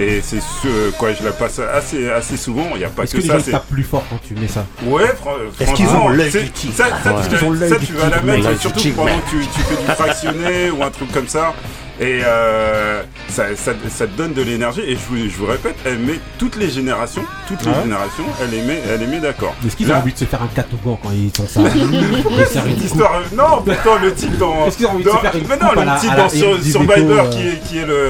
[0.00, 2.66] Et c'est ce quoi, je la passe assez, assez souvent.
[2.72, 3.38] Il n'y a pas Est-ce que, que ça.
[3.40, 4.66] c'est- tapent plus fort quand tu mets ça?
[4.84, 5.30] Ouais, fran-
[5.60, 6.74] Est-ce qu'ils franchement, ont l'œil c'est- du tigre?
[6.76, 7.20] Ça, ça, Ouais.
[7.20, 9.38] tu, Est-ce qu'ils ont l'œil ça, du tu vas la mettre surtout pendant que tu,
[9.46, 11.54] tu fais du fractionné ou un truc comme ça.
[12.00, 14.80] Et euh, ça, ça, ça te donne de l'énergie.
[14.80, 17.82] Et je vous, je vous répète, elle met toutes les générations, toutes les Ah ouais
[17.84, 19.54] générations, elle les met, elle les met d'accord.
[19.64, 21.60] Est-ce qu'ils ont envie de se faire un catogan quand ils sont ça
[22.50, 24.66] Cette histoire, non, pourtant le type dans.
[24.66, 26.16] Est-ce qu'ils ont envie de se faire une Mais non, à la- le type la
[26.16, 27.30] dans Sur- Survivor euh.
[27.30, 28.08] qui, est, qui est le.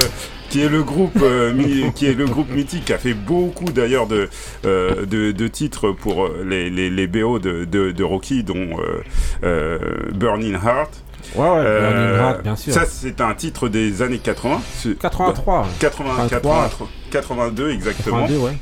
[0.50, 3.64] Qui est le groupe euh, mi- qui est le groupe mythique qui a fait beaucoup
[3.64, 4.28] d'ailleurs de,
[4.66, 8.54] euh, de de titres pour euh, les, les, les BO de, de, de Rocky dont
[8.78, 9.02] euh,
[9.42, 9.78] euh,
[10.14, 11.02] Burning Heart.
[11.34, 12.72] Ouais, ouais, Heart, bien sûr.
[12.72, 14.60] Ça c'est un titre des années 80.
[14.82, 15.66] C'est- 83.
[15.80, 16.68] 80, 83.
[16.70, 18.20] 80, 82 exactement.
[18.22, 18.52] 82, ouais.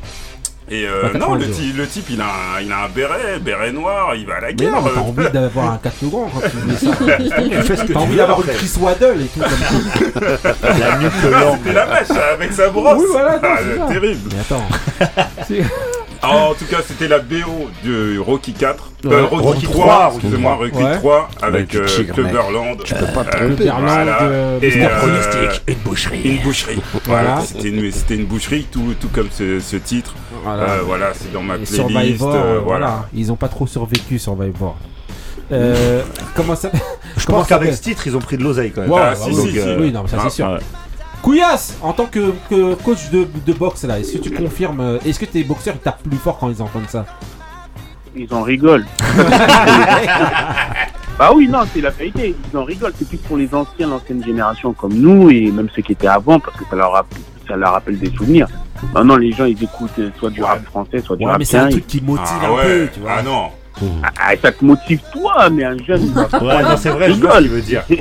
[0.70, 1.46] Et euh, non, le, 82.
[1.50, 4.40] ty- le type il a, un, il a un béret, béret noir, il va à
[4.40, 4.70] la Mais guerre.
[4.72, 6.96] non, mais t'as envie d'avoir un catogan quand tu mets ça.
[7.60, 8.46] Tu fais ce que T'as envie d'avoir une.
[8.54, 10.54] Chris Waddle et tout comme ça.
[10.78, 11.12] La nuque.
[11.20, 13.00] C'était la mèche avec sa brosse.
[13.00, 13.48] Oui, voilà, non,
[13.82, 14.30] Ah, terrible.
[14.32, 14.64] Mais attends.
[16.24, 18.90] Ah, en tout cas, c'était la BO de Rocky 4.
[19.04, 19.12] Ouais.
[19.12, 20.98] Euh, Rocky, Rocky 3, 3, excusez-moi, Rocky Rocky 3.
[20.98, 21.88] 3 avec euh, mec.
[22.84, 23.70] Tu peux pas te Euh, tromper.
[23.80, 24.18] Voilà.
[24.62, 26.20] Et, euh, une boucherie.
[26.24, 26.80] Une boucherie.
[27.06, 27.40] Voilà.
[27.40, 30.14] C'était une, une boucherie, tout, tout comme ce, ce titre.
[30.44, 30.62] Voilà.
[30.62, 31.74] Euh, voilà, c'est dans ma playlist.
[31.74, 32.58] Survivor, voilà.
[32.60, 33.08] voilà.
[33.14, 34.76] Ils ont pas trop survécu, Survivor.
[35.50, 36.02] Euh,
[36.36, 36.70] comment ça
[37.16, 38.90] Je comment pense qu'avec ce titre, ils ont pris de l'oseille quand même.
[38.92, 40.48] Ouais, Ah, ouais, si, oui, donc, si, euh, oui, non, ça ah, c'est sûr.
[40.48, 40.58] ouais.
[41.22, 44.98] Couillasse, en tant que, que coach de, de boxe là, est-ce que tu confirmes euh,
[45.06, 47.06] Est-ce que tes boxeurs ils tapent plus fort quand ils entendent ça
[48.16, 48.84] Ils en rigolent.
[51.18, 52.34] bah oui, non, c'est la vérité.
[52.52, 52.92] Ils en rigolent.
[52.98, 56.40] C'est plus pour les anciens, l'ancienne génération comme nous et même ceux qui étaient avant
[56.40, 57.14] parce que ça leur, rapp-
[57.46, 58.48] ça leur rappelle des souvenirs.
[58.92, 61.44] Maintenant, les gens, ils écoutent euh, soit du rap français, soit du Ouais, rap mais
[61.44, 62.62] c'est un truc qui motive Ah un ouais.
[62.64, 63.12] peu, tu vois.
[63.18, 63.48] Ah non.
[64.04, 66.10] Ah, ça te motive toi, mais un jeune.
[66.12, 67.82] pas- Ouais, non, c'est vrai, je vois ce qu'il veut dire.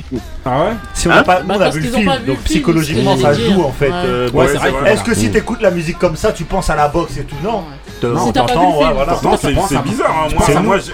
[0.44, 0.72] Ah ouais?
[0.96, 2.36] Si on Hein n'a pas, nous, Bah, on a vu le film, pas vu donc
[2.38, 3.86] film, psychologiquement ça joue j'allais en fait.
[3.90, 3.96] dire.
[3.96, 6.46] euh, Ouais, bon, c'est vrai que- Est-ce que si t'écoutes la musique comme ça, tu
[6.46, 7.64] penses à la boxe et tout Non.
[8.02, 9.12] Non, on Si t'as pas t'entend, vu le ouais, film, voilà.
[9.14, 10.26] Pourtant, c'est bizarre.
[10.26, 10.62] hein.
[10.64, 10.94] Moi, j'ai-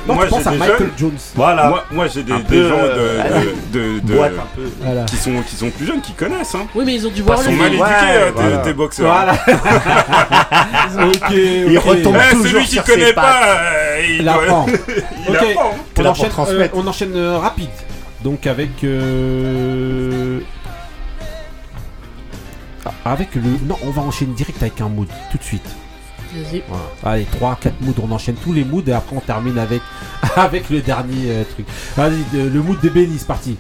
[0.52, 0.90] des Michael jeunes.
[0.98, 1.12] Jones.
[1.36, 1.70] Voilà.
[1.70, 3.24] Moi, moi j'ai des, gens euh,
[3.72, 4.62] de, de, de- boîte de- un peu.
[4.82, 5.04] Voilà.
[5.06, 6.56] qui, sont, qui sont plus jeunes, qui connaissent.
[6.56, 6.68] Hein.
[6.76, 9.08] Oui, mais ils ont dû Ils voir le sont mal éduqués, Ouais, euh, tes- boxeurs.
[9.14, 9.32] Voilà.
[11.08, 11.84] ok, Il ok.
[11.86, 14.28] retombe Eh, toujours celui qui sur connaît pas, euh, il
[15.30, 15.46] Il apprend.
[15.46, 15.76] Ok, apprend.
[15.94, 16.76] T'es on là pour enchaîne, transmettre.
[16.76, 17.70] euh, on enchaîne euh, rapide.
[18.24, 20.40] Donc avec euh,
[22.86, 25.68] ah, avec le non, on va enchaîner direct avec un mood tout de suite.
[26.34, 26.62] Vas-y.
[26.68, 26.84] Voilà.
[27.04, 29.82] Allez, 3 4 moods, on enchaîne tous les moods et après on termine avec
[30.36, 31.66] avec le dernier euh, truc.
[31.96, 33.58] Vas-y, euh, le mood de Benny, c'est parti.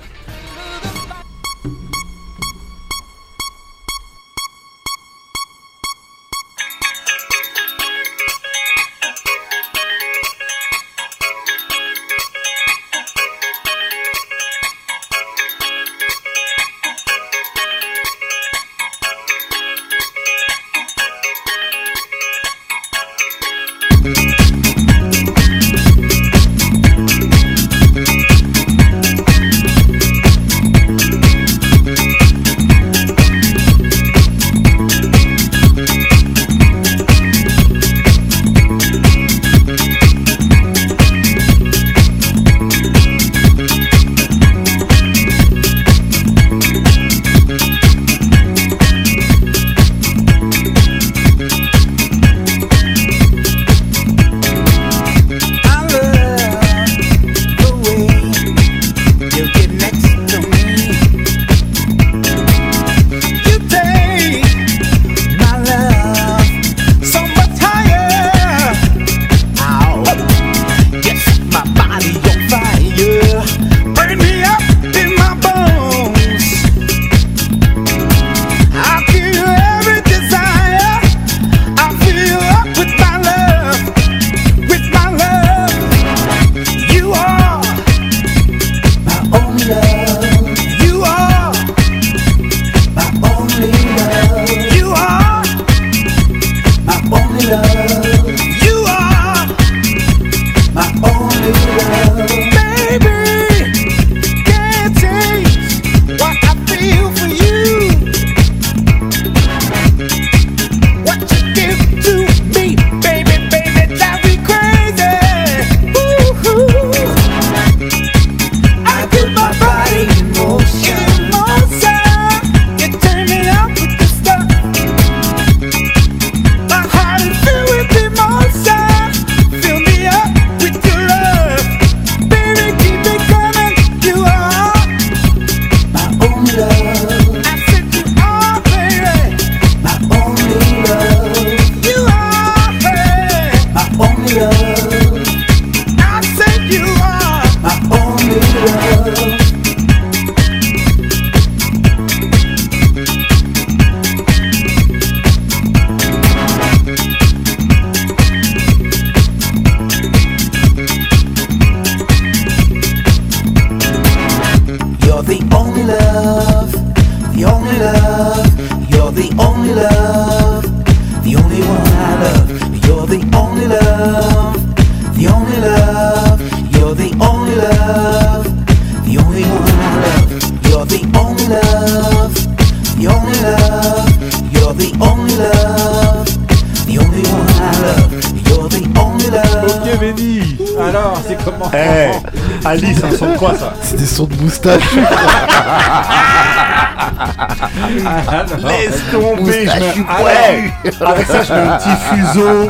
[199.80, 201.12] Moustache, je poilu.
[201.12, 202.68] Avec ça, je mets un petit fuseau,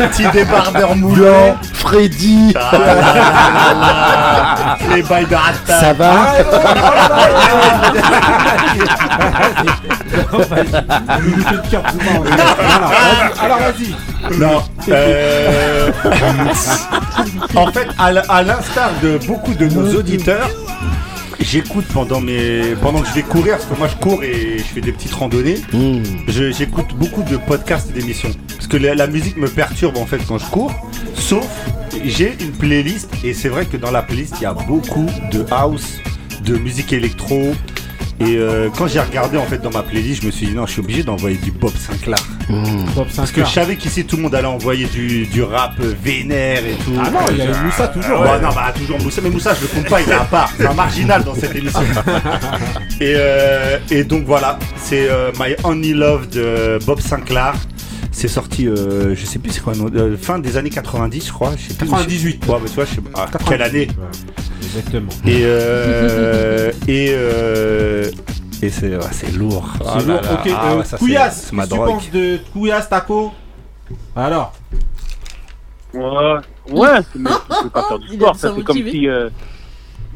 [0.00, 1.56] un petit débardeur moulant.
[1.74, 2.54] Freddy.
[2.56, 4.94] Ah là là là là.
[4.94, 5.80] Les bails de rata.
[5.80, 6.12] Ça va
[13.42, 13.94] Alors, vas-y.
[14.38, 14.62] Non.
[14.88, 15.90] euh,
[17.56, 20.48] en fait, à l'instar de beaucoup de nos auditeurs,
[21.50, 24.62] j'écoute pendant mes pendant que je vais courir, parce que moi je cours et je
[24.64, 25.58] fais des petites randonnées.
[26.28, 28.30] je- J'écoute beaucoup de podcasts et d'émissions.
[28.54, 30.72] Parce que la, la musique me perturbe en fait quand je cours.
[31.14, 31.46] Sauf,
[32.04, 35.44] j'ai une playlist et c'est vrai que dans la playlist il y a beaucoup de
[35.50, 35.98] house,
[36.44, 37.54] de musique électro.
[38.20, 40.66] Et euh, quand j'ai regardé en fait dans ma playlist, je me suis dit non,
[40.66, 42.18] je suis obligé d'envoyer du Bob Sinclair.
[42.96, 45.94] Bob Parce que je savais qu'ici tout le monde allait envoyer du, du rap euh,
[46.02, 46.94] vénère et tout.
[47.00, 48.20] Ah non, il y a eu Moussa toujours.
[48.20, 50.50] Ouais, non, bah toujours Moussa, mais Moussa je le compte pas, il est à part.
[50.56, 51.80] C'est un marginal dans cette émission.
[53.00, 57.54] et, euh, et donc voilà, c'est euh, My Only Love de Bob Sinclair.
[58.10, 61.52] C'est sorti, euh, je sais plus c'est quoi, euh, fin des années 90, je crois.
[61.56, 61.86] Je sais plus.
[61.86, 62.46] 98.
[62.48, 63.26] Ouais, mais tu vois, je sais pas.
[63.32, 63.86] ah, quelle année?
[64.78, 65.10] Exactement.
[65.26, 68.10] Et euh, et euh,
[68.62, 69.68] et c'est ouais, c'est lourd.
[69.78, 70.22] C'est Ah là lourd.
[70.22, 70.32] là.
[70.32, 71.94] Ok, Ah euh, ouais, ça, c'est- Couillasse, c'est ma qu'est-ce que tu drogue.
[71.94, 73.32] penses de Couillasse Taco?
[74.16, 74.52] Alors
[75.94, 76.36] Ouais,
[76.70, 78.28] ouais, mais je peux pas faire du Il sport.
[78.28, 78.90] aime Ça, ça c'est comme motiver.
[78.90, 79.08] si.
[79.08, 79.30] Euh,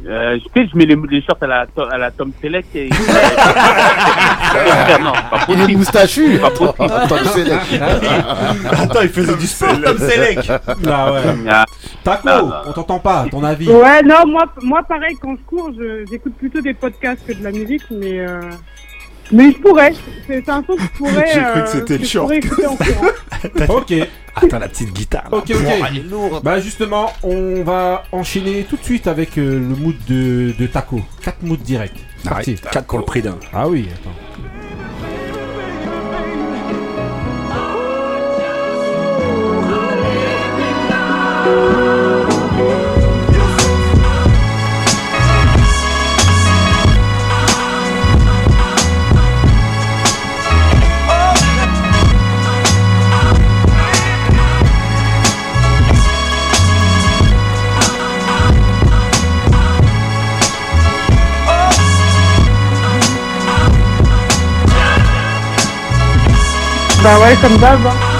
[0.04, 2.66] euh, je sais, je mets les, les shorts à la, to- à la Tom Selleck
[2.74, 2.88] et.
[5.00, 5.78] non, pas Il est possible.
[5.78, 6.32] moustachu.
[6.32, 7.08] C'est pas possible.
[7.08, 7.60] Tom Selleck.
[8.72, 10.46] Attends, il faisait du sport, Tom Selleck.
[10.82, 11.20] Là, ouais.
[11.48, 11.64] Ah,
[12.04, 12.64] Taco, Ah.
[12.66, 16.34] on t'entend pas, ton avis Ouais, non, moi, moi pareil, quand je cours, je- j'écoute
[16.36, 18.20] plutôt des podcasts que de la musique, mais.
[18.20, 18.40] Euh...
[19.30, 19.94] Mais je pourrais,
[20.26, 21.26] c'est un son que je pourrais.
[21.32, 22.32] J'ai cru que euh, c'était le short.
[23.68, 23.92] Ok,
[24.36, 25.24] Attends la petite guitare.
[25.30, 25.38] là.
[25.38, 26.42] ok, ok.
[26.42, 31.00] Bah justement, on va enchaîner tout de suite avec euh, le mood de, de Taco.
[31.22, 31.96] 4 moods direct.
[32.24, 32.54] Parti.
[32.56, 33.36] 4 pour le prix d'un.
[33.52, 34.14] Ah oui, attends.
[67.02, 68.11] Bah ouais,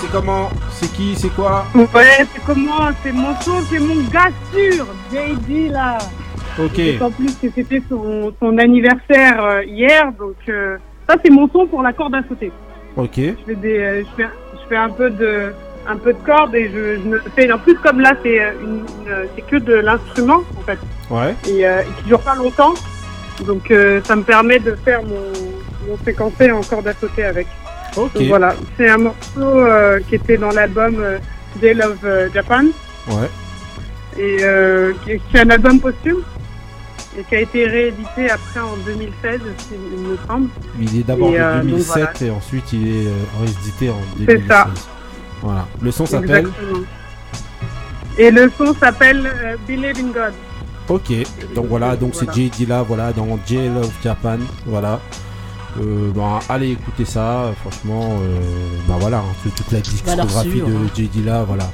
[0.00, 4.28] C'est comment C'est qui C'est quoi Ouais, c'est comment C'est mon son, c'est mon gars
[4.52, 5.98] sûr, JD là.
[6.58, 6.80] Ok.
[7.02, 10.76] En plus, que c'était son, son anniversaire euh, hier, donc euh,
[11.08, 12.50] ça c'est mon son pour la corde à sauter.
[12.96, 13.16] Ok.
[13.16, 15.52] Je fais des, euh, je fais, je fais un peu de,
[15.86, 17.50] un peu de corde et je, je me fais.
[17.52, 20.78] En plus, comme là, c'est une, une- c'est que de l'instrument en fait,
[21.10, 21.34] Ouais.
[21.48, 22.72] et, et qui dure pas longtemps,
[23.46, 23.70] donc
[24.04, 27.46] ça me permet de faire mon, mon séquencé en corde à sauter avec.
[28.28, 31.18] Voilà, c'est un morceau euh, qui était dans l'album euh,
[31.60, 32.64] Day Love euh, Japan
[33.08, 33.30] Ouais.
[34.18, 36.22] et euh, qui, qui est un album posthume.
[37.18, 40.48] et qui a été réédité après en 2016, si il me semble.
[40.80, 42.10] Il est d'abord de euh, donc 2007 voilà.
[42.20, 43.08] et ensuite il est
[43.40, 44.48] réédité en C'est 2016.
[44.48, 44.68] ça.
[45.42, 45.66] Voilà.
[45.80, 46.48] Le son s'appelle.
[48.18, 50.32] Et le son s'appelle Believe in God.
[50.88, 51.12] Ok,
[51.54, 52.32] donc voilà, donc Voilà.
[52.32, 55.00] c'est Jay Dilla, voilà, dans Jail of Japan, voilà.
[55.80, 58.38] Euh, bah, allez écouter ça, franchement, euh,
[58.88, 60.90] bah voilà, hein, toute- toute la discographie de hein.
[60.96, 61.64] Jay Dilla, voilà.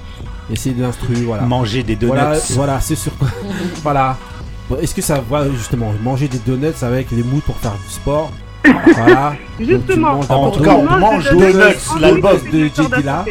[0.50, 1.42] Essayez de l'instru, voilà.
[1.44, 2.12] Manger des donuts.
[2.14, 3.12] Voilà, voilà, c'est sûr.
[3.82, 4.16] voilà.
[4.68, 7.92] Bon, Est-ce que ça va justement manger des donuts avec les moules pour faire du
[7.92, 8.30] sport
[8.96, 9.34] Voilà.
[9.60, 10.20] Justement.
[10.28, 13.24] En tout cas, on mange donuts, donuts, l'album de Jay Dilla.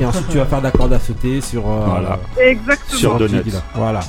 [0.00, 1.62] Et ensuite, tu vas faire de la corde à sauter sur.
[1.68, 2.18] euh, Voilà.
[2.38, 2.98] Exactement.
[2.98, 3.42] Sur donuts.
[3.74, 4.00] Voilà.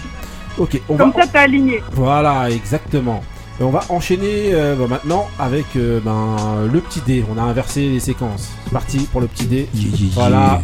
[0.57, 1.21] Ok, on Comme va.
[1.21, 1.83] ça, t'es aligné.
[1.91, 3.21] Voilà, exactement.
[3.59, 6.35] Et on va enchaîner euh, bah, maintenant avec euh, ben,
[6.71, 7.23] le petit dé.
[7.33, 8.49] On a inversé les séquences.
[8.65, 9.69] C'est parti pour le petit dé.
[10.13, 10.61] Voilà.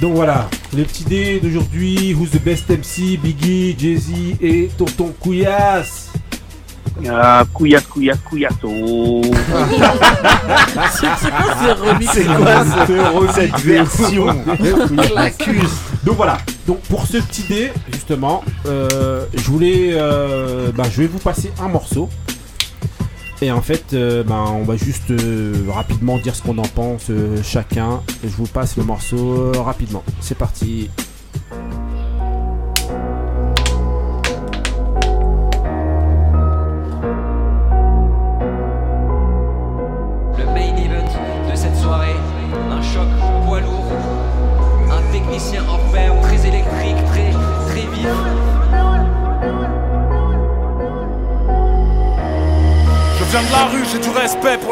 [0.00, 2.14] Donc voilà, le petit dé d'aujourd'hui.
[2.14, 6.10] Who's the best MC Biggie, Jay-Z et Tonton Couillasse.
[7.08, 8.54] Ah, couillasse, couillasse, couillasse.
[10.94, 14.26] C'est quoi ces remix C'est quoi ce- cette version
[15.14, 15.70] L'accuse.
[16.04, 16.38] Donc voilà.
[16.66, 21.52] Donc pour ce petit dé, justement, euh, je voulais, euh, bah, je vais vous passer
[21.60, 22.08] un morceau.
[23.40, 25.12] Et en fait, euh, ben, on va juste
[25.68, 27.10] rapidement dire ce qu'on en pense
[27.42, 28.02] chacun.
[28.22, 30.02] Je vous passe le morceau rapidement.
[30.20, 30.90] C'est parti.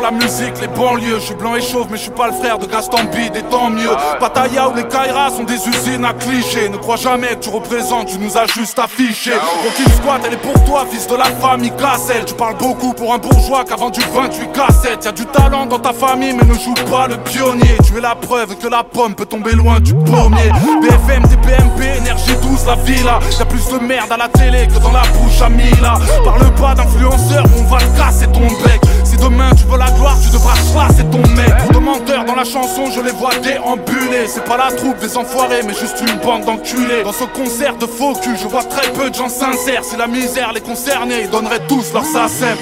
[0.06, 1.18] La musique, les banlieues.
[1.18, 3.42] Je suis blanc et chauve, mais je suis pas le frère de Gaston Bide, et
[3.42, 3.90] tant mieux.
[4.20, 6.68] Pattaya ou les Kairas sont des usines à clichés.
[6.68, 9.32] Ne crois jamais que tu représentes, tu nous as juste affiché.
[9.32, 12.24] Rockin' Squad, elle est pour toi, fils de la famille Cassel.
[12.24, 15.04] Tu parles beaucoup pour un bourgeois qui a vendu 28 cassettes.
[15.04, 17.76] Y'a du talent dans ta famille, mais ne joue pas le pionnier.
[17.84, 20.50] Tu es la preuve que la pomme peut tomber loin du pommier.
[20.82, 23.18] BFM, TPMP, énergie douce, la villa.
[23.38, 25.94] Y'a plus de merde à la télé que dans la bouche à Mila.
[26.24, 28.80] Parle pas d'influenceur, on va te casser ton bec.
[29.22, 31.52] Demain tu veux la gloire, tu devras chasser ton mec.
[31.72, 34.26] De menteurs dans la chanson, je les vois déambuler.
[34.26, 37.02] C'est pas la troupe des enfoirés, mais juste une bande d'enculés.
[37.04, 39.84] Dans ce concert de faux cul, je vois très peu de gens sincères.
[39.84, 42.56] Si la misère les concernait, ils donneraient tous leur SACEM.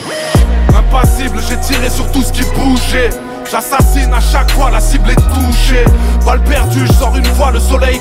[0.76, 3.10] Impassible, j'ai tiré sur tout ce qui bougeait.
[3.50, 5.84] J'assassine à chaque fois, la cible est touchée.
[6.24, 8.00] Balle perdue, je sors une fois le soleil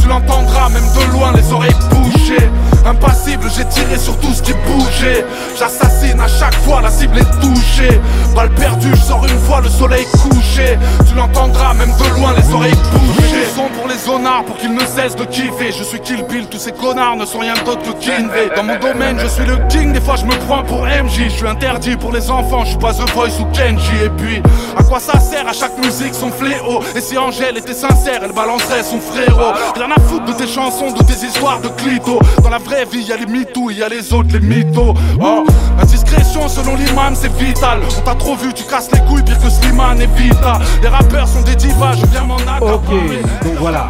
[0.00, 2.48] Tu l'entendras même de loin, les oreilles bouchées.
[2.86, 5.24] Impassible, j'ai tiré sur tout ce qui bougeait.
[5.58, 8.00] J'assassine à chaque fois, la cible est touchée.
[8.34, 10.78] Balle perdue, je sors une fois le soleil couché.
[11.08, 13.46] Tu l'entendras même de loin, les oreilles bouchées.
[13.54, 15.72] Son pour les zonards, pour qu'ils ne cessent de kiffer.
[15.76, 18.50] Je suis Kill Bill, tous ces connards ne sont rien d'autre que Kinvey.
[18.54, 21.24] Dans mon domaine, je suis le king, des fois je me prends pour MJ.
[21.24, 24.04] Je suis interdit pour les enfants, je suis pas The Voice ou Kenji.
[24.04, 24.42] Et puis,
[24.76, 25.48] à quoi ça sert?
[25.48, 29.43] À chaque musique son fléau Et si Angèle était sincère, elle balancerait son frérot.
[29.74, 32.18] Rien à foutre de tes chansons, de tes histoires de clito.
[32.42, 34.94] Dans la vraie vie, y a les mythos, y a les autres, les mythos.
[35.20, 35.44] Oh,
[35.78, 37.80] la discrétion selon l'imam, c'est vital.
[37.98, 40.58] On t'a trop vu, tu casses les couilles, pire que Slimane et Vita.
[40.82, 42.72] Les rappeurs sont des divas, je viens m'en accaparer.
[42.74, 43.88] Ok, donc voilà.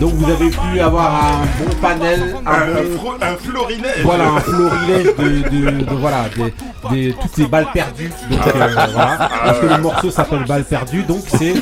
[0.00, 2.56] Donc vous avez pu avoir un bon panel, un, Un,
[2.96, 4.04] bon- un florilège.
[4.04, 6.54] Voilà, un florilège de, de, de- voilà, des,
[6.90, 8.12] des- toutes ces balles perdues.
[8.30, 8.52] Donc, euh,
[8.92, 9.28] voilà.
[9.44, 11.54] Parce que le morceau s'appelle Balles perdues, donc c'est,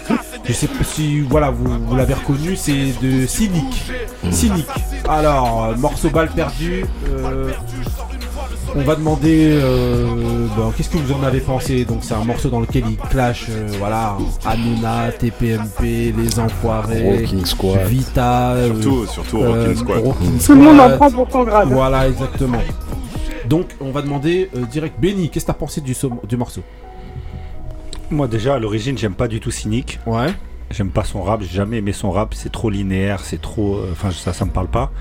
[0.45, 3.91] je sais pas si voilà, vous, vous l'avez reconnu, c'est de Cynic.
[4.31, 4.67] Cynic.
[5.09, 6.85] Alors, morceau Balles perdues.
[7.09, 7.51] euh,
[8.77, 11.85] on va demander, euh, bon, qu'est-ce que vous en avez pensé?
[11.85, 14.17] Donc c'est un morceau dans lequel il clash, euh, voilà,
[15.19, 17.87] TPMP, Les Enfoirés, Squad.
[17.87, 20.03] Vita, euh, Surtout- surtout Rockin' Squad.
[20.47, 21.69] Tout le monde en prend pour son grade.
[21.71, 22.59] Voilà, exactement.
[23.49, 26.61] Donc on va demander euh, direct, Benny, qu'est-ce que t'as pensé du morceau?
[28.11, 29.99] Moi déjà à l'origine j'aime pas du tout cynique.
[30.07, 30.29] Ouais.
[30.73, 33.77] J'aime pas son rap, j'ai jamais aimé son rap, c'est trop linéaire, c'est trop.
[33.77, 34.93] euh, Enfin ça ça me parle pas.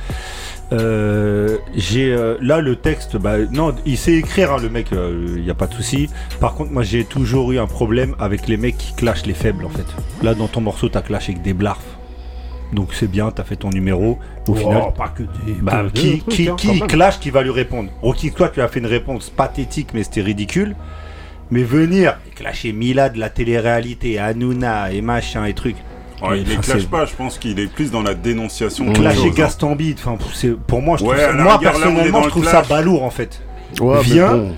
[0.72, 5.44] Euh, j'ai euh, là le texte, bah non, il sait écrire hein, le mec, il
[5.44, 6.10] y a pas de souci.
[6.40, 9.66] Par contre moi j'ai toujours eu un problème avec les mecs qui clashent les faibles
[9.66, 9.86] en fait.
[10.24, 11.80] Là dans ton morceau t'as clashé avec des blarfs.
[12.74, 14.20] Donc c'est bien, t'as fait ton numéro.
[14.48, 17.20] Au Oh, final, pas que des- bah, que qui, des trucs, qui, hein, qui clash
[17.20, 17.90] qui va lui répondre?
[18.04, 20.76] Rocky, toi tu as fait une réponse pathétique mais c'était ridicule.
[21.52, 25.78] Mais venir et clasher Mila de la télé-réalité, Hanouna et machin et trucs.
[26.22, 28.92] Oh, il les clash pas, je pense qu'il est plus dans la dénonciation.
[28.94, 29.34] Clasher hein.
[29.36, 30.18] Gaston Bide, enfin,
[30.68, 33.42] pour moi, moi personnellement, je trouve ça balourd en fait.
[34.04, 34.50] Viens,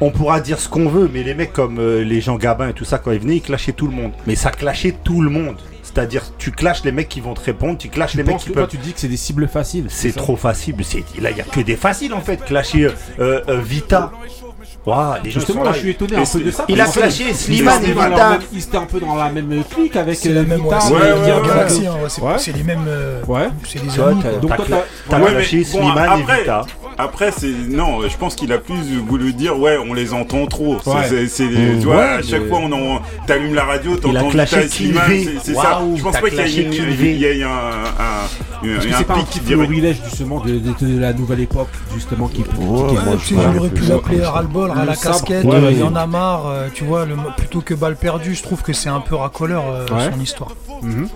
[0.00, 2.72] on pourra dire ce qu'on veut, mais les mecs comme euh, les gens Gabin et
[2.72, 4.12] tout ça, quand ils venaient, ils clashaient tout le monde.
[4.26, 5.56] Mais ça clashait tout le monde.
[5.82, 8.68] C'est-à-dire, tu clashes les mecs qui vont te répondre, tu clashes les mecs qui peuvent.
[8.68, 9.86] Tu dis que c'est des cibles faciles.
[9.88, 10.74] C'est trop facile.
[11.20, 12.44] Là, il n'y a que des faciles en fait.
[12.44, 12.90] Clasher
[13.20, 14.10] euh, euh, Vita,
[14.86, 16.66] Wow, justement, là, je suis étonné un peu de ça.
[16.68, 18.38] Il a flashé Slimane et Vita.
[18.52, 20.78] il étaient un peu dans la même clique avec Vita.
[22.36, 22.84] C'est les mêmes.
[22.86, 23.48] Euh, ouais.
[23.66, 24.22] C'est les amis.
[24.42, 24.52] Donc
[25.08, 26.66] t'as flashé Slimane et Vita.
[26.96, 28.76] Après, c'est non, je pense qu'il a plus
[29.08, 30.76] voulu dire, ouais, on les entend trop.
[30.84, 31.44] C'est,
[31.90, 35.24] à chaque fois, on en, t'allumes la radio, t'entends Vita et Slimane.
[35.42, 35.80] C'est ça.
[35.96, 41.68] Je pense pas qu'il y ait un pic qui privilège justement de la nouvelle époque,
[41.94, 42.44] justement, qui.
[42.60, 42.94] Moi,
[43.26, 47.06] j'aimerais plus appeler Aralbol la casquette, euh, il y en a marre, euh, tu vois,
[47.36, 50.52] plutôt que balle perdue, je trouve que c'est un peu racoleur euh, son histoire.
[50.82, 51.08] Mhm.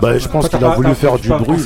[0.00, 1.58] Bah, je pense qu'il a voulu faire du bruit.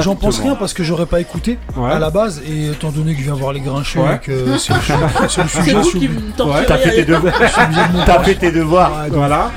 [0.00, 3.18] J'en pense rien parce que j'aurais pas écouté à la base, et étant donné que
[3.20, 4.94] je viens voir les grincheux et que c'est le sujet.
[6.66, 7.34] T'as fait tes devoirs.
[8.06, 8.92] T'as fait tes devoirs.
[9.10, 9.50] Voilà.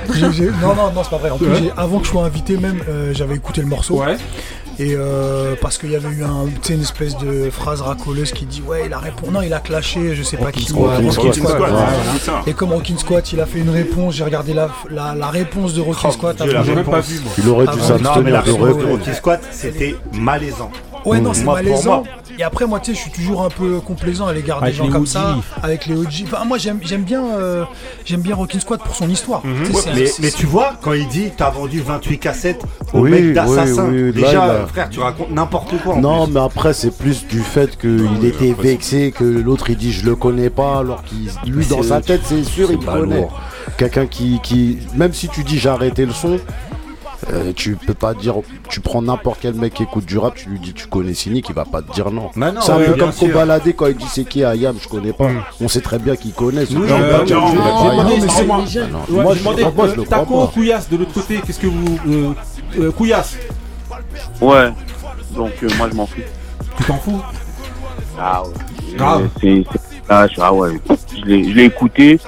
[0.61, 1.30] Non, non, non, c'est pas vrai.
[1.30, 2.81] En plus, avant que je sois invité, même,
[3.11, 4.01] j'avais écouté le morceau.
[4.79, 8.61] Et euh, parce qu'il y avait eu un, une espèce de phrase racoleuse qui dit
[8.61, 9.33] Ouais, il a répondu.
[9.33, 10.71] Non, il a clashé, je sais pas qui.
[12.45, 14.15] Et comme Rockin' Squat, il a fait une réponse.
[14.15, 16.39] J'ai regardé la, la, réponse de Rockin' Squat.
[16.39, 16.85] La réponse.
[16.93, 17.19] Pas vu.
[17.39, 18.15] Il aurait dû s'abstenir.
[18.15, 20.71] Non, mais la réponse de Rockin' ah, Squat, c'était malaisant.
[21.05, 22.03] Ouais, non, c'est malaisant.
[22.39, 24.89] Et après, moi, tu sais, je suis toujours un peu complaisant à l'égard des gens
[24.89, 26.23] comme ça, avec les OG.
[26.25, 27.63] Enfin, moi, j'aime bien, euh,
[28.05, 29.45] j'aime bien Rockin' Squad pour son histoire.
[29.45, 29.67] Mhm.
[30.21, 32.63] Mais, tu vois, quand il dit t'as vendu 28 cassettes
[32.93, 35.95] au mec d'Assassin, déjà, frère, tu racontes n'importe quoi.
[35.95, 40.05] Non, mais après, c'est plus du fait qu'il était vexé, que l'autre il dit je
[40.05, 43.27] le connais pas, alors qu'il, lui, dans sa tête, c'est sûr, il le connaît.
[43.77, 46.39] Quelqu'un qui, qui, même si tu dis j'ai arrêté le son,
[47.34, 48.35] euh, tu peux pas dire,
[48.69, 51.49] tu prends n'importe quel mec qui écoute du rap, tu lui dis tu connais Cynic,
[51.49, 52.30] il va pas te dire non.
[52.35, 55.30] Bah c'est un peu comme Kobalade quand il dit c'est qui Ayam, je connais pas.
[55.60, 56.65] On sait très bien qu'il connaît.
[56.69, 58.57] Oui, euh, non, euh, non, non, c'est moi.
[59.10, 62.35] Moi, je demandais, moi, je euh, Taco, Couillasse de l'autre côté, qu'est-ce que vous.
[62.77, 63.35] Euh, Couillasse?
[64.39, 64.72] Ouais,
[65.35, 66.22] donc moi je m'en fous.
[66.77, 67.22] Tu t'en fous?
[68.19, 68.95] Ah ouais.
[68.95, 69.27] Grave.
[70.07, 70.80] Ah ouais,
[71.18, 72.19] je l'ai écouté,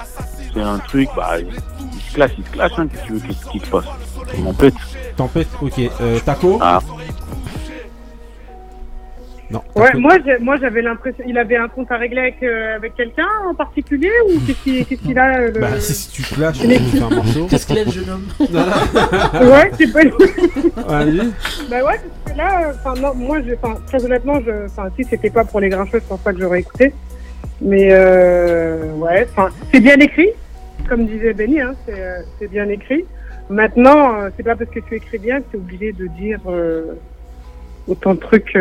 [0.52, 2.20] c'est un truc, bah, il se il se
[2.60, 3.84] hein, que tu veux, qu'est-ce qui se passe
[4.36, 4.74] Tempête.
[5.16, 5.80] Tempête, ok.
[6.00, 6.80] Euh, Taco ah.
[9.50, 11.24] Non, ouais, moi, moi j'avais l'impression.
[11.26, 14.86] Il avait un compte à régler avec, euh, avec quelqu'un en particulier ou qu'est-ce qu'il
[14.86, 15.60] qu qu a euh, le...
[15.60, 17.46] Bah, si, si tu clashes, tu fais un morceau.
[17.48, 20.12] Qu'est-ce qu'il a le jeune homme Ouais, c'est pas lui.
[21.68, 23.38] Bah ouais, parce que là, non, moi,
[23.88, 26.94] très honnêtement, je, si c'était pas pour les grincheux, je pense pas que j'aurais écouté.
[27.60, 29.26] Mais euh, ouais,
[29.72, 30.28] c'est bien écrit,
[30.88, 31.74] comme disait Benny, hein,
[32.38, 33.04] c'est bien écrit.
[33.50, 36.38] Maintenant, euh, c'est pas parce que tu écris bien que tu es obligé de dire
[36.46, 36.94] euh,
[37.88, 38.56] autant de trucs.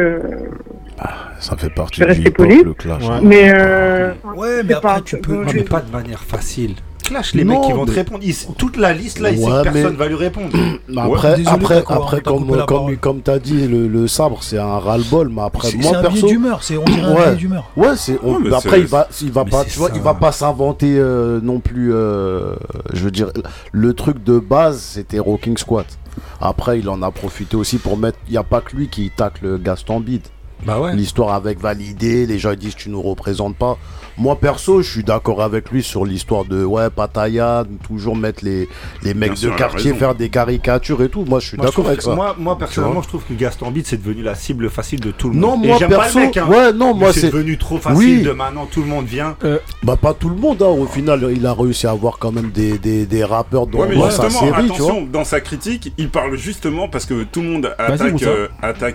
[0.97, 3.03] Bah, ça fait partie du hip-hop, le clash.
[3.21, 6.75] Mais, euh, ouais, mais après, pas, tu peux, mais pas de manière facile
[7.33, 8.23] les mecs qui vont te répondre.
[8.57, 10.49] Toute la liste là, ouais, ils savent que personne va lui répondre.
[10.97, 15.41] après, après, après comme, comme, comme t'as dit, le, le sabre c'est un ras-le-bol, mais
[15.41, 16.17] après, moi perso.
[16.17, 17.69] C'est d'humeur, c'est on dirait d'humeur.
[17.75, 18.19] Ouais, c'est.
[18.23, 18.51] On...
[18.51, 21.93] Après, il va, il va pas, tu vois, il va pas s'inventer euh, non plus.
[21.93, 22.55] Euh,
[22.93, 23.31] je veux dire,
[23.71, 25.85] le truc de base c'était Rocking Squat.
[26.41, 28.17] Après, il en a profité aussi pour mettre.
[28.27, 30.27] Il n'y a pas que lui qui tacle Gaston Bide.
[30.65, 33.77] Bah L'histoire avec validé, les gens disent tu nous représentes pas.
[34.19, 38.67] Moi perso, je suis d'accord avec lui sur l'histoire de ouais Pataya, toujours mettre les,
[39.13, 41.23] mecs de quartier faire des caricatures et tout.
[41.23, 42.15] Moi je suis d'accord avec ça.
[42.37, 45.35] Moi, personnellement, je trouve que Gaston Bide c'est devenu la cible facile de tout le
[45.35, 45.41] monde.
[45.41, 46.47] Non, moi perso, hein.
[46.49, 48.21] ouais, non, moi c'est devenu trop facile oui.
[48.23, 49.37] de maintenant tout le monde vient.
[49.45, 50.67] Euh, bah pas tout le monde hein.
[50.67, 54.29] au final, il a réussi à avoir quand même des, rappeurs dans, mais dans sa
[54.29, 58.23] série, attention, dans sa critique, il parle justement parce que tout le monde attaque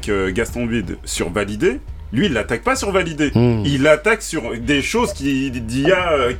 [0.08, 1.80] euh, euh, Gaston Bide sur validé
[2.14, 3.32] lui, il l'attaque pas sur validé.
[3.34, 3.62] Mmh.
[3.64, 6.32] Il attaque sur des choses qui d'il y a euh,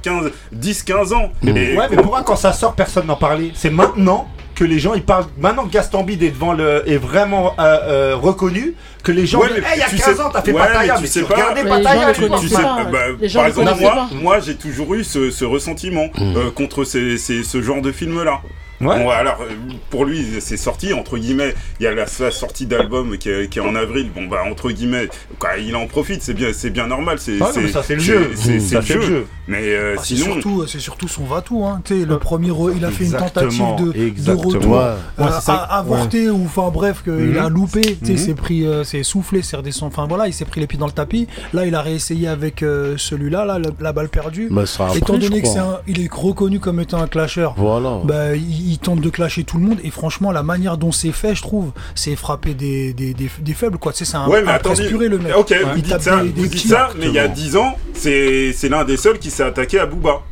[0.53, 1.33] 10, 15 ans.
[1.43, 1.49] Hmm.
[1.49, 3.51] Ouais, mais pourquoi quand ça sort, personne n'en parlait?
[3.55, 8.17] C'est maintenant que les gens ils parlent maintenant que Gaston Bide est vraiment euh, euh,
[8.17, 10.61] reconnu que les gens ouais, disent, hey, il y a 15 ans t'as fait ouais,
[10.61, 11.35] Pataya mais, tu, sais pas...
[11.35, 12.87] Pataya les gens tu sais, pas.
[13.35, 16.53] Par exemple moi, moi j'ai toujours eu ce, ressentiment hmm.
[16.55, 18.43] contre ce genre de film là
[18.85, 19.03] Ouais.
[19.03, 19.55] Bon, alors, euh,
[19.91, 23.63] pour lui, c'est sorti, entre guillemets, il y a la, sortie d'album qui, qui, est
[23.63, 24.11] en avril.
[24.15, 25.09] Bon, bah, entre guillemets,
[25.39, 27.19] quoi, il en profite, c'est bien, c'est bien normal.
[27.19, 28.31] C'est, ah ça, c'est le jeu.
[28.35, 29.01] C'est, le, jeu.
[29.01, 29.27] jeu.
[29.47, 30.25] Mais euh, bah, sinon.
[30.27, 31.65] C'est surtout, euh, c'est surtout son va-tout.
[31.65, 31.83] Hein.
[31.91, 34.85] Le premier, il a fait exactement, une tentative de, de retour ouais.
[35.19, 37.39] Euh, ouais, avorté, ou enfin, bref, qu'il mm -hmm.
[37.39, 37.55] a mhm.
[37.55, 37.81] loupé.
[37.81, 38.09] Mm -hmm.
[38.09, 38.19] Il mhm.
[38.19, 39.93] s'est pris, euh, s'est soufflé, s'est redescendu.
[39.93, 41.27] Enfin, voilà, il s'est pris les pieds dans le tapis.
[41.53, 44.49] Là, il a réessayé avec euh, celui-là, là, la, la, balle perdue.
[44.51, 45.43] Bah, ça Étant donné
[45.87, 47.93] qu'il est reconnu comme étant un clasheur, voilà.
[48.11, 49.79] bah, il tente de clasher tout le monde.
[49.85, 53.79] Et franchement, la manière dont c'est fait, je trouve, c'est frapper des, des, des, faibles,
[53.79, 53.93] quoi.
[53.93, 55.37] Tu sais, c'est un, ouais, mais un le mec.
[55.37, 58.85] Ok, vous, dites ça, vous dites ça, mais il y a 10 ans, c'est l'un
[58.85, 60.23] des seuls qui s'est attaqué à Booba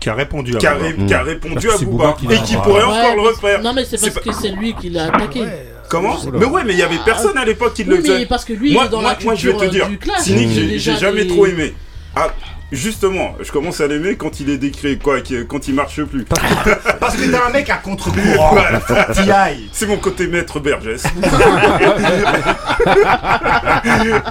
[0.00, 0.76] qui a répondu à qui a,
[1.06, 3.62] qui a répondu à Booba, et qui pourrait encore le refaire.
[3.62, 5.44] Non mais c'est parce que c'est lui qui l'a attaqué.
[5.88, 7.04] Comment Mais ouais, mais il y avait ah.
[7.04, 8.18] personne à l'époque qui le faisait.
[8.18, 9.86] Mais parce que lui, moi, il est dans moi, la culture je vais te euh,
[9.88, 9.88] dire,
[10.18, 11.74] Cynique, j'ai jamais trop aimé.
[12.16, 12.28] Ah.
[12.72, 15.18] Justement, je commence à l'aimer quand il est décrit, quoi,
[15.48, 16.24] quand il marche plus.
[16.24, 18.10] Parce que t'es un mec à contre
[19.72, 21.04] C'est mon côté maître Bergès.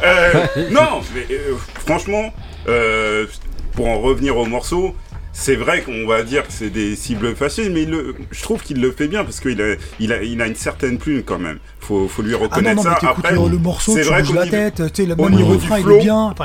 [0.03, 1.55] Euh, non, mais euh,
[1.85, 2.33] franchement,
[2.67, 3.25] euh,
[3.73, 4.95] pour en revenir au morceau,
[5.33, 7.87] c'est vrai qu'on va dire que c'est des cibles faciles, mais
[8.31, 11.39] je trouve qu'il le fait bien parce qu'il a, il a, une certaine plume quand
[11.39, 11.57] même.
[11.79, 12.97] Faut, faut lui ah reconnaître ça.
[13.01, 15.35] Après, le, morceau, c'est vrai tu la tête, il est bien.
[15.35, 15.79] Enfin,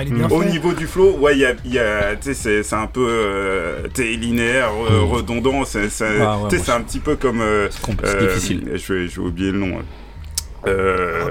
[0.03, 3.87] il est bien au niveau du flow, ouais, il y a, c'est, un peu euh,
[3.99, 5.11] linéaire, euh, hmm.
[5.11, 5.65] redondant.
[5.65, 5.89] C'est,
[6.21, 6.39] ah
[6.69, 7.41] un petit peu comme.
[7.41, 7.69] Euh,
[8.05, 8.65] c'est difficile.
[8.69, 9.79] Euh, je vais, je vais oublier le nom.
[9.79, 9.85] Hein.
[10.67, 11.31] Euh,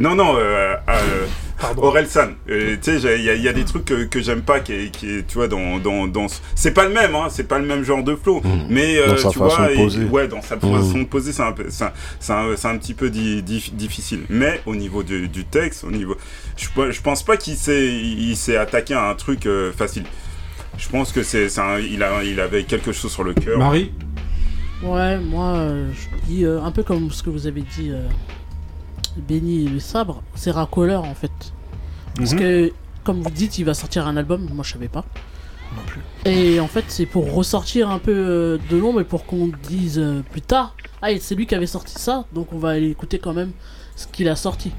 [0.00, 1.26] non, non, euh, euh,
[1.76, 2.34] Aurel San.
[2.48, 5.48] Euh, tu sais, il y, a des trucs que, que j'aime pas, qui, tu vois,
[5.48, 5.78] dans.
[5.78, 8.42] dans, c'est pas le même, hein, c'est pas le même genre de flow.
[8.68, 9.68] Mais, euh, tu vois,
[10.10, 14.20] ouais, dans sa façon de poser, c'est un, un, un, un, petit peu difficile.
[14.28, 16.16] Mais au niveau du, texte, au niveau.
[16.56, 20.04] Je, je pense pas qu'il s'est attaqué à un truc facile.
[20.78, 21.48] Je pense que c'est
[21.90, 23.58] il, a, il avait quelque chose sur le cœur.
[23.58, 23.92] Marie?
[24.82, 27.92] Ouais, moi, je dis un peu comme ce que vous avez dit
[29.16, 31.30] Benny et le sabre, c'est racoleur en fait.
[32.16, 32.38] Parce mhm.
[32.38, 32.72] que,
[33.04, 35.04] comme vous dites, il va sortir un album, moi je savais pas.
[35.76, 36.00] Non plus.
[36.24, 39.98] Et en fait, c'est pour ressortir un peu euh, de l'ombre et pour qu'on dise
[39.98, 43.18] euh, plus tard Ah, c'est lui qui avait sorti ça, donc on va aller écouter
[43.18, 43.52] quand même
[43.96, 44.72] ce qu'il a sorti.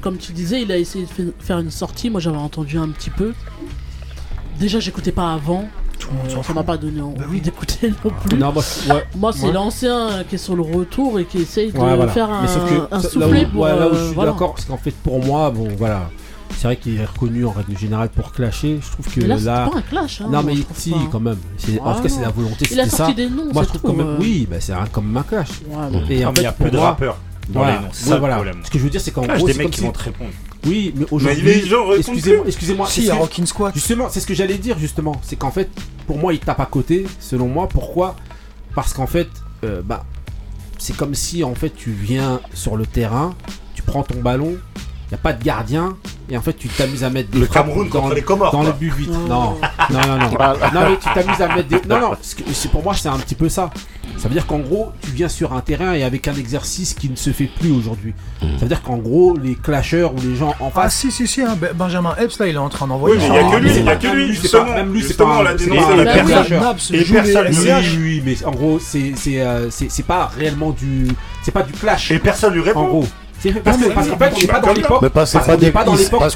[0.00, 3.10] Comme tu disais, il a essayé de faire une sortie, moi j'avais entendu un petit
[3.10, 3.34] peu.
[4.58, 5.68] Déjà, j'écoutais pas avant,
[5.98, 6.10] tout
[6.54, 8.38] m'a pas donné envie d'écouter non plus.
[9.16, 13.44] Moi, c'est l'ancien qui est sur le retour et qui essaye de faire un, que,
[13.44, 15.52] pour, parce qu'en fait pour moi,
[16.56, 18.80] c'est vrai qu'il est reconnu en règle générale pour clasher.
[18.82, 19.68] Je trouve que là, là...
[19.70, 20.20] Pas un clash.
[20.20, 21.36] Hein, non, mais si, quand même.
[21.82, 22.64] En tout cas, c'est la volonté.
[22.64, 23.08] c'est ça.
[23.52, 24.06] Moi, je trouve quand même.
[24.08, 24.86] Euh, oui, bah, c'est un...
[24.86, 25.50] comme un clash.
[25.72, 27.18] Ah, il y a peu de rappeurs
[27.48, 27.82] voilà.
[27.92, 28.42] Ça, voilà.
[28.64, 30.30] Ce que je veux dire, c'est qu'en ah, gros, des mecs qui vont te répondre.
[30.66, 31.62] Oui, mais aujourd'hui,
[31.98, 32.86] excusez-moi, excusez-moi.
[32.88, 33.18] Si, excuse...
[33.18, 33.74] Rockin' Squad.
[33.74, 35.70] Justement, c'est ce que j'allais dire justement, c'est qu'en fait,
[36.06, 37.06] pour moi, ils tapent à côté.
[37.20, 38.16] Selon moi, pourquoi?
[38.74, 39.28] Parce qu'en fait,
[39.64, 40.04] euh, bah,
[40.78, 43.34] c'est comme si en fait tu viens sur le terrain,
[43.74, 44.56] tu prends ton ballon,
[45.08, 45.96] il y a pas de gardien,
[46.30, 48.72] et en fait tu t'amuses à mettre des le Cameroun dans, les Comores, dans le
[48.72, 49.58] but 8 non non
[49.90, 50.30] non non
[50.74, 53.34] non mais tu t'amuses à mettre des non non c'est pour moi c'est un petit
[53.34, 53.70] peu ça
[54.18, 57.08] ça veut dire qu'en gros, tu viens sur un terrain et avec un exercice qui
[57.08, 58.14] ne se fait plus aujourd'hui.
[58.42, 58.46] Mmh.
[58.54, 60.84] Ça veut dire qu'en gros, les clashers ou les gens en ah, face.
[60.84, 61.56] Ah si, si, si, hein.
[61.60, 63.16] Ben- Benjamin Epps, là, il est en train d'envoyer.
[63.16, 64.74] Oui, mais il n'y a que lui, il n'y a que lui.
[64.74, 66.96] Même lui, c'est pas la dénonciation personne.
[66.96, 71.08] Et personne Oui, oui, mais en gros, euh, c'est pas réellement du.
[71.42, 72.10] C'est pas du clash.
[72.10, 72.80] Et personne lui répond.
[72.80, 73.08] En gros.
[73.64, 73.76] Parce,
[74.08, 75.02] qu'en fait, on n'est pas dans l'époque.
[75.02, 75.32] Bah parce,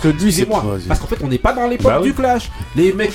[0.00, 2.50] que excusez-moi Parce qu'en fait, on n'est pas dans l'époque du clash.
[2.76, 3.12] Les mecs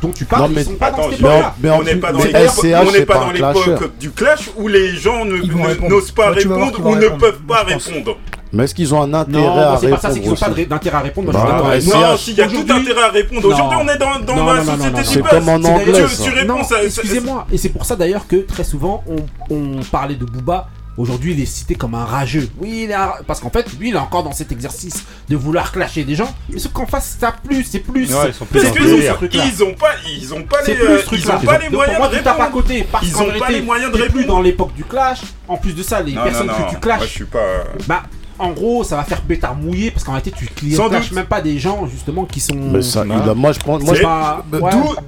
[0.00, 1.54] dont tu parles, non, ils sont pas dans cette époque-là.
[1.78, 7.08] On n'est pas dans l'époque du clash où les gens n'osent pas répondre ou ne
[7.08, 8.16] peuvent pas répondre.
[8.52, 10.30] Mais est-ce qu'ils ont un intérêt non, à répondre Non, c'est pas ça, c'est qu'ils
[10.30, 11.32] n'ont pas d'intérêt à répondre.
[11.32, 13.46] Moi, je suis non, s'il y a tout intérêt à répondre.
[13.46, 15.92] Aujourd'hui, on est dans, dans non, la société C'est comme en anglais.
[15.92, 19.04] Tu, tu réponds, Excusez-moi, et c'est pour ça d'ailleurs que très souvent,
[19.50, 20.68] on parlait de Booba
[21.00, 22.46] Aujourd'hui, il est cité comme un rageux.
[22.58, 23.20] Oui, il a...
[23.26, 26.30] parce qu'en fait, lui, il est encore dans cet exercice de vouloir clasher des gens.
[26.50, 28.12] Mais ce qu'en face, ça plus, c'est plus.
[28.12, 28.70] Ouais, ils sont plus hein.
[28.74, 32.08] ils, ont, pas, ils ont pas les, plus, euh, ils ont pas les moyens moi,
[32.08, 32.42] de répondre.
[32.42, 34.12] À côté, parce ils ont pas les moyens de répondre.
[34.12, 35.20] Plus dans l'époque du clash.
[35.48, 36.66] En plus de ça, les non, personnes non, non.
[36.66, 36.98] que tu clashes.
[36.98, 37.38] Moi, je suis pas.
[37.38, 38.02] Euh, bah,
[38.40, 41.58] en gros, ça va faire pétard mouillé parce qu'en réalité, tu clientes même pas des
[41.58, 42.54] gens justement qui sont.
[42.54, 43.82] Mais ça, moi, je pense.
[43.82, 43.94] Moi,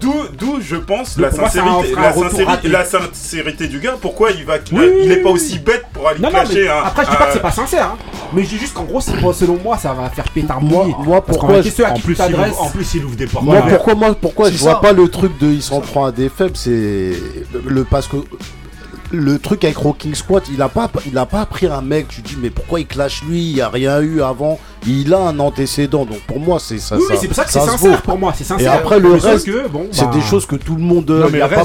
[0.01, 3.97] d'où, je pense la sincérité, la, sincérité, du gars.
[4.01, 7.17] Pourquoi il va, il n'est pas aussi bête pour aller non, clasher Après, je dis
[7.17, 7.99] pas que c'est pas sincère, hein.
[8.33, 10.95] mais je dis juste qu'en gros, selon moi, ça va faire pétard mouillé.
[11.05, 11.83] Moi, pourquoi parce je...
[11.83, 13.45] en, plus, il ouvre, en plus, il ouvre des portes.
[13.45, 16.29] Moi, pourquoi, moi, pourquoi je vois pas le truc de il s'en prend à des
[16.29, 17.13] faibles, c'est
[17.65, 18.17] le parce que
[19.13, 22.09] le truc avec Rocking Squat, il a pas, il a pris un mec.
[22.09, 24.59] Tu dis mais pourquoi il clash lui Il y a rien eu avant.
[24.87, 26.05] Il a un antécédent.
[26.05, 26.97] Donc pour moi c'est ça.
[26.97, 28.33] Oui, ça, c'est pour ça que c'est sincère pour moi.
[28.37, 28.73] C'est sincère.
[28.73, 29.49] Et après le reste,
[29.93, 30.25] c'est des bah.
[30.25, 31.11] choses que tout le monde.
[31.11, 31.65] Non, pas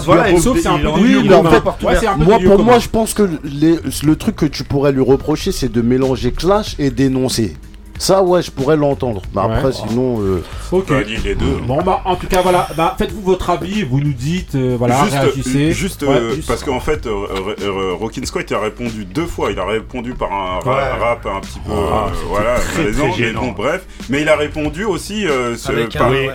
[2.00, 5.02] c'est un peu oui, pour moi je pense que le truc que tu pourrais lui
[5.02, 7.56] reprocher c'est de mélanger clash et dénoncer.
[8.00, 9.22] Ça, ouais, je pourrais l'entendre.
[9.34, 10.22] Bah, après, sinon.
[10.22, 10.90] euh, Ok.
[10.90, 11.58] Bah, les deux.
[11.66, 15.04] Bon bah en tout cas voilà, bah, faites-vous votre avis, vous nous dites, euh, voilà,
[15.04, 15.58] juste, réagissez.
[16.04, 19.52] Euh, euh, juste, parce qu'en fait, euh, Rockin' Squat a répondu deux fois.
[19.52, 23.52] Il a répondu par un rap un petit peu, ah, voilà, très, très gênant.
[23.56, 23.86] bref.
[24.10, 25.56] Mais il a répondu aussi euh,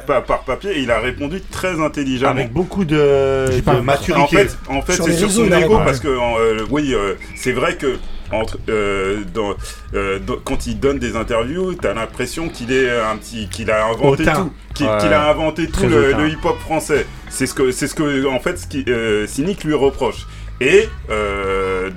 [0.06, 0.78] par, papier.
[0.78, 2.32] il a répondu très intelligemment.
[2.32, 4.46] Avec beaucoup de, de maturité.
[4.68, 7.98] En fait, c'est sur son ego parce que euh, oui, euh, c'est vrai que
[8.32, 9.54] entre, euh, dans,
[9.94, 13.86] euh, dans- quand il donne des interviews, t'as l'impression qu'il est un petit, qu'il a
[13.86, 14.92] inventé tout, qu'il Ouais.
[15.12, 17.06] a inventé tout Très le, hip-hop français.
[17.28, 20.26] C'est ce que, c'est ce que, en fait, ce qui, euh, Cynic lui reproche.
[20.60, 20.88] Et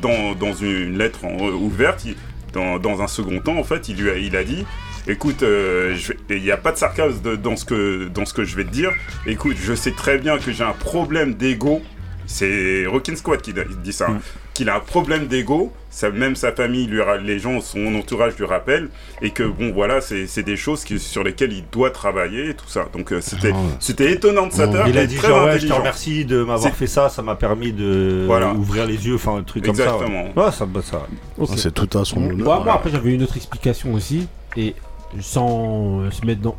[0.02, 2.16] dans, dans une lettre en- ouverte, il-
[2.54, 4.66] dans, dans un second temps, en fait, il lui a, il a dit.
[5.08, 8.56] Écoute, il n'y a pas de sarcasme de- dans, ce que, dans ce que je
[8.56, 8.92] vais te dire.
[9.28, 11.82] Écoute, je sais très bien que j'ai un problème d'ego.
[12.26, 14.08] C'est Rockin' Squad qui dit ça.
[14.10, 14.20] hein.
[14.56, 15.72] Qu'il a un problème d'ego.
[16.14, 18.90] Même sa famille, lui, les gens, son entourage lui rappellent.
[19.22, 22.68] Et que, bon, voilà, c'est des choses qui, sur lesquelles il doit travailler et tout
[22.68, 22.86] ça.
[22.94, 24.88] Donc, euh, c'était c'était étonnant de sa part.
[24.90, 27.36] Il a dit très genre, ouais, je te remercie de m'avoir fait ça, ça m'a
[27.36, 28.54] permis de Voilà.
[28.54, 30.00] ouvrir les yeux, enfin un truc Exactement.
[30.00, 30.40] comme ça.
[30.40, 31.06] Ouais, Ouais, ça, bah, ça.
[31.38, 31.50] Ok.
[31.58, 32.38] C'est tout à son honneur.
[32.46, 34.28] Moi, moi, après, j'avais une autre explication aussi.
[34.58, 34.74] Et
[35.22, 36.56] sans euh, se mettre dans.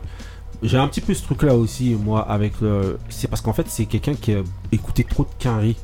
[0.62, 2.98] J'ai un petit peu ce truc-là aussi, moi, avec le.
[3.10, 4.38] C'est parce qu'en fait, c'est quelqu'un qui a
[4.72, 5.76] écouté trop de Quinry.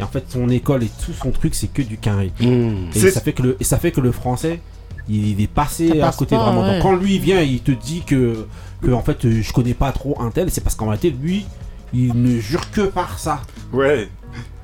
[0.00, 2.32] Et en fait, son école et tout son truc, c'est que du Quinry.
[2.40, 2.90] Mmh.
[2.94, 4.60] Et ça, fait que le, et ça fait que le français,
[5.08, 6.62] il, il est passé Ça à côté pas, vraiment.
[6.62, 6.72] ouais.
[6.74, 8.46] Donc, quand lui vient, il te dit que,
[8.82, 11.44] que en fait, je connais pas trop un tel, c'est parce qu'en réalité, lui,
[11.92, 13.42] il ne jure que par ça.
[13.72, 14.08] Ouais.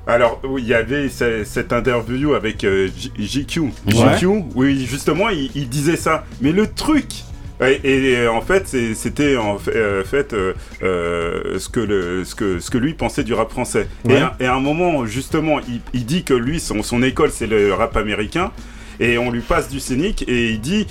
[0.07, 2.87] Alors, il y avait ce- cette interview avec euh.
[3.19, 3.23] Ouais.
[4.17, 6.23] JQ, oui, justement, il, il disait ça.
[6.41, 7.07] Mais le truc.
[7.65, 10.53] Et, et, en fait, c'était en fait, euh, fait, euh,
[10.83, 13.87] euh, ce, que le, ce, que, ce que lui pensait du rap français.
[14.07, 17.31] Et, à, et à un moment, justement, il, il dit que lui, son, son école,
[17.31, 18.51] c'est le rap américain.
[18.99, 20.87] Et on lui passe du scénic et il dit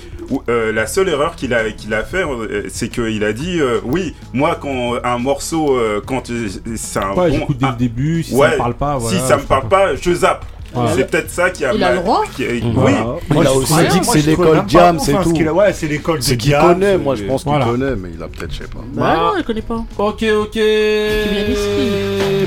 [0.47, 2.23] la seule erreur qu'il a qu'il a fait
[2.69, 6.31] c'est qu'il a dit oui moi quand un morceau quand
[6.77, 9.19] c'est un Ouais, bon j'écoute dès le début, si ça Ouais, me parle pas, voilà,
[9.19, 10.91] si ça me parle sais pas je zappe Voilà.
[10.95, 13.05] c'est peut-être ça qui a Il a le droit qui a- oui Voilà.
[13.31, 15.31] Il a aussi dit que c'est l'école Jam, c'est tout.
[15.31, 17.65] Ouais, c'est l'école de C'est qu'il connaît, moi je pense qu'il Voilà.
[17.65, 18.79] connaît, mais il a peut-être, je sais pas.
[18.93, 19.83] Bah non, elle connaît pas.
[19.97, 20.59] Ok, ok.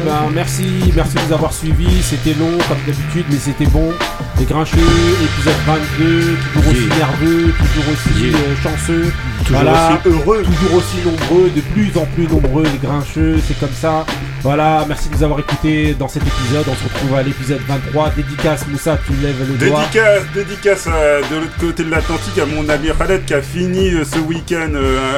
[0.05, 0.65] Ben, merci,
[0.95, 2.03] merci de nous avoir suivis.
[2.03, 3.93] C'était long comme d'habitude, mais c'était bon.
[4.41, 4.79] Les grincheux,
[5.23, 8.39] épisode 22, toujours aussi nerveux, toujours aussi Yeah.
[8.39, 9.13] euh, chanceux.
[9.45, 10.43] Toujours voilà, aussi heureux.
[10.45, 14.07] toujours aussi nombreux, de plus en plus nombreux, les grincheux, c'est comme ça.
[14.43, 16.65] Voilà, merci de nous avoir écoutés dans cet épisode.
[16.69, 18.11] On se retrouve à l'épisode 23.
[18.17, 19.81] Dédicace, Moussa, tu lèves le doigt.
[19.81, 23.91] Dédicace, dédicace euh, de l'autre côté de l'Atlantique à mon ami Khaled qui a fini
[23.91, 24.71] euh, ce week-end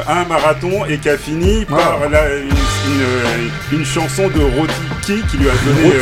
[0.08, 5.36] un marathon et qui a fini par une, une, euh, une chanson de Roti qui
[5.38, 5.94] lui a donné.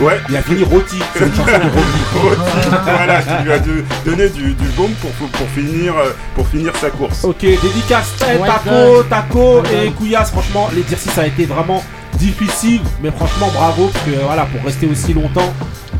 [0.00, 0.18] Ouais.
[0.28, 4.54] Il a fini Roti, c'est une chanson de voilà, qui lui a de- donné du,
[4.54, 7.24] du baume pour, pour, pour finir, euh, pour finir sa course.
[7.24, 9.02] Ok, dédicace Taco.
[9.08, 9.90] Taco et.
[9.90, 10.30] Couillasse.
[10.30, 11.84] Franchement, l'exercice a été vraiment
[12.18, 15.52] difficile, mais franchement bravo parce que voilà pour rester aussi longtemps.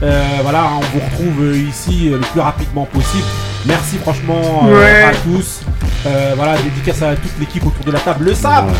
[0.02, 3.24] euh, voilà, on vous retrouve euh, ici euh, le plus rapidement possible.
[3.66, 5.02] Merci franchement euh, Ouais.
[5.04, 5.60] à tous.
[6.06, 8.24] Euh, voilà, dédicace à toute l'équipe autour de la table.
[8.24, 8.70] Le sabre,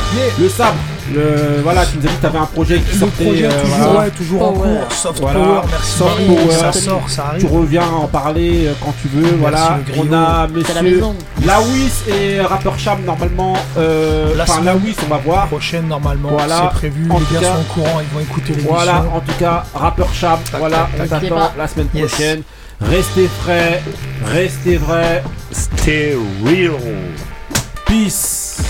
[0.40, 0.76] le sabre.
[1.14, 3.24] Le, voilà, tu nous as dit que tu avais un projet qui Le sortait.
[3.24, 4.00] projet euh, toujours, voilà.
[4.00, 4.68] ouais, toujours en Power.
[4.78, 4.92] cours.
[4.92, 5.38] Soft Voilà.
[5.40, 5.98] Power, merci.
[5.98, 6.26] Soft.
[6.26, 6.50] Power.
[6.52, 7.52] Ça sort, ça Tu arrive.
[7.58, 9.36] reviens en parler quand tu veux.
[9.38, 11.02] voilà, on a la monsieur.
[11.44, 13.54] Lawis et Rapper Cham normalement.
[13.76, 15.46] Euh, La Enfin, Lawis, on va voir.
[15.48, 16.30] prochaine normalement.
[16.30, 16.70] Voilà.
[16.72, 17.06] C'est prévu.
[17.10, 18.72] En les tout gars cas- sont au courant, ils vont écouter l'émission.
[18.74, 22.06] Voilà, en tout cas, Rapper Cham, voilà, on t'attend la semaine Yes.
[22.10, 22.42] prochaine.
[22.80, 23.82] Restez frais,
[24.24, 25.22] restez vrai.
[25.52, 26.72] Stay real.
[27.86, 28.62] Peace.